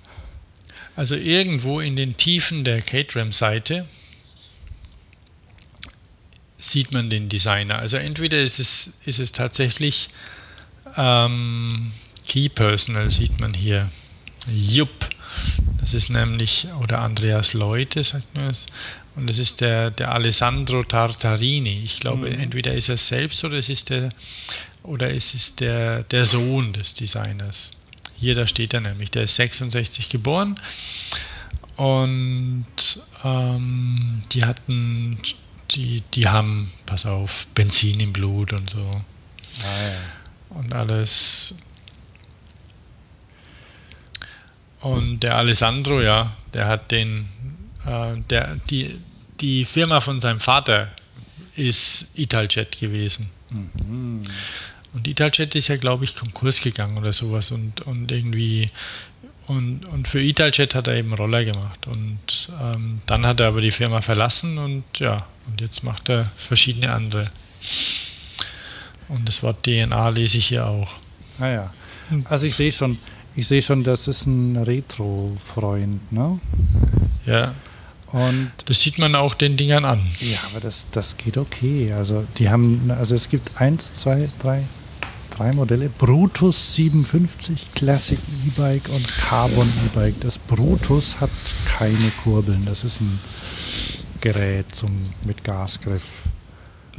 [0.94, 3.86] Also irgendwo in den Tiefen der Caterham-Seite
[6.58, 7.78] sieht man den Designer.
[7.78, 10.10] Also entweder ist es, ist es tatsächlich
[10.96, 11.92] ähm,
[12.26, 13.90] Key Personal, sieht man hier.
[14.48, 15.08] Jupp.
[15.80, 18.66] Das ist nämlich, oder Andreas Leute, sagt man es.
[19.16, 21.82] Und das ist der, der Alessandro Tartarini.
[21.84, 22.38] Ich glaube, mhm.
[22.38, 24.12] entweder ist er selbst oder es ist der,
[24.82, 27.72] oder es ist der, der Sohn des Designers.
[28.22, 29.10] Hier, da steht er nämlich.
[29.10, 30.58] Der ist 66 geboren.
[31.76, 32.66] Und
[33.24, 35.18] ähm, die hatten,
[35.72, 39.02] die, die haben, pass auf, Benzin im Blut und so.
[39.60, 40.56] Ah, ja.
[40.56, 41.56] Und alles.
[44.80, 47.28] Und der Alessandro, ja, der hat den
[47.84, 49.00] äh, der, die,
[49.40, 50.90] die Firma von seinem Vater
[51.56, 53.30] ist Italjet gewesen.
[53.50, 54.24] Mhm.
[54.92, 58.70] Und Italjet ist ja, glaube ich, Konkurs gegangen oder sowas und, und irgendwie
[59.46, 61.86] und, und für Italjet hat er eben Roller gemacht.
[61.86, 66.30] Und ähm, dann hat er aber die Firma verlassen und ja, und jetzt macht er
[66.36, 67.30] verschiedene andere.
[69.08, 70.94] Und das Wort DNA lese ich hier auch.
[71.38, 71.74] Ah ja.
[72.24, 72.98] Also ich sehe schon,
[73.34, 76.40] ich sehe schon, das ist ein Retro-Freund, ne?
[77.26, 77.54] Ja.
[78.12, 80.00] Und das sieht man auch den Dingern an.
[80.20, 81.92] Ja, aber das, das geht okay.
[81.94, 84.64] Also die haben, also es gibt eins, zwei, drei,
[85.42, 85.88] drei Modelle.
[85.88, 90.20] Brutus 57, Classic E-Bike und Carbon E-Bike.
[90.20, 91.30] Das Brutus hat
[91.66, 92.64] keine Kurbeln.
[92.64, 93.18] Das ist ein
[94.20, 94.90] Gerät zum,
[95.24, 96.24] mit Gasgriff.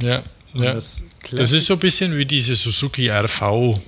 [0.00, 0.22] Ja,
[0.54, 0.74] ja.
[0.74, 1.00] Das,
[1.30, 3.80] das, ist so ein bisschen wie diese Suzuki RV.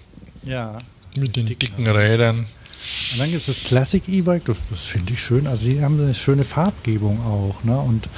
[0.45, 0.79] Ja.
[1.15, 2.47] Mit den dicken Rädern.
[3.13, 5.47] Und dann gibt es das Classic E-Bike, das, das finde ich schön.
[5.47, 7.65] Also sie haben eine schöne Farbgebung auch.
[7.65, 7.79] Ne?
[7.79, 8.09] Und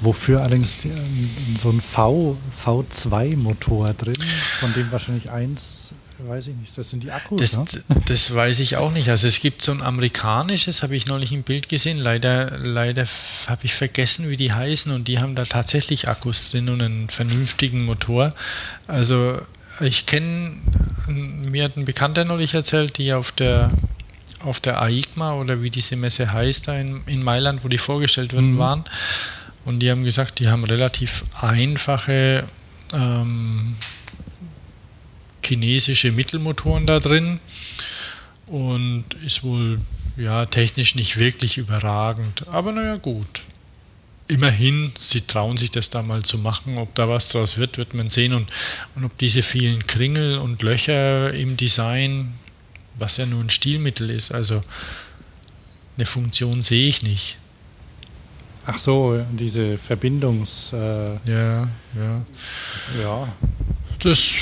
[0.00, 4.16] wofür allerdings die, ähm, so ein V, V2-Motor drin,
[4.58, 5.75] von dem wahrscheinlich eins,
[6.18, 7.40] weiß ich nicht, das sind die Akkus.
[7.40, 8.02] Das, ne?
[8.06, 9.08] das weiß ich auch nicht.
[9.08, 11.98] Also es gibt so ein amerikanisches, habe ich neulich im Bild gesehen.
[11.98, 13.06] Leider, leider
[13.46, 14.92] habe ich vergessen, wie die heißen.
[14.92, 18.34] Und die haben da tatsächlich Akkus drin und einen vernünftigen Motor.
[18.86, 19.40] Also
[19.80, 20.56] ich kenne,
[21.06, 23.70] mir hat ein Bekannter neulich erzählt, die auf der
[24.40, 28.32] auf der AIGMA oder wie diese Messe heißt, da in, in Mailand, wo die vorgestellt
[28.32, 28.58] worden mhm.
[28.58, 28.84] waren.
[29.64, 32.44] Und die haben gesagt, die haben relativ einfache
[32.92, 33.74] ähm,
[35.46, 37.40] chinesische Mittelmotoren da drin
[38.46, 39.80] und ist wohl
[40.16, 42.46] ja technisch nicht wirklich überragend.
[42.48, 43.42] Aber naja, gut.
[44.28, 46.78] Immerhin, sie trauen sich das da mal zu machen.
[46.78, 48.34] Ob da was draus wird, wird man sehen.
[48.34, 48.50] Und,
[48.96, 52.34] und ob diese vielen Kringel und Löcher im Design
[52.98, 54.32] was ja nur ein Stilmittel ist.
[54.32, 54.62] Also
[55.96, 57.36] eine Funktion sehe ich nicht.
[58.66, 60.72] Ach so, diese Verbindungs.
[60.72, 62.26] Äh ja, ja.
[63.00, 63.28] Ja.
[64.00, 64.34] Das,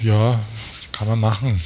[0.00, 0.40] ja,
[0.92, 1.60] kann man machen.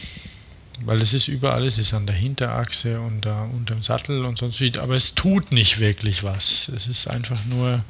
[0.85, 4.61] Weil es ist überall, es ist an der Hinterachse und da unterm Sattel und sonst
[4.61, 6.69] wie, aber es tut nicht wirklich was.
[6.69, 7.85] Es ist einfach nur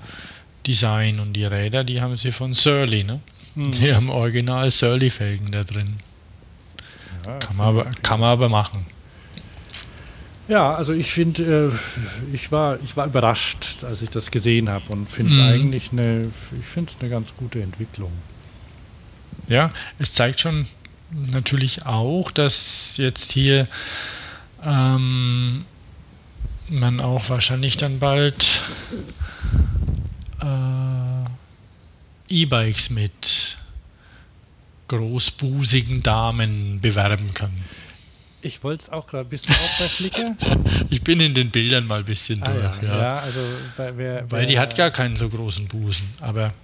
[0.66, 3.20] Design und die Räder, die haben sie von Surly, ne?
[3.54, 3.70] Hm.
[3.72, 5.94] Die haben original Surly-Felgen da drin.
[7.26, 8.86] Ja, kann, man aber, kann man aber machen.
[10.48, 14.92] Ja, also ich finde, äh, ich, war, ich war überrascht, als ich das gesehen habe
[14.92, 15.44] und finde es mhm.
[15.44, 18.12] eigentlich eine, ich finde es eine ganz gute Entwicklung.
[19.52, 20.66] Ja, es zeigt schon
[21.30, 23.68] natürlich auch, dass jetzt hier
[24.64, 25.66] ähm,
[26.70, 28.62] man auch wahrscheinlich dann bald
[30.40, 31.26] äh,
[32.34, 33.58] E-Bikes mit
[34.88, 37.52] großbusigen Damen bewerben kann.
[38.40, 39.28] Ich wollte es auch gerade.
[39.28, 40.34] Bist du auch bei Flickr?
[40.88, 42.82] ich bin in den Bildern mal ein bisschen ah, durch.
[42.84, 43.16] Ja, ja.
[43.18, 43.40] also
[43.76, 46.54] wer, wer, weil die hat gar keinen so großen Busen, aber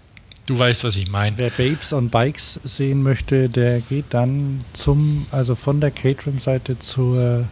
[0.48, 1.36] du weißt, was ich meine.
[1.36, 7.46] Wer Babes on Bikes sehen möchte, der geht dann zum, also von der Caterham-Seite zur,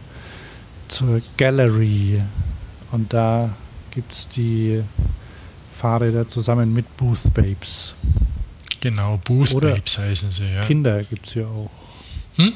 [0.87, 2.21] zur Gallery
[2.91, 3.51] und da
[3.91, 4.81] gibt es die
[5.71, 7.93] Fahrräder zusammen mit Booth Babes.
[8.81, 10.61] Genau, Boost Oder Babes heißen sie, ja.
[10.61, 11.71] Kinder gibt es hier auch.
[12.35, 12.53] Hm?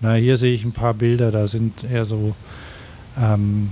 [0.00, 2.34] Na, hier sehe ich ein paar Bilder, da sind eher so,
[3.20, 3.70] ähm,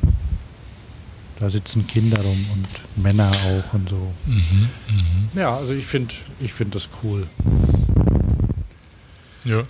[1.38, 4.12] da sitzen Kinder rum und Männer auch und so.
[4.26, 4.68] Mhm,
[5.34, 5.40] mh.
[5.40, 7.26] Ja, also ich finde ich find das cool.
[9.44, 9.64] Ja.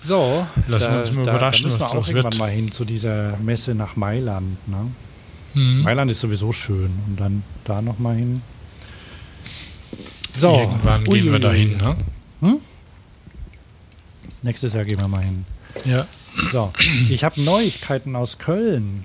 [0.00, 2.38] So, lassen da, wir uns mal da, überraschen, da müssen wir auch irgendwann wird.
[2.38, 4.68] mal hin zu dieser Messe nach Mailand.
[4.68, 4.90] Ne?
[5.54, 5.82] Mhm.
[5.82, 8.42] Mailand ist sowieso schön und dann da noch mal hin.
[10.34, 10.60] So.
[10.60, 11.20] Irgendwann Ui.
[11.20, 11.96] gehen wir da hin, ne?
[12.40, 12.58] Hm?
[14.42, 15.44] Nächstes Jahr gehen wir mal hin.
[15.84, 16.06] Ja.
[16.52, 16.72] So,
[17.10, 19.04] ich habe Neuigkeiten aus Köln.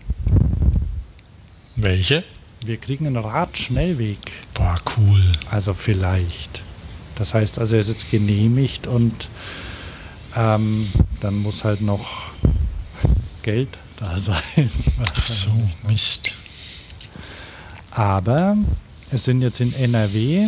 [1.76, 2.24] Welche?
[2.66, 4.20] Wir kriegen einen Radschnellweg.
[4.54, 5.32] Boah, cool.
[5.50, 6.62] Also vielleicht.
[7.16, 9.30] Das heißt also, er ist jetzt genehmigt und
[10.36, 10.88] Ähm,
[11.22, 12.32] dann muss halt noch
[13.44, 13.70] Geld
[14.00, 14.72] da sein.
[15.16, 15.52] Ach so,
[15.88, 16.32] Mist.
[17.92, 18.58] Aber
[19.12, 20.48] es sind jetzt in NRW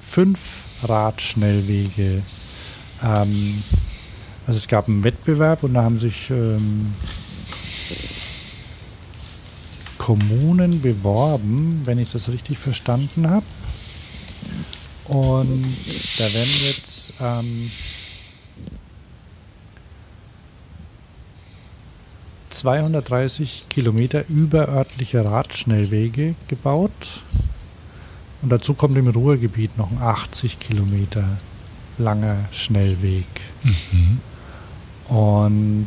[0.00, 2.22] fünf Radschnellwege.
[3.04, 3.62] Ähm,
[4.46, 6.94] also es gab einen Wettbewerb und da haben sich ähm,
[10.10, 13.46] Kommunen beworben, wenn ich das richtig verstanden habe.
[15.04, 15.64] Und
[16.18, 17.70] da werden jetzt ähm,
[22.48, 27.22] 230 Kilometer überörtliche Radschnellwege gebaut.
[28.42, 31.22] Und dazu kommt im Ruhrgebiet noch ein 80 Kilometer
[31.98, 33.26] langer Schnellweg.
[33.62, 34.20] Mhm.
[35.14, 35.86] Und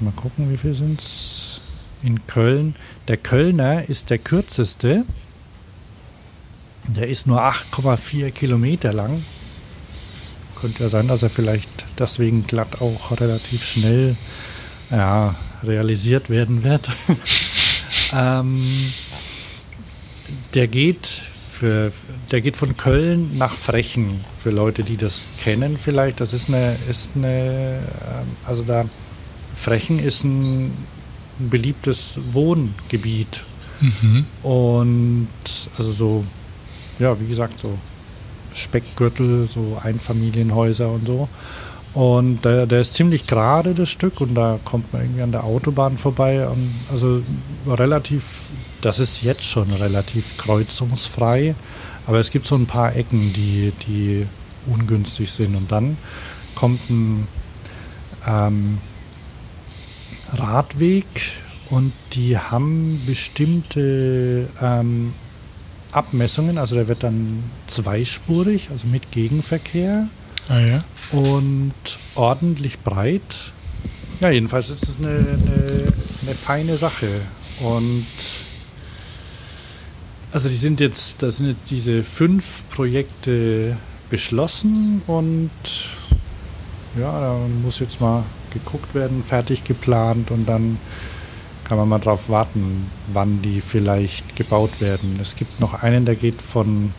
[0.00, 1.60] mal gucken, wie viel sind es
[2.02, 2.74] in Köln.
[3.08, 5.04] Der Kölner ist der kürzeste.
[6.86, 9.24] Der ist nur 8,4 Kilometer lang.
[10.60, 11.68] Könnte ja sein, dass er vielleicht
[11.98, 14.16] deswegen glatt auch relativ schnell
[14.90, 16.88] ja, realisiert werden wird.
[18.12, 18.64] ähm,
[20.54, 21.22] der geht
[21.58, 21.92] für,
[22.30, 26.20] der geht von Köln nach Frechen, für Leute, die das kennen vielleicht.
[26.20, 28.84] Das ist eine, ist eine ähm, also da,
[29.58, 30.72] Frechen ist ein,
[31.38, 33.44] beliebtes Wohngebiet.
[33.80, 34.26] Mhm.
[34.42, 35.28] Und
[35.78, 36.24] also so,
[36.98, 37.78] ja, wie gesagt, so
[38.54, 41.28] Speckgürtel, so Einfamilienhäuser und so.
[41.94, 45.44] Und der, der ist ziemlich gerade, das Stück, und da kommt man irgendwie an der
[45.44, 46.46] Autobahn vorbei.
[46.46, 47.22] Und also
[47.66, 48.46] relativ,
[48.80, 51.54] das ist jetzt schon relativ kreuzungsfrei,
[52.06, 54.26] aber es gibt so ein paar Ecken, die, die
[54.66, 55.56] ungünstig sind.
[55.56, 55.96] Und dann
[56.54, 57.26] kommt ein
[58.26, 58.78] ähm,
[60.32, 61.06] Radweg
[61.70, 65.12] und die haben bestimmte ähm,
[65.92, 70.08] Abmessungen, also der wird dann zweispurig, also mit Gegenverkehr
[70.48, 70.84] Ah ja.
[71.12, 71.74] und
[72.14, 73.52] ordentlich breit.
[74.20, 75.84] Ja, jedenfalls ist es eine, eine,
[76.22, 77.20] eine feine Sache.
[77.60, 78.06] Und
[80.32, 83.76] also die sind jetzt, da sind jetzt diese fünf Projekte
[84.10, 85.50] beschlossen und
[86.98, 90.78] ja, da muss jetzt mal geguckt werden, fertig geplant und dann
[91.64, 95.18] kann man mal drauf warten, wann die vielleicht gebaut werden.
[95.20, 96.92] Es gibt noch einen, der geht von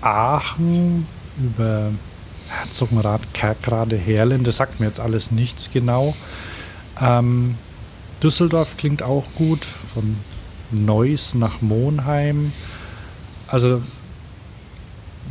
[0.00, 1.06] Aachen
[1.36, 1.90] über
[2.48, 4.44] Herzogenrath, Kerkrade, Herlen.
[4.44, 6.14] Das sagt mir jetzt alles nichts genau.
[7.00, 7.56] Ähm,
[8.22, 10.16] Düsseldorf klingt auch gut, von
[10.70, 12.52] Neuss nach Monheim.
[13.46, 13.82] Also,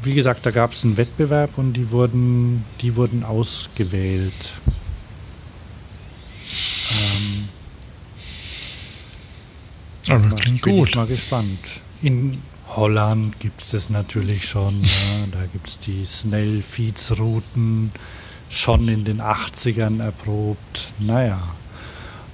[0.03, 4.53] wie gesagt, da gab es einen Wettbewerb und die wurden, die wurden ausgewählt.
[10.09, 10.89] Aber das klingt bin gut.
[10.89, 11.59] ich mal gespannt.
[12.01, 12.41] In
[12.75, 14.81] Holland gibt es das natürlich schon.
[14.83, 15.27] ja.
[15.31, 17.91] Da gibt es die Snell-Feeds-Routen
[18.49, 20.89] schon in den 80ern erprobt.
[20.99, 21.41] Naja.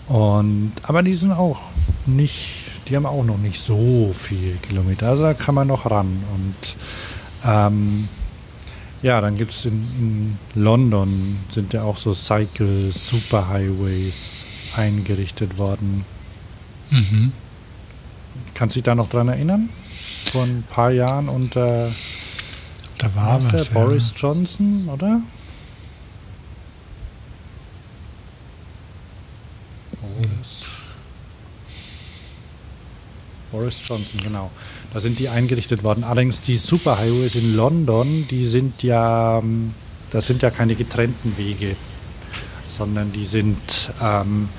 [0.07, 1.71] Und, aber die sind auch
[2.07, 5.09] nicht, die haben auch noch nicht so viel Kilometer.
[5.09, 6.23] Also da kann man noch ran.
[6.33, 6.75] Und
[7.45, 8.09] ähm,
[9.01, 14.43] ja, dann gibt es in, in London sind ja auch so Cycle Superhighways
[14.75, 16.05] eingerichtet worden.
[16.89, 17.31] Mhm.
[18.59, 19.69] Kannst du dich da noch dran erinnern?
[20.33, 21.93] Vor ein paar Jahren unter
[22.97, 23.69] Da war was der was.
[23.69, 25.21] Boris Johnson, oder?
[30.01, 30.65] Boris.
[33.49, 34.51] Boris Johnson, genau.
[34.93, 36.03] Da sind die eingerichtet worden.
[36.03, 39.73] Allerdings die Superhighways in London, die sind ja, ähm,
[40.11, 41.77] das sind ja keine getrennten Wege,
[42.67, 44.49] sondern die sind ähm,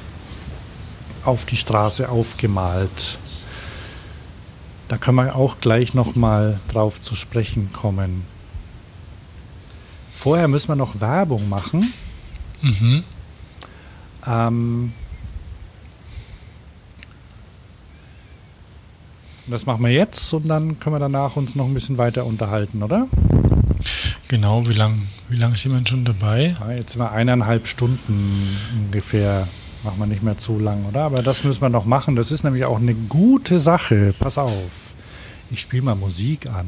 [1.27, 3.18] auf die Straße aufgemalt.
[4.91, 8.25] Da können wir auch gleich nochmal drauf zu sprechen kommen.
[10.11, 11.93] Vorher müssen wir noch Werbung machen.
[12.61, 13.05] Mhm.
[14.27, 14.93] Ähm,
[19.47, 22.83] das machen wir jetzt und dann können wir danach uns noch ein bisschen weiter unterhalten,
[22.83, 23.07] oder?
[24.27, 26.57] Genau, wie lange wie lang sind wir schon dabei?
[26.59, 29.47] Ja, jetzt sind wir eineinhalb Stunden ungefähr.
[29.82, 31.05] Machen wir nicht mehr zu lang, oder?
[31.05, 32.15] Aber das müssen wir noch machen.
[32.15, 34.15] Das ist nämlich auch eine gute Sache.
[34.19, 34.93] Pass auf.
[35.51, 36.66] Ich spiele mal Musik an.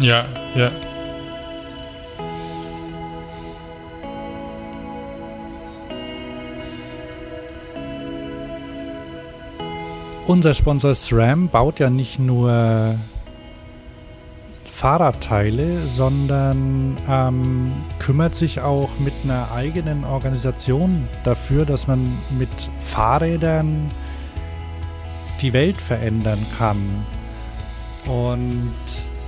[0.00, 0.87] Ja, ja.
[10.28, 12.94] Unser Sponsor SRAM baut ja nicht nur
[14.66, 23.88] Fahrradteile, sondern ähm, kümmert sich auch mit einer eigenen Organisation dafür, dass man mit Fahrrädern
[25.40, 27.06] die Welt verändern kann.
[28.04, 28.74] Und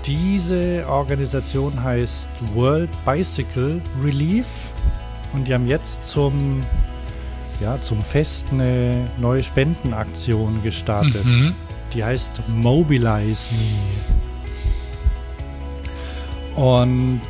[0.05, 4.75] diese Organisation heißt World Bicycle Relief
[5.33, 6.61] und die haben jetzt zum,
[7.61, 11.25] ja, zum Fest eine neue Spendenaktion gestartet.
[11.25, 11.55] Mhm.
[11.93, 14.21] Die heißt Mobilize Me.
[16.57, 17.21] Und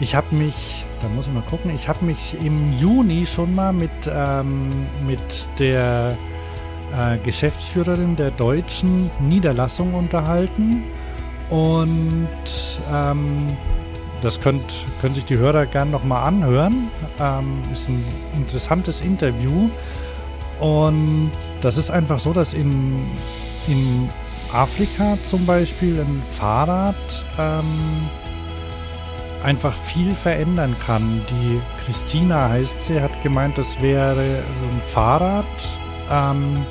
[0.00, 3.72] ich habe mich, da muss ich mal gucken, ich habe mich im Juni schon mal
[3.72, 6.16] mit, ähm, mit der
[6.96, 10.84] äh, Geschäftsführerin der deutschen Niederlassung unterhalten.
[11.50, 12.18] Und
[12.92, 13.56] ähm,
[14.20, 16.90] das könnt, können sich die Hörer gerne nochmal anhören.
[17.20, 18.04] Ähm, ist ein
[18.34, 19.70] interessantes Interview.
[20.60, 21.30] Und
[21.60, 23.06] das ist einfach so, dass in,
[23.68, 24.08] in
[24.52, 26.96] Afrika zum Beispiel ein Fahrrad
[27.38, 28.08] ähm,
[29.42, 31.22] einfach viel verändern kann.
[31.30, 34.42] Die Christina heißt sie, hat gemeint, das wäre
[34.72, 35.44] ein Fahrrad,
[36.10, 36.66] ähm,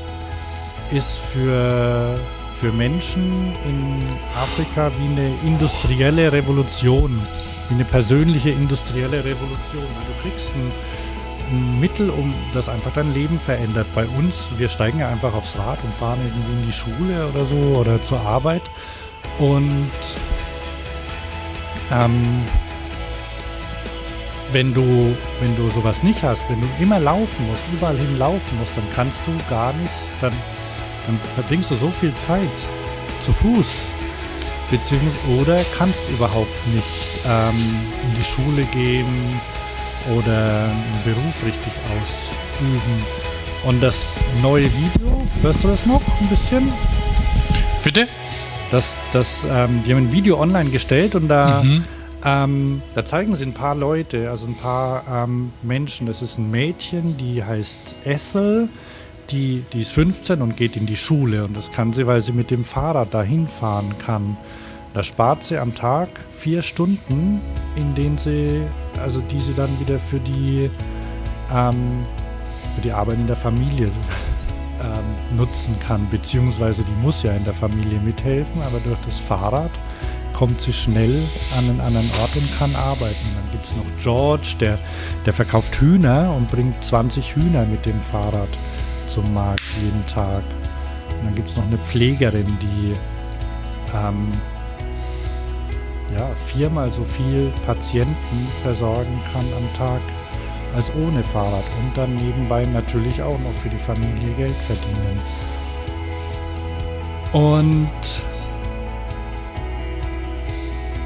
[0.92, 2.20] ist für,
[2.60, 4.04] für Menschen in
[4.36, 7.22] Afrika wie eine industrielle Revolution,
[7.70, 9.84] wie eine persönliche industrielle Revolution.
[9.84, 10.72] Du kriegst ein
[11.52, 13.88] ein Mittel, um das einfach dein Leben verändert.
[13.96, 17.46] Bei uns, wir steigen ja einfach aufs Rad und fahren irgendwie in die Schule oder
[17.46, 18.64] so oder zur Arbeit.
[19.40, 19.92] Und
[21.92, 22.44] ähm,
[24.52, 28.58] wenn du, wenn du sowas nicht hast, wenn du immer laufen musst, überall hin laufen
[28.60, 30.34] musst, dann kannst du gar nicht, dann,
[31.08, 32.42] dann verbringst du so viel Zeit
[33.22, 33.88] zu Fuß,
[34.70, 39.40] beziehungsweise oder kannst überhaupt nicht ähm, in die Schule gehen,
[40.16, 43.06] oder einen Beruf richtig ausüben.
[43.66, 46.72] Und das neue Video, hörst du das noch ein bisschen?
[47.84, 48.08] Bitte?
[48.72, 51.84] Das, das, ähm, die haben ein Video online gestellt und da, mhm.
[52.24, 56.08] ähm, da zeigen sie ein paar Leute, also ein paar ähm, Menschen.
[56.08, 58.70] Das ist ein Mädchen, die heißt Ethel.
[59.30, 62.32] Die, die ist 15 und geht in die Schule und das kann sie, weil sie
[62.32, 64.38] mit dem Fahrrad dahin fahren kann.
[64.94, 67.42] Da spart sie am Tag vier Stunden,
[67.76, 68.62] in denen sie,
[69.02, 70.72] also die sie dann wieder für die,
[71.54, 72.06] ähm,
[72.76, 73.88] für die Arbeit in der Familie
[74.82, 76.08] ähm, nutzen kann.
[76.10, 79.72] Beziehungsweise die muss ja in der Familie mithelfen, aber durch das Fahrrad
[80.34, 81.22] kommt sie schnell
[81.58, 83.26] an einen anderen Ort und kann arbeiten.
[83.36, 84.78] Dann gibt es noch George, der,
[85.26, 88.50] der verkauft Hühner und bringt 20 Hühner mit dem Fahrrad
[89.08, 90.44] zum Markt jeden Tag.
[91.10, 92.94] Und dann gibt es noch eine Pflegerin, die
[93.96, 94.32] ähm,
[96.18, 100.02] ja, viermal so viel Patienten versorgen kann am Tag
[100.76, 105.20] als ohne Fahrrad und dann nebenbei natürlich auch noch für die Familie Geld verdienen.
[107.34, 107.90] Und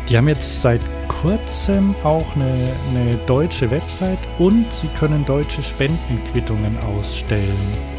[0.09, 6.77] die haben jetzt seit kurzem auch eine, eine deutsche Website und sie können deutsche Spendenquittungen
[6.79, 7.90] ausstellen.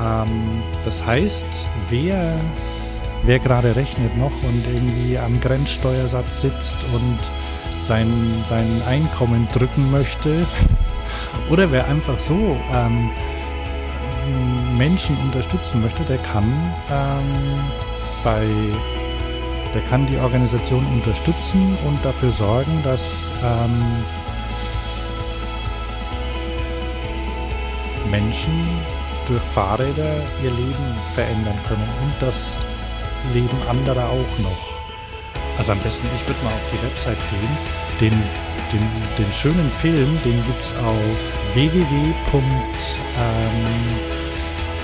[0.00, 1.46] Ähm, das heißt,
[1.88, 2.34] wer
[3.22, 7.18] wer gerade rechnet noch und irgendwie am Grenzsteuersatz sitzt und
[7.82, 10.46] sein, sein Einkommen drücken möchte?
[11.50, 13.10] Oder wer einfach so ähm,
[14.76, 17.60] Menschen unterstützen möchte, der kann ähm,
[18.24, 18.46] bei
[19.74, 24.04] der kann die Organisation unterstützen und dafür sorgen, dass ähm,
[28.10, 28.52] Menschen
[29.30, 32.58] durch Fahrräder ihr Leben verändern können und das
[33.32, 34.80] leben andere auch noch.
[35.56, 37.56] Also am besten, ich würde mal auf die Website gehen.
[38.00, 38.10] Den,
[38.72, 38.82] den,
[39.18, 41.72] den schönen Film, den gibt es auf www.
[41.72, 42.12] Ähm,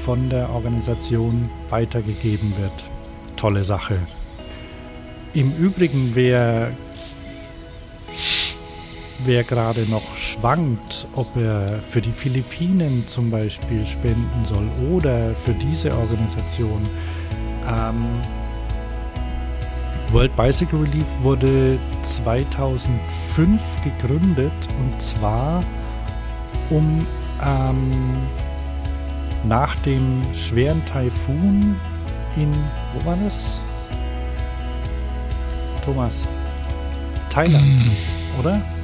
[0.00, 2.72] von der Organisation weitergegeben wird.
[3.36, 3.98] Tolle Sache.
[5.32, 6.72] Im Übrigen, wer,
[9.24, 15.54] wer gerade noch schwankt, ob er für die Philippinen zum Beispiel spenden soll oder für
[15.54, 16.80] diese Organisation,
[17.68, 18.20] ähm,
[20.12, 25.60] World Bicycle Relief wurde 2005 gegründet und zwar
[26.70, 27.04] um
[27.44, 27.90] ähm,
[29.44, 31.76] nach dem schweren Taifun
[32.36, 32.52] in,
[32.94, 33.60] wo war das?
[35.84, 36.26] Thomas,
[37.30, 38.40] Thailand, mm.
[38.40, 38.75] oder?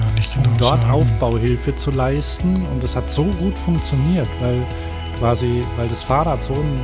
[0.00, 0.90] Gar nicht genau um dort sagen.
[0.92, 2.66] Aufbauhilfe zu leisten.
[2.72, 4.66] Und das hat so gut funktioniert, weil
[5.18, 6.80] quasi, weil das Fahrrad so ein,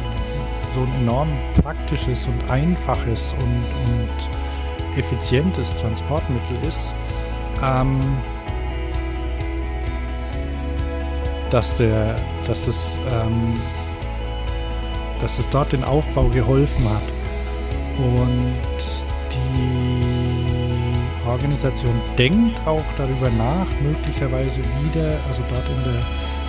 [0.73, 1.29] so ein enorm
[1.63, 6.95] praktisches und einfaches und, und effizientes Transportmittel ist,
[7.63, 8.01] ähm,
[11.51, 12.17] dass, der,
[12.47, 13.55] dass, das, ähm,
[15.21, 17.03] dass das dort den Aufbau geholfen hat.
[17.99, 18.76] Und
[21.37, 26.01] Organisation denkt auch darüber nach, möglicherweise wieder, also dort in der,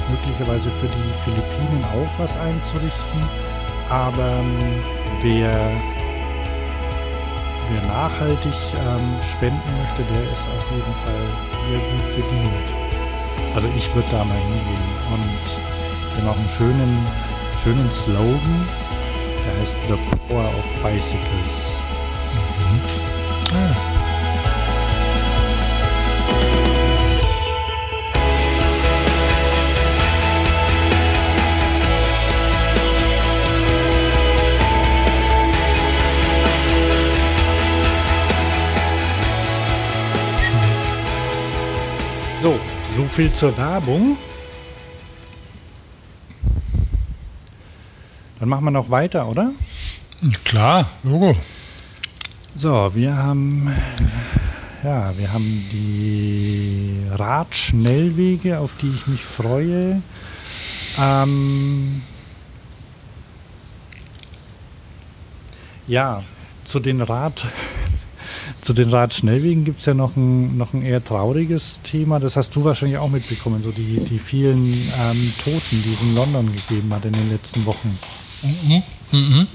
[0.09, 3.22] möglicherweise für die Philippinen auch was einzurichten.
[3.89, 4.81] Aber ähm,
[5.22, 5.51] wer,
[7.69, 11.23] wer nachhaltig ähm, spenden möchte, der ist auf jeden Fall
[11.68, 12.68] sehr gut bedient.
[13.55, 14.88] Also ich würde da mal hingehen.
[15.11, 17.07] Und wir haben auch einen schönen,
[17.61, 18.68] schönen Slogan,
[19.43, 19.97] der heißt The
[20.30, 21.77] Power of Bicycles.
[42.98, 44.18] So, viel zur Werbung.
[48.40, 49.52] Dann machen wir noch weiter, oder?
[50.44, 51.36] Klar, Logo.
[52.56, 53.72] So, wir haben
[54.84, 60.02] ja, wir haben die Radschnellwege, auf die ich mich freue.
[60.99, 62.02] Ähm,
[65.86, 66.24] ja,
[66.64, 67.45] zu den Rad
[68.62, 72.20] zu den Radschnellwegen gibt es ja noch ein, noch ein eher trauriges Thema.
[72.20, 76.16] Das hast du wahrscheinlich auch mitbekommen, so die, die vielen ähm, Toten, die es in
[76.16, 77.98] London gegeben hat in den letzten Wochen.
[78.42, 78.84] Mhm.
[79.12, 79.48] Mhm.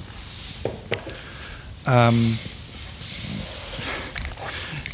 [1.86, 2.38] Ähm,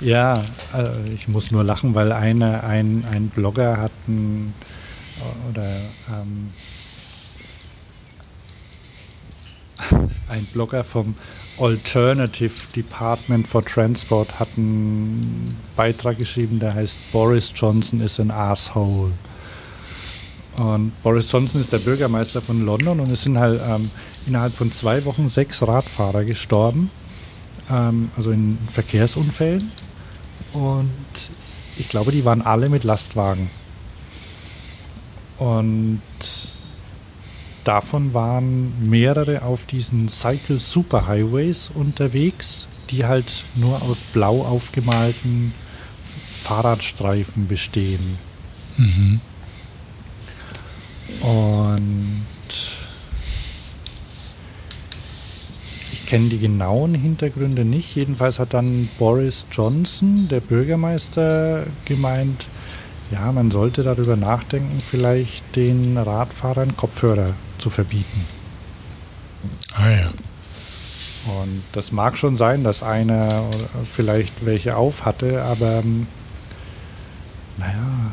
[0.00, 0.42] ja,
[0.74, 4.54] äh, ich muss nur lachen, weil eine, ein, ein Blogger hat ein,
[5.50, 6.52] oder ähm,
[10.28, 11.14] ein Blogger vom
[11.60, 19.12] Alternative Department for Transport hat einen Beitrag geschrieben, der heißt Boris Johnson is an asshole.
[20.58, 23.90] Und Boris Johnson ist der Bürgermeister von London und es sind halt ähm,
[24.26, 26.90] innerhalb von zwei Wochen sechs Radfahrer gestorben,
[27.70, 29.70] ähm, also in Verkehrsunfällen.
[30.52, 30.90] Und
[31.76, 33.50] ich glaube, die waren alle mit Lastwagen.
[35.38, 36.00] Und
[37.68, 45.52] davon waren mehrere auf diesen Cycle Superhighways unterwegs, die halt nur aus blau aufgemalten
[46.42, 48.16] Fahrradstreifen bestehen.
[48.78, 49.20] Mhm.
[51.20, 52.24] Und
[55.92, 57.94] ich kenne die genauen Hintergründe nicht.
[57.94, 62.46] Jedenfalls hat dann Boris Johnson, der Bürgermeister, gemeint,
[63.10, 68.24] ja, man sollte darüber nachdenken, vielleicht den Radfahrern Kopfhörer zu verbieten.
[69.74, 70.10] Ah ja.
[71.40, 73.50] Und das mag schon sein, dass einer
[73.84, 76.06] vielleicht welche auf hatte, aber ähm,
[77.58, 78.12] naja,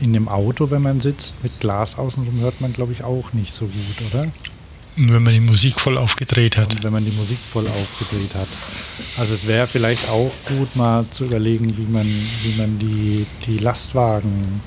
[0.00, 3.54] in dem Auto, wenn man sitzt, mit Glas außenrum, hört man, glaube ich, auch nicht
[3.54, 4.28] so gut, oder?
[4.96, 6.72] Wenn man die Musik voll aufgedreht hat.
[6.72, 8.48] Und wenn man die Musik voll aufgedreht hat.
[9.16, 13.58] Also es wäre vielleicht auch gut, mal zu überlegen, wie man, wie man die, die
[13.58, 14.60] Lastwagen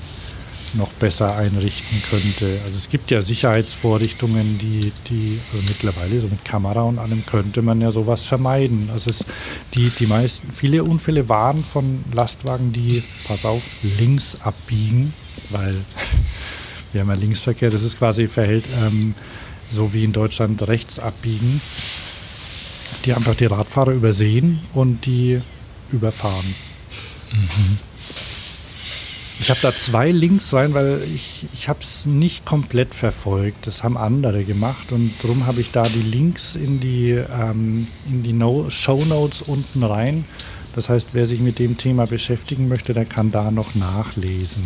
[0.74, 2.60] noch besser einrichten könnte.
[2.64, 7.62] Also es gibt ja Sicherheitsvorrichtungen, die, die also mittlerweile so mit Kamera und allem könnte
[7.62, 8.90] man ja sowas vermeiden.
[8.92, 9.26] Also es,
[9.74, 13.62] die, die meisten, viele Unfälle waren von Lastwagen, die, pass auf,
[13.98, 15.12] links abbiegen,
[15.50, 15.74] weil
[16.92, 19.14] wir haben ja Linksverkehr, das ist quasi verhält, ähm,
[19.70, 21.60] so wie in Deutschland rechts abbiegen,
[23.04, 25.40] die einfach die Radfahrer übersehen und die
[25.90, 26.54] überfahren.
[27.32, 27.91] Mhm.
[29.42, 33.66] Ich habe da zwei Links rein, weil ich, ich habe es nicht komplett verfolgt.
[33.66, 38.22] Das haben andere gemacht und darum habe ich da die Links in die, ähm, in
[38.22, 40.26] die no Show Notes unten rein.
[40.76, 44.62] Das heißt, wer sich mit dem Thema beschäftigen möchte, der kann da noch nachlesen.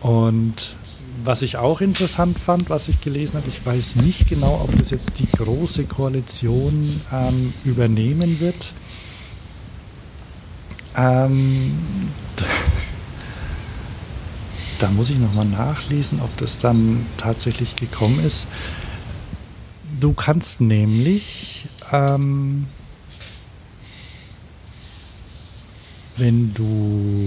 [0.00, 0.74] Und
[1.22, 4.88] was ich auch interessant fand, was ich gelesen habe, ich weiß nicht genau, ob das
[4.88, 8.72] jetzt die große Koalition ähm, übernehmen wird.
[10.96, 11.76] Ähm,
[14.78, 18.46] da muss ich nochmal nachlesen, ob das dann tatsächlich gekommen ist.
[20.00, 22.66] Du kannst nämlich, ähm,
[26.16, 27.26] wenn du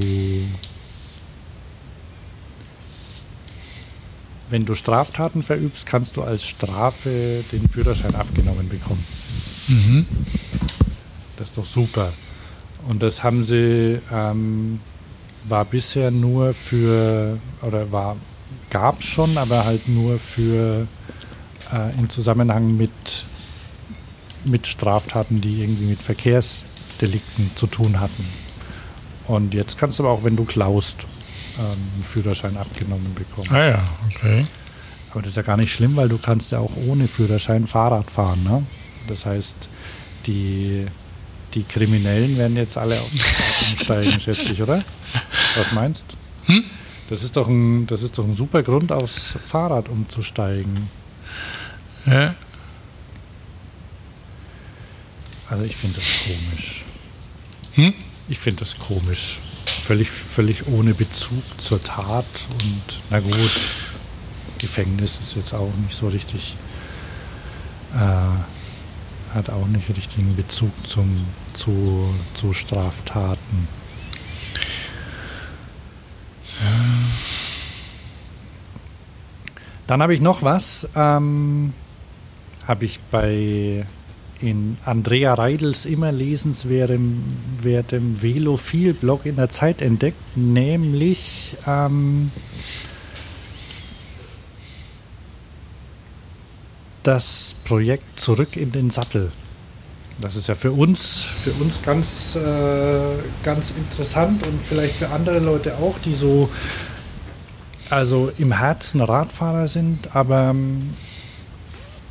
[4.49, 9.05] wenn du Straftaten verübst, kannst du als Strafe den Führerschein abgenommen bekommen.
[9.67, 10.05] Mhm.
[11.37, 12.11] Das ist doch super.
[12.87, 14.79] Und das haben sie, ähm,
[15.45, 18.15] war bisher nur für, oder war,
[18.69, 20.87] gab es schon, aber halt nur für
[21.71, 23.25] äh, im Zusammenhang mit,
[24.45, 28.25] mit Straftaten, die irgendwie mit Verkehrsdelikten zu tun hatten.
[29.27, 31.05] Und jetzt kannst du aber auch, wenn du klaust,
[31.57, 33.49] ähm, einen Führerschein abgenommen bekommen.
[33.51, 34.45] Ah ja, okay.
[35.11, 38.09] Aber das ist ja gar nicht schlimm, weil du kannst ja auch ohne Führerschein Fahrrad
[38.09, 38.43] fahren.
[38.43, 38.63] Ne?
[39.07, 39.55] Das heißt,
[40.25, 40.85] die,
[41.53, 44.83] die Kriminellen werden jetzt alle aufs Fahrrad umsteigen, schätze ich, oder?
[45.55, 46.53] Was meinst du?
[46.53, 46.63] Hm?
[47.09, 50.89] Das ist, doch ein, das ist doch ein super Grund, aufs Fahrrad umzusteigen.
[52.05, 52.35] Ja.
[55.49, 56.85] Also ich finde das komisch.
[57.73, 57.93] Hm?
[58.29, 59.39] Ich finde das komisch.
[59.83, 62.25] Völlig, völlig ohne Bezug zur Tat
[62.63, 63.51] und na gut,
[64.59, 66.55] Gefängnis ist jetzt auch nicht so richtig,
[67.93, 73.67] äh, hat auch nicht richtigen Bezug zum, zu, zu Straftaten.
[79.87, 80.87] Dann habe ich noch was.
[80.95, 81.73] Ähm,
[82.65, 83.85] habe ich bei
[84.39, 87.23] in Andrea Reidels immer lesenswertem
[87.61, 92.31] wertem Velophil-Blog in der Zeit entdeckt, nämlich ähm,
[97.03, 99.31] das Projekt Zurück in den Sattel.
[100.21, 102.39] Das ist ja für uns, für uns ganz, äh,
[103.43, 106.49] ganz interessant und vielleicht für andere Leute auch, die so
[107.89, 110.95] also im Herzen Radfahrer sind, aber ähm,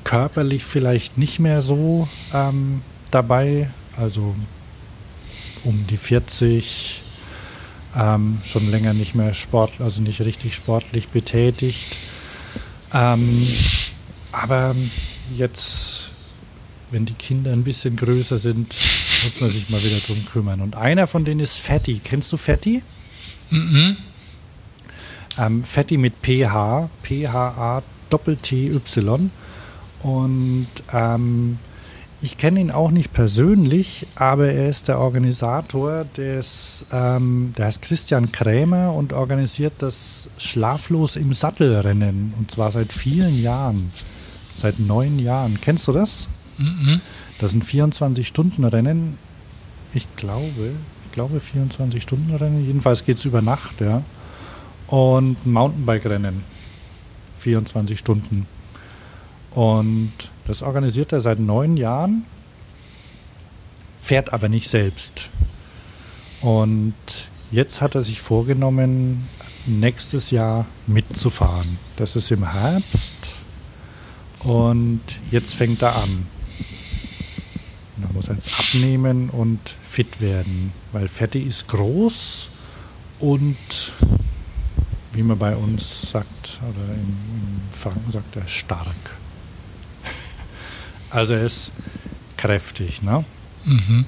[0.05, 3.71] körperlich vielleicht nicht mehr so ähm, dabei.
[3.97, 4.35] Also
[5.65, 7.03] um die 40,
[7.97, 11.97] ähm, schon länger nicht mehr Sport, also nicht richtig sportlich betätigt.
[12.93, 13.47] Ähm,
[14.33, 14.75] aber
[15.35, 16.10] jetzt,
[16.91, 18.75] wenn die Kinder ein bisschen größer sind,
[19.25, 20.61] muss man sich mal wieder drum kümmern.
[20.61, 22.01] Und einer von denen ist Fatty.
[22.03, 22.83] Kennst du Fatty?
[23.51, 23.97] Mhm.
[25.39, 29.31] Ähm, Fatty mit PH, P-H-A Doppel-T-Y.
[30.03, 31.59] Und ähm,
[32.23, 37.83] ich kenne ihn auch nicht persönlich, aber er ist der Organisator des, ähm, der heißt
[37.83, 42.35] Christian Krämer und organisiert das Schlaflos im Sattelrennen.
[42.39, 43.91] Und zwar seit vielen Jahren.
[44.57, 45.59] Seit neun Jahren.
[45.63, 46.29] Kennst du das?
[46.61, 47.01] Mhm.
[47.39, 49.19] Das sind 24-Stunden-Rennen.
[49.95, 50.73] Ich glaube,
[51.07, 52.67] ich glaube 24-Stunden-Rennen.
[52.67, 54.03] Jedenfalls geht es über Nacht, ja.
[54.87, 56.45] Und Mountainbike-Rennen.
[57.39, 58.47] 24 Stunden.
[59.53, 60.13] Und
[60.47, 62.25] das organisiert er seit neun Jahren,
[64.01, 65.29] fährt aber nicht selbst.
[66.41, 66.95] Und
[67.51, 69.29] jetzt hat er sich vorgenommen,
[69.67, 71.79] nächstes Jahr mitzufahren.
[71.97, 73.15] Das ist im Herbst
[74.45, 75.01] und
[75.31, 76.27] jetzt fängt er an.
[78.03, 82.49] Er muss jetzt abnehmen und fit werden, weil Fetti ist groß
[83.19, 83.57] und
[85.13, 88.97] wie man bei uns sagt, oder in, in Franken sagt er stark.
[91.11, 91.73] Also er ist
[92.37, 93.25] kräftig, ne?
[93.65, 94.05] Mhm.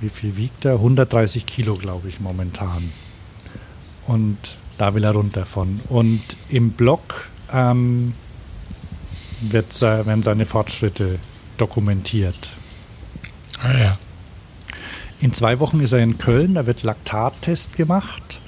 [0.00, 0.74] Wie viel wiegt er?
[0.74, 2.92] 130 Kilo, glaube ich, momentan.
[4.06, 4.38] Und
[4.78, 5.80] da will er runter von.
[5.88, 8.14] Und im Blog ähm,
[9.40, 11.18] wird, werden seine Fortschritte
[11.58, 12.52] dokumentiert.
[13.64, 13.92] Ah ja.
[15.20, 18.40] In zwei Wochen ist er in Köln, da wird Laktattest gemacht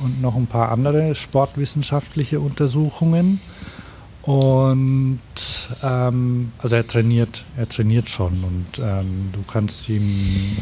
[0.00, 3.40] und noch ein paar andere sportwissenschaftliche Untersuchungen.
[4.22, 5.18] Und
[5.82, 10.56] ähm, also er trainiert, er trainiert schon und ähm, du kannst ihm,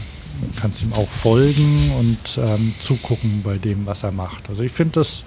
[0.59, 4.48] kannst ihm auch folgen und ähm, zugucken bei dem, was er macht.
[4.48, 5.22] Also ich finde das,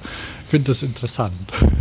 [0.45, 1.35] finde das interessant.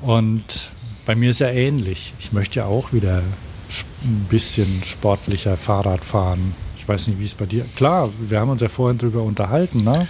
[0.00, 0.70] Und
[1.06, 2.14] bei mir ist ja ähnlich.
[2.20, 3.24] Ich möchte ja auch wieder
[4.04, 6.54] ein bisschen sportlicher Fahrrad fahren.
[6.78, 7.64] Ich weiß nicht, wie es bei dir.
[7.76, 10.08] Klar, wir haben uns ja vorhin drüber unterhalten, ne?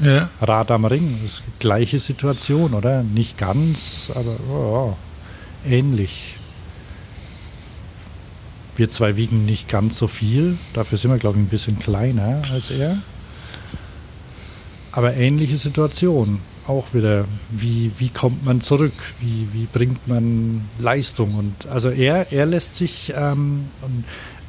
[0.00, 0.30] Ja.
[0.40, 3.02] Rad am Ring, das ist die gleiche Situation, oder?
[3.02, 4.96] Nicht ganz, aber oh,
[5.68, 6.36] ähnlich.
[8.76, 12.42] Wir zwei wiegen nicht ganz so viel, dafür sind wir, glaube ich, ein bisschen kleiner
[12.52, 12.98] als er.
[14.92, 16.40] Aber ähnliche Situation.
[16.68, 18.92] Auch wieder, wie, wie kommt man zurück?
[19.20, 21.34] Wie, wie bringt man Leistung?
[21.34, 23.68] Und also er, er lässt sich, ähm,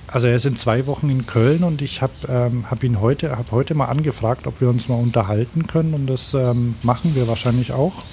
[0.08, 3.38] also er ist in zwei Wochen in Köln und ich habe ähm, hab ihn heute,
[3.38, 7.28] habe heute mal angefragt, ob wir uns mal unterhalten können und das ähm, machen wir
[7.28, 8.04] wahrscheinlich auch.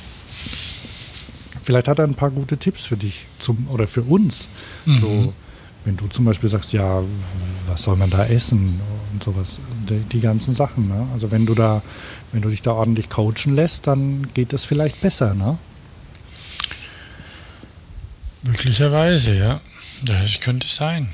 [1.65, 4.49] Vielleicht hat er ein paar gute Tipps für dich zum, oder für uns.
[4.85, 4.99] Mhm.
[5.01, 5.33] So,
[5.87, 7.03] wenn du zum Beispiel sagst, ja,
[7.67, 8.81] was soll man da essen
[9.13, 10.89] und sowas, die, die ganzen Sachen.
[10.89, 11.07] Ne?
[11.13, 11.81] Also wenn du da,
[12.33, 15.59] wenn du dich da ordentlich coachen lässt, dann geht es vielleicht besser, ne?
[18.43, 19.61] Möglicherweise, ja.
[20.05, 21.09] Das könnte sein.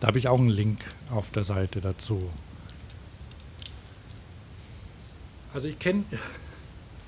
[0.00, 2.30] Da habe ich auch einen Link auf der Seite dazu.
[5.54, 6.04] Also ich kenne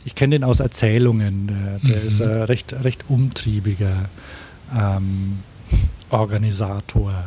[0.05, 1.49] ich kenn den aus Erzählungen.
[1.49, 2.07] Der, der mhm.
[2.07, 4.09] ist ein recht, recht umtriebiger
[4.75, 5.41] ähm,
[6.11, 7.25] Organisator.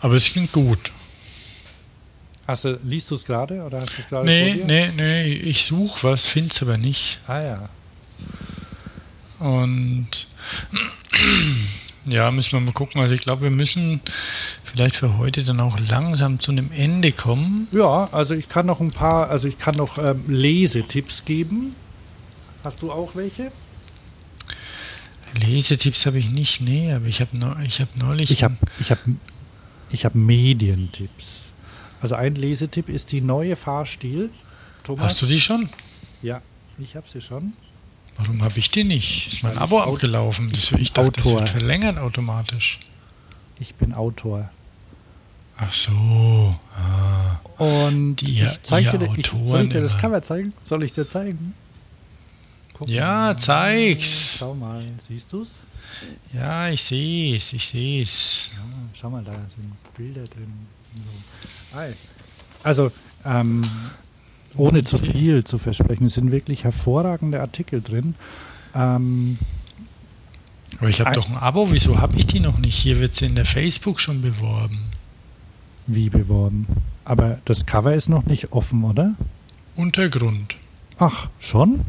[0.00, 0.92] Aber es klingt gut.
[2.46, 5.64] Hast du, liest du es gerade oder hast du es gerade nee, Nee, nee, ich
[5.64, 7.18] suche was, finde es aber nicht.
[7.26, 7.68] Ah ja.
[9.38, 10.28] Und
[12.06, 13.00] ja, müssen wir mal gucken.
[13.00, 14.00] Also ich glaube, wir müssen
[14.64, 17.66] vielleicht für heute dann auch langsam zu einem Ende kommen.
[17.72, 21.74] Ja, also ich kann noch ein paar, also ich kann noch ähm, Lesetipps geben.
[22.62, 23.50] Hast du auch welche?
[25.40, 28.30] Lesetipps habe ich nicht, nee, aber ich habe ne, hab neulich.
[28.30, 28.98] Ich habe ich hab,
[29.90, 31.52] ich hab Medientipps.
[32.00, 34.30] Also ein Lesetipp ist die neue Fahrstil.
[34.84, 35.68] Thomas, Hast du die schon?
[36.22, 36.42] Ja,
[36.78, 37.54] ich habe sie schon.
[38.16, 39.32] Warum habe ich die nicht?
[39.32, 40.48] Ist mein Abo abgelaufen?
[40.48, 41.40] Das, ich dachte, Autor.
[41.40, 42.80] das wird verlängert automatisch.
[43.58, 44.50] Ich bin Autor.
[45.58, 46.54] Ach so.
[46.76, 47.38] Ah.
[47.58, 50.52] Und die, ich zeig dir, ich, soll ich dir das Cover zeigen?
[50.64, 51.54] Soll ich dir zeigen?
[52.74, 53.38] Guck ja, mal.
[53.38, 54.36] zeig's.
[54.38, 55.52] Schau mal, siehst du's?
[56.34, 58.50] Ja, ich sehe es, ich sehe es.
[58.54, 58.60] Ja,
[58.98, 60.52] schau mal, da sind Bilder drin.
[60.94, 61.78] So.
[62.62, 62.92] Also,
[63.24, 63.64] ähm,
[64.56, 66.06] ohne zu viel zu versprechen.
[66.06, 68.14] Es sind wirklich hervorragende Artikel drin.
[68.74, 69.38] Ähm,
[70.78, 72.76] aber ich habe doch ein Abo, wieso habe ich die noch nicht?
[72.76, 74.80] Hier wird sie in der Facebook schon beworben.
[75.86, 76.66] Wie beworben?
[77.04, 79.14] Aber das Cover ist noch nicht offen, oder?
[79.76, 80.56] Untergrund.
[80.98, 81.80] Ach, schon?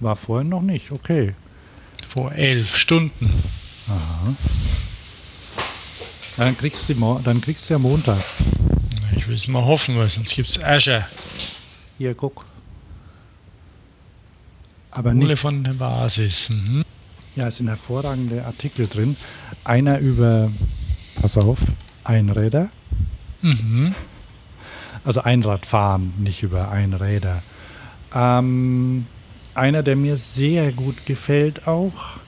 [0.00, 1.34] War vorhin noch nicht, okay.
[2.08, 3.30] Vor elf Stunden.
[3.88, 4.34] Aha.
[6.36, 8.22] Dann kriegst du, dann kriegst du ja Montag.
[9.16, 11.06] Ich will es mal hoffen, weil sonst gibt es Asche.
[11.98, 12.44] Hier, guck.
[14.90, 15.38] Aber nicht.
[15.38, 16.50] von der Basis.
[16.50, 16.84] Mhm.
[17.34, 19.16] Ja, es sind hervorragende Artikel drin.
[19.64, 20.50] Einer über,
[21.20, 21.60] pass auf,
[22.04, 22.68] Einräder.
[23.42, 23.94] Mhm.
[25.04, 27.42] Also Einradfahren, nicht über Einräder.
[28.14, 29.06] Ähm,
[29.54, 32.18] einer, der mir sehr gut gefällt, auch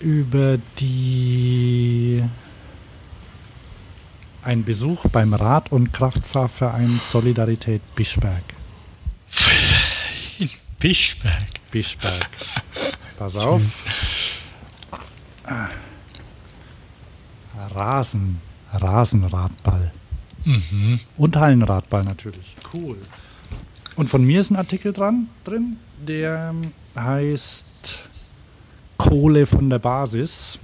[0.00, 2.22] über die
[4.46, 8.44] ein Besuch beim Rad- und Kraftfahrverein Solidarität Bischberg.
[10.78, 11.70] Bischberg.
[11.72, 12.28] Bischberg.
[13.18, 13.84] Pass auf.
[17.74, 18.40] Rasen.
[18.72, 19.90] Rasenradball.
[20.44, 21.00] Mhm.
[21.16, 22.54] Und Hallenradball natürlich.
[22.72, 22.98] Cool.
[23.96, 26.54] Und von mir ist ein Artikel dran drin, der
[26.94, 27.98] heißt
[28.96, 30.58] Kohle von der Basis.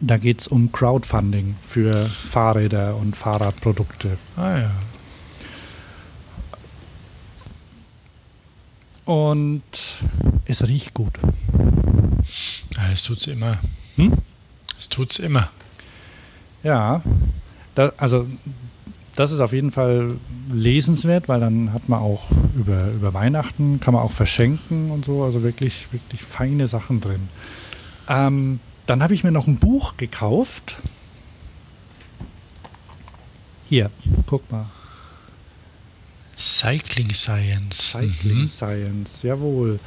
[0.00, 4.18] Da geht es um Crowdfunding für Fahrräder und Fahrradprodukte.
[4.36, 4.70] Ah ja.
[9.04, 9.62] Und
[10.46, 11.12] es riecht gut.
[12.76, 13.58] Ja, es tut's immer.
[13.96, 14.14] Hm?
[14.78, 15.50] Es tut's immer.
[16.62, 17.02] Ja,
[17.74, 18.26] da, also
[19.16, 20.16] das ist auf jeden Fall
[20.50, 25.22] lesenswert, weil dann hat man auch über, über Weihnachten, kann man auch verschenken und so,
[25.22, 27.28] also wirklich, wirklich feine Sachen drin.
[28.08, 30.76] Ähm, dann habe ich mir noch ein Buch gekauft.
[33.68, 33.90] Hier,
[34.26, 34.66] guck mal.
[36.36, 37.92] Cycling Science.
[37.92, 38.48] Cycling mhm.
[38.48, 39.78] Science, jawohl.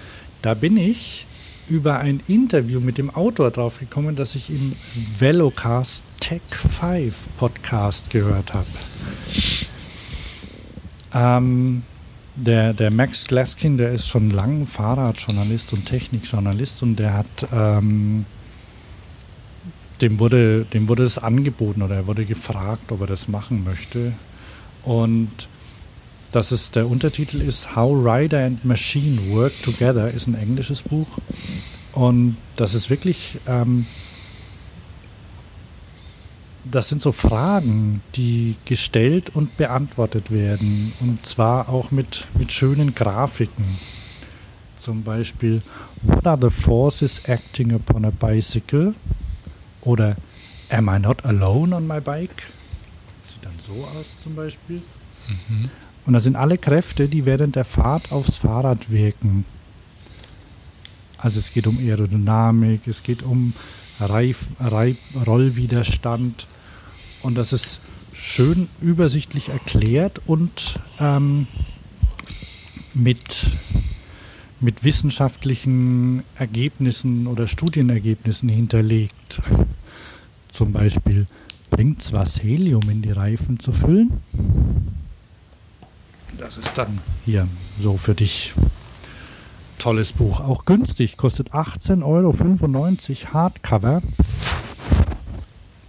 [0.41, 1.25] Da bin ich
[1.67, 4.75] über ein Interview mit dem Autor drauf gekommen, das ich im
[5.19, 8.67] Velocast Tech 5 Podcast gehört habe.
[11.13, 11.83] Ähm,
[12.35, 18.25] der, der Max Glaskin, der ist schon lange Fahrradjournalist und Technikjournalist und der hat ähm,
[20.01, 24.13] dem wurde, dem wurde es angeboten oder er wurde gefragt, ob er das machen möchte.
[24.83, 25.29] Und
[26.31, 31.07] dass es der Untertitel ist How Rider and Machine Work Together, ist ein englisches Buch.
[31.93, 33.85] Und das ist wirklich, ähm,
[36.63, 40.93] das sind so Fragen, die gestellt und beantwortet werden.
[40.99, 43.79] Und zwar auch mit, mit schönen Grafiken.
[44.77, 45.61] Zum Beispiel,
[46.03, 48.93] What are the forces acting upon a bicycle?
[49.81, 50.15] Oder
[50.69, 52.47] Am I not alone on my bike?
[53.23, 54.81] Sieht dann so aus zum Beispiel.
[55.27, 55.69] Mhm.
[56.05, 59.45] Und das sind alle Kräfte, die während der Fahrt aufs Fahrrad wirken.
[61.17, 63.53] Also es geht um Aerodynamik, es geht um
[63.99, 66.47] Reif, Reif, Rollwiderstand.
[67.23, 67.79] Und das ist
[68.13, 71.47] schön übersichtlich erklärt und ähm,
[72.93, 73.51] mit,
[74.59, 79.41] mit wissenschaftlichen Ergebnissen oder Studienergebnissen hinterlegt.
[80.49, 81.27] Zum Beispiel,
[81.69, 84.21] bringt es was, Helium in die Reifen zu füllen?
[86.37, 87.47] Das ist dann hier
[87.79, 88.53] so für dich.
[89.79, 90.39] Tolles Buch.
[90.39, 91.17] Auch günstig.
[91.17, 94.01] Kostet 18,95 Euro Hardcover.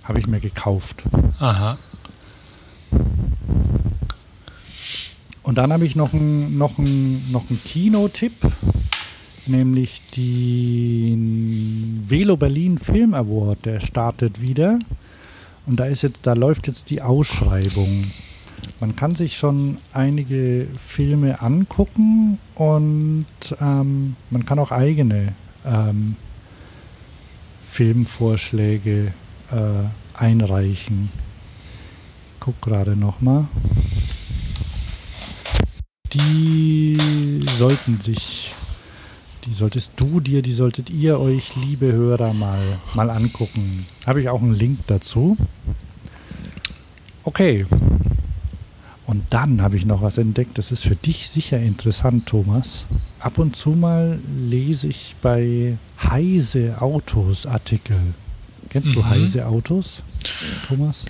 [0.04, 1.04] Habe ich mir gekauft.
[1.38, 1.78] Aha.
[5.48, 8.34] Und dann habe ich noch einen noch noch ein Kinotipp,
[9.46, 13.64] nämlich den Velo Berlin Film Award.
[13.64, 14.78] Der startet wieder.
[15.64, 18.10] Und da ist jetzt, da läuft jetzt die Ausschreibung.
[18.78, 23.24] Man kann sich schon einige Filme angucken und
[23.58, 25.32] ähm, man kann auch eigene
[25.64, 26.16] ähm,
[27.64, 29.14] Filmvorschläge
[29.50, 31.08] äh, einreichen.
[32.34, 33.48] Ich guck gerade noch mal.
[36.12, 36.96] Die
[37.58, 38.54] sollten sich,
[39.44, 43.86] die solltest du dir, die solltet ihr euch, liebe Hörer, mal, mal angucken.
[44.06, 45.36] Habe ich auch einen Link dazu.
[47.24, 47.66] Okay.
[49.06, 52.84] Und dann habe ich noch was entdeckt, das ist für dich sicher interessant, Thomas.
[53.20, 57.98] Ab und zu mal lese ich bei Heise Autos Artikel.
[58.70, 59.08] Kennst du Mhm.
[59.08, 60.02] Heise Autos,
[60.66, 61.06] Thomas?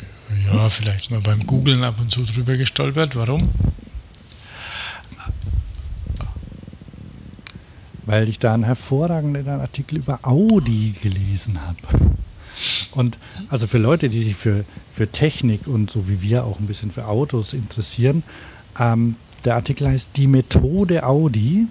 [0.53, 3.17] Ja, vielleicht mal beim Googlen ab und zu drüber gestolpert.
[3.17, 3.49] Warum?
[8.09, 12.17] Weil ich da einen hervorragenden Artikel über Audi gelesen habe.
[12.93, 13.19] Und
[13.51, 16.91] also für Leute, die sich für, für Technik und so wie wir auch ein bisschen
[16.91, 18.23] für Autos interessieren,
[18.81, 21.67] ähm, der Artikel heißt Die Methode Audi.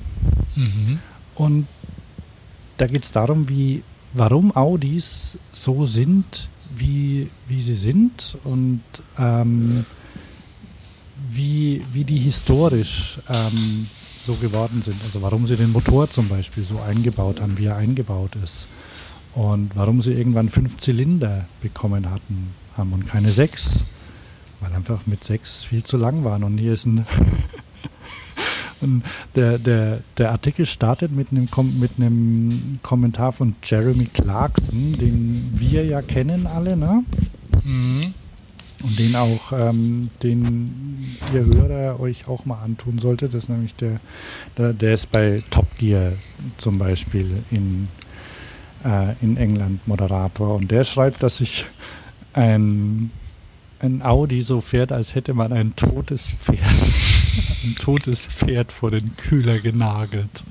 [0.56, 1.00] Mhm.
[1.34, 1.68] Und
[2.78, 3.82] da geht es darum, wie,
[4.14, 8.84] warum Audis so sind, wie, wie sie sind und
[9.18, 9.88] ähm,
[11.32, 13.88] wie, wie die historisch ähm,
[14.28, 14.98] so geworden sind.
[15.04, 18.68] Also warum sie den Motor zum Beispiel so eingebaut haben, wie er eingebaut ist.
[19.34, 23.84] Und warum sie irgendwann fünf Zylinder bekommen hatten, haben und keine sechs.
[24.60, 26.44] Weil einfach mit sechs viel zu lang waren.
[26.44, 27.06] Und hier ist ein
[29.36, 35.52] der, der, der Artikel startet mit einem, Kom mit einem Kommentar von Jeremy Clarkson, den
[35.54, 37.04] wir ja kennen alle, ne?
[37.64, 38.14] Mhm.
[38.84, 43.34] Und den auch, ähm, den ihr Hörer euch auch mal antun solltet.
[43.34, 44.00] Das ist nämlich der,
[44.58, 46.14] der, der ist bei Top Gear
[46.58, 47.88] zum Beispiel in,
[48.86, 50.56] äh, in England Moderator.
[50.56, 51.66] Und der schreibt, dass sich
[52.34, 53.12] ein,
[53.80, 56.60] ein Audi so fährt, als hätte man ein totes Pferd,
[57.64, 60.44] ein totes Pferd vor den Kühler genagelt.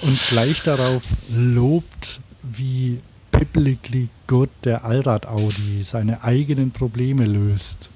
[0.00, 3.00] Und gleich darauf lobt, wie
[3.38, 7.90] biblically good der Allrad-Audi seine eigenen Probleme löst.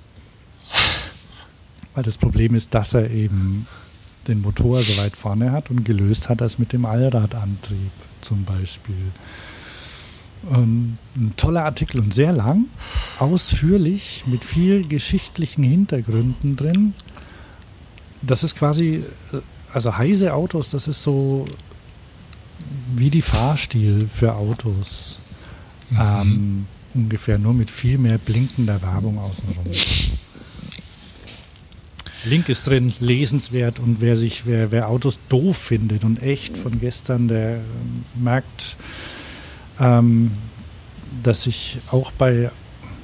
[1.94, 3.66] Weil das Problem ist, dass er eben
[4.28, 7.90] den Motor so weit vorne hat und gelöst hat das mit dem Allradantrieb
[8.20, 9.12] zum Beispiel.
[10.48, 12.66] Und ein toller Artikel und sehr lang,
[13.18, 16.94] ausführlich, mit viel geschichtlichen Hintergründen drin.
[18.22, 19.38] Das ist quasi, äh,
[19.72, 21.46] also heise Autos, das ist so
[22.94, 25.18] wie die Fahrstil für Autos.
[25.92, 25.98] Mhm.
[26.00, 29.64] Ähm, ungefähr nur mit viel mehr blinkender Werbung außenrum.
[32.24, 36.78] Link ist drin, lesenswert und wer sich, wer, wer Autos doof findet und echt von
[36.78, 38.76] gestern, der ähm, merkt,
[39.80, 40.30] ähm,
[41.22, 42.50] dass ich auch bei,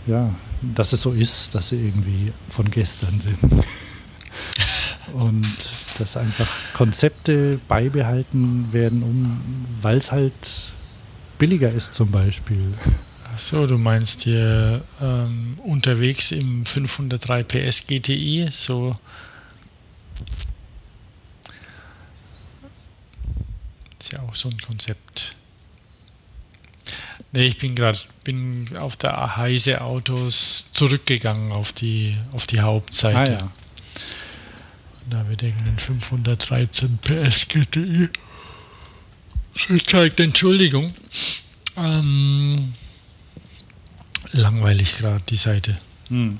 [0.06, 0.32] ja,
[0.62, 3.38] dass es so ist, dass sie irgendwie von gestern sind.
[5.14, 5.56] und
[5.98, 9.40] dass einfach Konzepte beibehalten werden, um,
[9.80, 10.72] weil es halt
[11.38, 12.74] billiger ist zum Beispiel.
[13.24, 18.96] Ach so, du meinst hier ähm, unterwegs im 503 PS GTI, so
[24.08, 25.36] ist ja auch so ein Konzept.
[27.32, 33.18] Nee, ich bin gerade bin auf der Heise Autos zurückgegangen auf die auf die Hauptseite.
[33.18, 33.50] Ah ja.
[35.10, 38.08] Da wird irgendein 513 PS GTI
[39.66, 40.20] gezeigt.
[40.20, 40.92] Entschuldigung.
[41.76, 42.72] Ähm,
[44.32, 45.78] langweilig gerade die Seite.
[46.08, 46.38] Hm.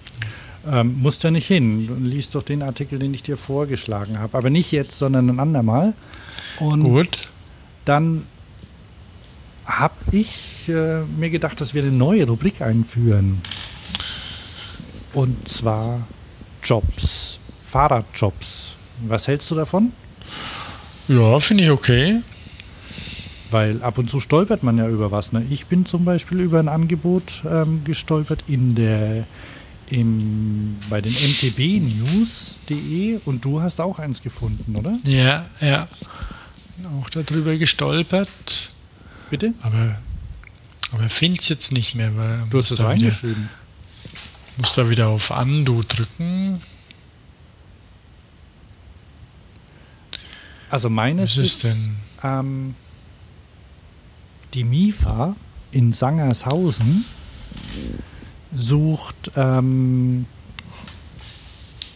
[0.71, 1.87] Ähm, musst ja nicht hin.
[1.87, 4.37] Du liest doch den Artikel, den ich dir vorgeschlagen habe.
[4.37, 5.95] Aber nicht jetzt, sondern ein andermal.
[6.59, 7.29] Und Gut.
[7.85, 8.27] dann
[9.65, 13.41] habe ich äh, mir gedacht, dass wir eine neue Rubrik einführen.
[15.13, 16.07] Und zwar
[16.63, 17.39] Jobs.
[17.63, 18.75] Fahrradjobs.
[19.07, 19.93] Was hältst du davon?
[21.07, 22.23] Ja, finde ich okay.
[23.51, 25.33] Weil ab und zu stolpert man ja über was.
[25.33, 25.45] Ne?
[25.51, 29.25] Ich bin zum Beispiel über ein Angebot ähm, gestolpert in der
[29.91, 34.99] im, bei den mtbnews.de und du hast auch eins gefunden, oder?
[35.07, 35.89] Ja, ja.
[37.01, 38.71] Auch darüber gestolpert.
[39.31, 39.55] Bitte?
[39.63, 39.97] Aber,
[40.93, 43.49] aber finde es jetzt nicht mehr, weil Du hast es da wieder, reingeschrieben.
[44.59, 46.61] muss da wieder auf Undo drücken.
[50.71, 51.97] Also meines Was ist ist denn?
[52.23, 52.75] ähm,
[54.55, 55.37] die MIFA,
[55.71, 57.05] in Sangershausen
[58.55, 60.27] sucht ähm,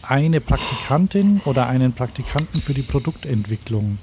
[0.03, 3.97] eine Praktikantin oder einen Praktikanten für die Produktentwicklung.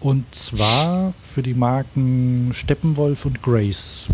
[0.00, 4.06] Und zwar für die Marken Steppenwolf und Grace.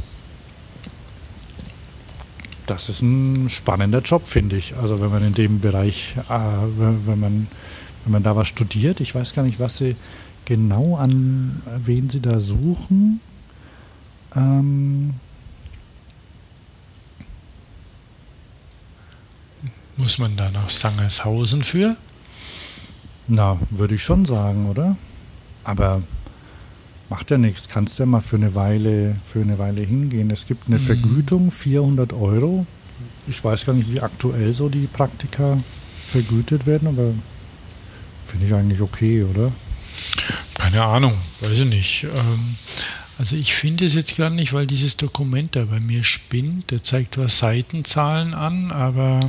[2.66, 4.76] Das ist ein spannender Job, finde ich.
[4.76, 6.39] Also wenn man in dem Bereich, äh,
[6.78, 7.48] wenn, man,
[8.05, 9.97] wenn man da was studiert, ich weiß gar nicht, was sie
[10.44, 13.20] genau an wen sie da suchen.
[14.34, 15.14] Ähm,
[19.96, 21.96] Muss man da nach Sangershausen für?
[23.28, 24.96] Na, würde ich schon sagen, oder?
[25.64, 26.02] Aber
[27.09, 27.68] macht ja nichts.
[27.68, 30.30] Kannst ja mal für eine Weile, für eine Weile hingehen.
[30.30, 30.82] Es gibt eine mhm.
[30.82, 32.66] Vergütung, 400 Euro.
[33.28, 35.59] Ich weiß gar nicht, wie aktuell so die Praktika
[36.06, 37.12] vergütet werden, aber
[38.26, 39.52] finde ich eigentlich okay, oder?
[40.54, 42.04] Keine Ahnung, weiß ich nicht.
[42.04, 42.56] Ähm,
[43.23, 46.73] also ich finde es jetzt gar nicht, weil dieses Dokument da bei mir spinnt.
[46.73, 49.20] Der zeigt zwar Seitenzahlen an, aber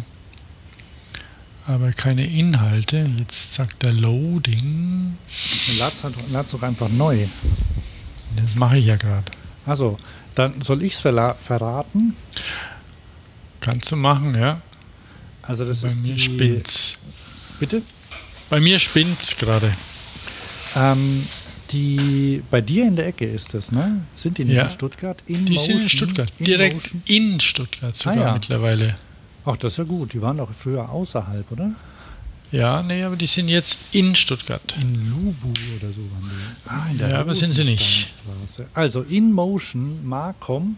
[1.68, 3.08] aber keine Inhalte.
[3.20, 5.16] Jetzt sagt er Loading.
[5.78, 7.28] Lad's, halt, lad's doch einfach neu.
[8.36, 9.32] Das mache ich ja gerade.
[9.64, 10.00] Also,
[10.34, 12.16] dann soll ich es verraten?
[13.60, 14.60] Kannst du machen, ja.
[15.44, 16.20] Also das Bei ist mir die...
[16.20, 16.98] spinnt's.
[17.60, 17.84] Bitte?
[18.50, 19.72] Bei mir spinnt's gerade.
[20.76, 21.28] Ähm,
[21.74, 24.02] die bei dir in der Ecke ist das, ne?
[24.16, 24.64] Sind die nicht Ja.
[24.66, 25.22] in Stuttgart?
[25.28, 25.90] In Die sind in Motion?
[25.90, 26.32] Stuttgart.
[26.40, 27.02] In Direkt Motion?
[27.06, 28.34] in Stuttgart sogar Ah, ja.
[28.34, 28.96] mittlerweile.
[29.46, 30.14] Ach, das ist ja gut.
[30.14, 31.72] Die waren doch früher außerhalb, oder?
[32.52, 34.76] Ja, nee, aber die sind jetzt in Stuttgart.
[34.80, 36.70] In Lubu oder so waren die.
[36.70, 38.14] Ah, in der Ja, aber sind sie nicht.
[38.28, 38.66] Rosensteinstraße.
[38.76, 40.78] Also InMotion, Marcom,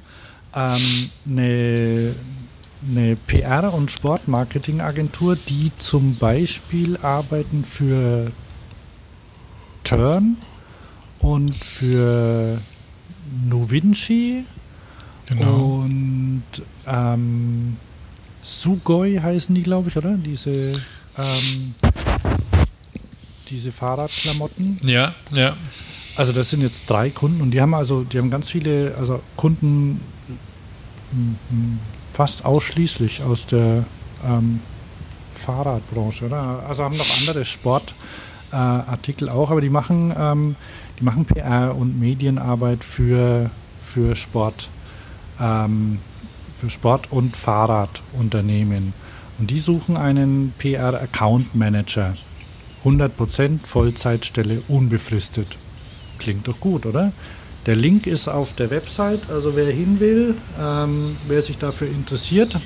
[0.56, 2.16] ähm, eine,
[2.90, 8.32] eine PR- und Sportmarketingagentur, die zum Beispiel arbeiten für
[9.84, 10.38] Turn
[11.26, 12.60] und für
[13.50, 14.44] Novinci
[15.28, 15.82] Genau.
[15.82, 16.44] und
[16.86, 17.78] ähm,
[18.44, 20.18] Sugoi heißen die, glaube ich, oder?
[20.18, 20.52] Diese,
[21.18, 21.74] ähm,
[23.50, 24.82] diese Fahrradklamotten.
[24.84, 25.56] Ja, ja.
[26.16, 29.20] Also das sind jetzt drei Kunden und die haben also, die haben ganz viele, also
[29.36, 30.00] Kunden
[31.12, 31.80] m, m,
[32.14, 33.84] fast ausschließlich aus der
[34.24, 34.60] ähm,
[35.34, 36.64] Fahrradbranche, oder?
[36.70, 40.56] Also haben noch andere Sportartikel äh, auch, aber die machen, ähm,
[41.00, 43.50] die machen PR und Medienarbeit für,
[43.80, 44.70] für Sport,
[45.40, 46.00] ähm,
[46.60, 48.94] für Sport- und Fahrradunternehmen.
[49.38, 52.16] Und die suchen einen PR-Account Manager.
[52.84, 55.58] 100% Vollzeitstelle, unbefristet.
[56.20, 57.12] Klingt doch gut, oder?
[57.66, 62.60] Der Link ist auf der Website, also wer hin will, ähm, wer sich dafür interessiert,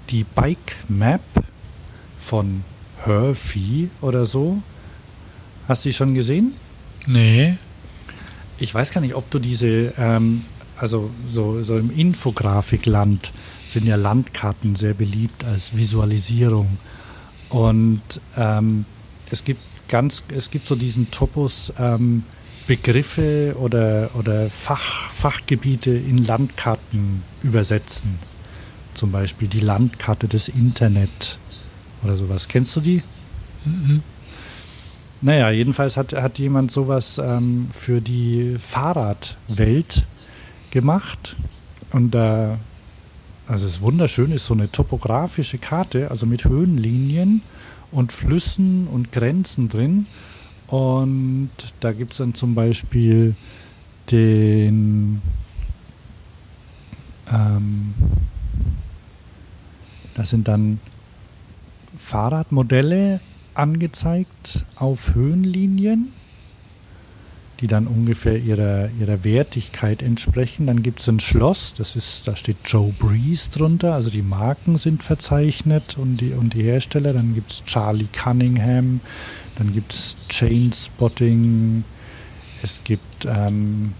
[0.09, 1.21] die Bike Map
[2.19, 2.63] von
[3.05, 4.61] Herfy oder so.
[5.67, 6.53] Hast du die schon gesehen?
[7.07, 7.57] Nee.
[8.57, 10.45] Ich weiß gar nicht, ob du diese, ähm,
[10.77, 13.31] also so, so im Infografikland
[13.67, 16.77] sind ja Landkarten sehr beliebt als Visualisierung.
[17.49, 18.01] Und
[18.37, 18.85] ähm,
[19.31, 22.23] es gibt ganz, es gibt so diesen Topos ähm,
[22.67, 28.17] Begriffe oder, oder Fach, Fachgebiete in Landkarten übersetzen.
[28.93, 31.37] Zum Beispiel die Landkarte des Internet
[32.03, 32.47] oder sowas.
[32.47, 33.03] Kennst du die?
[33.65, 34.01] Mhm.
[35.21, 40.05] Naja, jedenfalls hat, hat jemand sowas ähm, für die Fahrradwelt
[40.71, 41.37] gemacht.
[41.91, 42.57] Und da,
[43.47, 47.41] also es ist wunderschön, ist so eine topografische Karte, also mit Höhenlinien
[47.91, 50.07] und Flüssen und Grenzen drin.
[50.67, 53.35] Und da gibt es dann zum Beispiel
[54.11, 55.21] den,
[57.31, 57.93] ähm,
[60.15, 60.79] das sind dann
[62.03, 63.21] Fahrradmodelle
[63.55, 66.11] angezeigt auf Höhenlinien.
[67.59, 70.67] die dann ungefähr ihrer, ihrer Wertigkeit entsprechen.
[70.67, 74.77] Dann gibt es ein Schloss, das ist, da steht Joe Breeze drunter, also die Marken
[74.77, 77.13] sind verzeichnet und die, und die Hersteller.
[77.13, 78.99] Dann gibt es Charlie Cunningham,
[79.55, 81.85] dann gibt es Chainspotting,
[82.63, 83.93] es gibt ähm,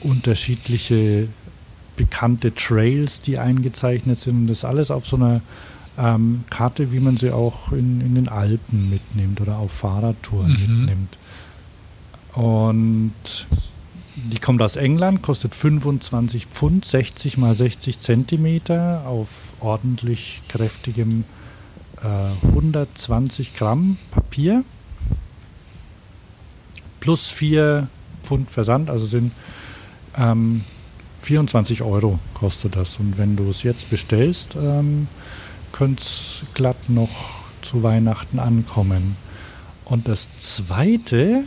[0.00, 1.26] unterschiedliche
[1.96, 4.42] bekannte Trails, die eingezeichnet sind.
[4.42, 5.40] Und das alles auf so einer
[5.98, 10.80] ähm, Karte, wie man sie auch in, in den Alpen mitnimmt oder auf Fahrradtouren mhm.
[10.80, 11.18] mitnimmt.
[12.34, 13.12] Und
[14.14, 21.24] die kommt aus England, kostet 25 Pfund, 60 mal 60 Zentimeter auf ordentlich kräftigem
[22.02, 24.64] äh, 120 Gramm Papier.
[27.00, 27.88] Plus 4
[28.22, 29.32] Pfund Versand, also sind
[30.16, 30.64] ähm,
[31.20, 32.98] 24 Euro kostet das.
[32.98, 35.08] Und wenn du es jetzt bestellst, ähm,
[35.78, 39.16] könnte es glatt noch zu Weihnachten ankommen.
[39.84, 41.44] Und das zweite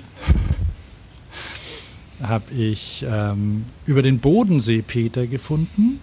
[2.23, 5.99] habe ich ähm, über den Bodensee Peter gefunden.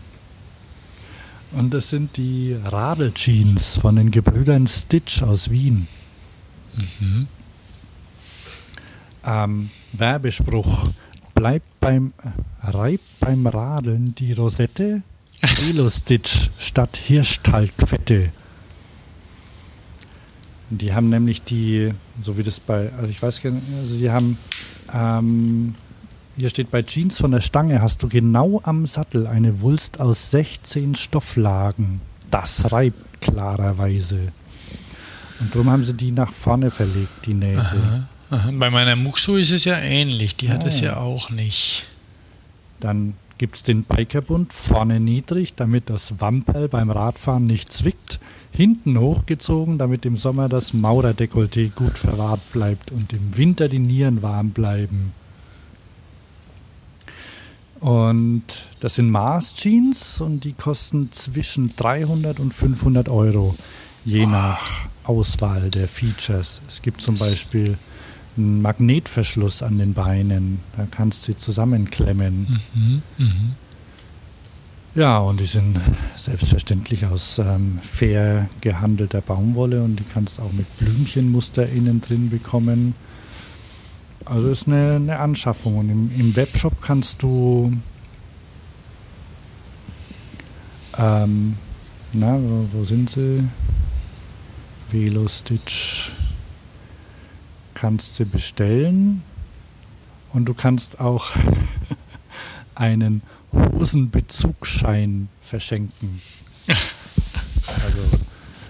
[1.52, 5.88] Und das sind die Radl-Jeans von den Gebrüdern Stitch aus Wien.
[6.76, 7.28] Mhm.
[9.24, 10.90] Ähm, Werbespruch.
[11.32, 15.00] Bleib beim, äh, reib beim Radeln die Rosette,
[15.43, 18.31] Velostitch statt Hirschtalgfette.
[20.70, 24.10] Die haben nämlich die, so wie das bei, also ich weiß gar nicht, also die
[24.10, 24.39] haben
[24.93, 25.74] ähm,
[26.39, 30.31] hier steht bei Jeans von der Stange hast du genau am Sattel eine Wulst aus
[30.31, 32.01] 16 Stofflagen.
[32.31, 34.32] Das reibt klarerweise.
[35.40, 37.59] Und darum haben sie die nach vorne verlegt, die Nähte.
[37.60, 38.51] Aha, aha.
[38.52, 41.89] Bei meiner Muxo ist es ja ähnlich, die hat es ja auch nicht.
[42.78, 48.19] Dann gibt es den Bikerbund vorne niedrig, damit das Wamperl beim Radfahren nicht zwickt.
[48.51, 54.23] Hinten hochgezogen, damit im Sommer das Maurerdekolleté gut verwahrt bleibt und im Winter die Nieren
[54.23, 55.12] warm bleiben.
[57.81, 58.43] Und
[58.81, 63.55] das sind Mars Jeans und die kosten zwischen 300 und 500 Euro,
[64.05, 66.60] je nach Auswahl der Features.
[66.66, 67.78] Es gibt zum Beispiel
[68.36, 72.60] einen Magnetverschluss an den Beinen, da kannst du sie zusammenklemmen.
[72.74, 73.26] Mhm, mh.
[74.94, 75.78] Ja, und die sind
[76.16, 82.30] selbstverständlich aus ähm, fair gehandelter Baumwolle und die kannst du auch mit Blümchenmuster innen drin
[82.30, 82.94] bekommen.
[84.24, 85.78] Also ist eine, eine Anschaffung.
[85.78, 87.72] Und im, im Webshop kannst du
[90.98, 91.56] ähm,
[92.12, 93.44] na, wo, wo sind sie?
[94.90, 96.10] Velostitch
[97.80, 99.22] kannst sie bestellen
[100.32, 101.30] und du kannst auch
[102.74, 103.22] einen
[103.52, 106.20] Hosenbezugsschein verschenken.
[106.66, 108.18] also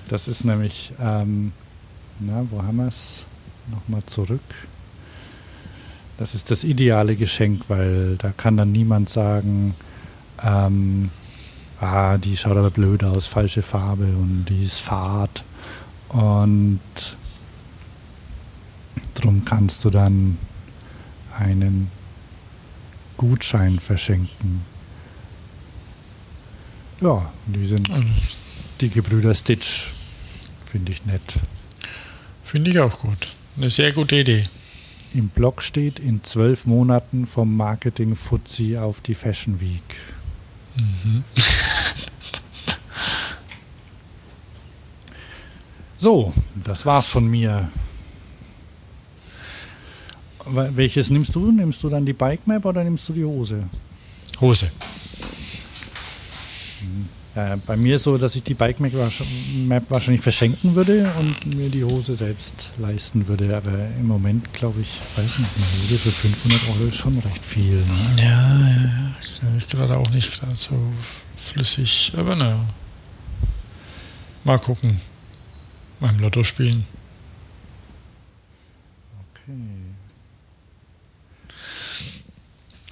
[0.09, 1.53] das ist nämlich, ähm,
[2.21, 3.25] na, wo haben wir es?
[3.71, 4.41] Nochmal zurück.
[6.17, 9.75] Das ist das ideale Geschenk, weil da kann dann niemand sagen,
[10.43, 11.11] ähm,
[11.81, 15.45] ah, die schaut aber blöd aus, falsche Farbe und die ist fad.
[16.09, 16.81] Und
[19.21, 20.39] drum kannst du dann
[21.39, 21.91] einen
[23.17, 24.63] Gutschein verschenken.
[27.01, 28.05] Ja, die sind also
[28.81, 29.91] die Gebrüder Stitch.
[30.67, 31.35] Finde ich nett.
[32.45, 33.29] Finde ich auch gut.
[33.57, 34.45] Eine sehr gute Idee
[35.15, 39.97] im Blog steht, in zwölf Monaten vom Marketing Fuzzi auf die Fashion Week.
[40.77, 41.25] Mhm.
[45.97, 47.71] so, das war's von mir.
[50.51, 51.51] Welches nimmst du?
[51.51, 53.65] Nimmst du dann die Bike Map oder nimmst du die Hose?
[54.41, 54.71] Hose.
[57.35, 58.93] Äh, bei mir ist so, dass ich die Bike Map
[59.89, 63.57] wahrscheinlich verschenken würde und mir die Hose selbst leisten würde.
[63.57, 67.45] Aber im Moment glaube ich, weiß nicht, eine Hose für 500 Euro ist schon recht
[67.45, 67.77] viel.
[67.77, 68.17] Ne?
[68.19, 69.57] Ja, ja, ja.
[69.57, 70.77] Ich gerade auch nicht gerade so
[71.37, 72.13] flüssig.
[72.17, 72.67] Aber naja.
[74.45, 75.01] Mal gucken.
[76.01, 76.85] Beim Lotto spielen.
[79.35, 79.53] Okay.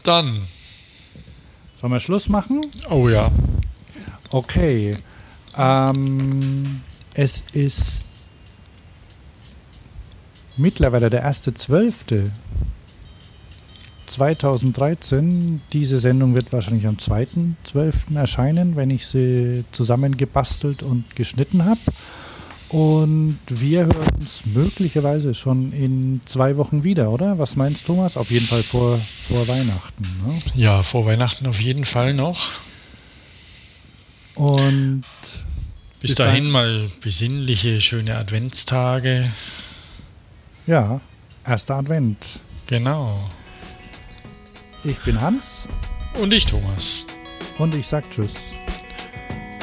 [0.06, 0.42] Dann.
[1.80, 2.70] Sollen wir Schluss machen?
[2.88, 3.32] Oh ja.
[4.30, 4.96] Okay.
[5.56, 6.82] Ähm,
[7.14, 8.02] es ist
[10.56, 12.30] mittlerweile der 1.12.
[14.06, 15.60] 2013.
[15.72, 18.16] Diese Sendung wird wahrscheinlich am 2.12.
[18.16, 21.80] erscheinen, wenn ich sie zusammengebastelt und geschnitten habe.
[22.68, 27.38] Und wir hören uns möglicherweise schon in zwei Wochen wieder, oder?
[27.38, 28.16] Was meinst du, Thomas?
[28.16, 30.02] Auf jeden Fall vor, vor Weihnachten.
[30.26, 30.38] Ne?
[30.54, 32.50] Ja, vor Weihnachten auf jeden Fall noch.
[34.34, 35.04] Und
[36.00, 39.30] bis, bis dahin dann, mal besinnliche, schöne Adventstage.
[40.66, 41.00] Ja,
[41.46, 42.40] erster Advent.
[42.66, 43.30] Genau.
[44.82, 45.66] Ich bin Hans.
[46.20, 47.04] Und ich, Thomas.
[47.58, 48.52] Und ich sag Tschüss.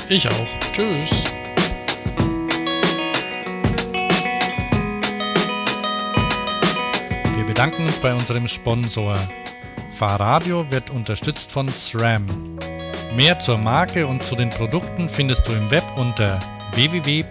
[0.09, 0.47] Ich auch.
[0.73, 1.23] Tschüss.
[7.53, 9.15] Bedanken uns bei unserem Sponsor.
[9.95, 12.57] Fahrradio wird unterstützt von SRAM.
[13.15, 16.39] Mehr zur Marke und zu den Produkten findest du im Web unter
[16.73, 17.21] www.sram.com.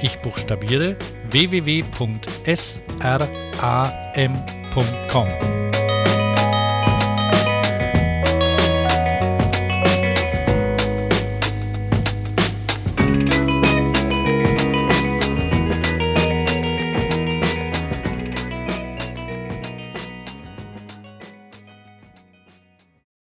[0.00, 0.96] Ich buchstabiere
[1.30, 1.92] www.sram.com.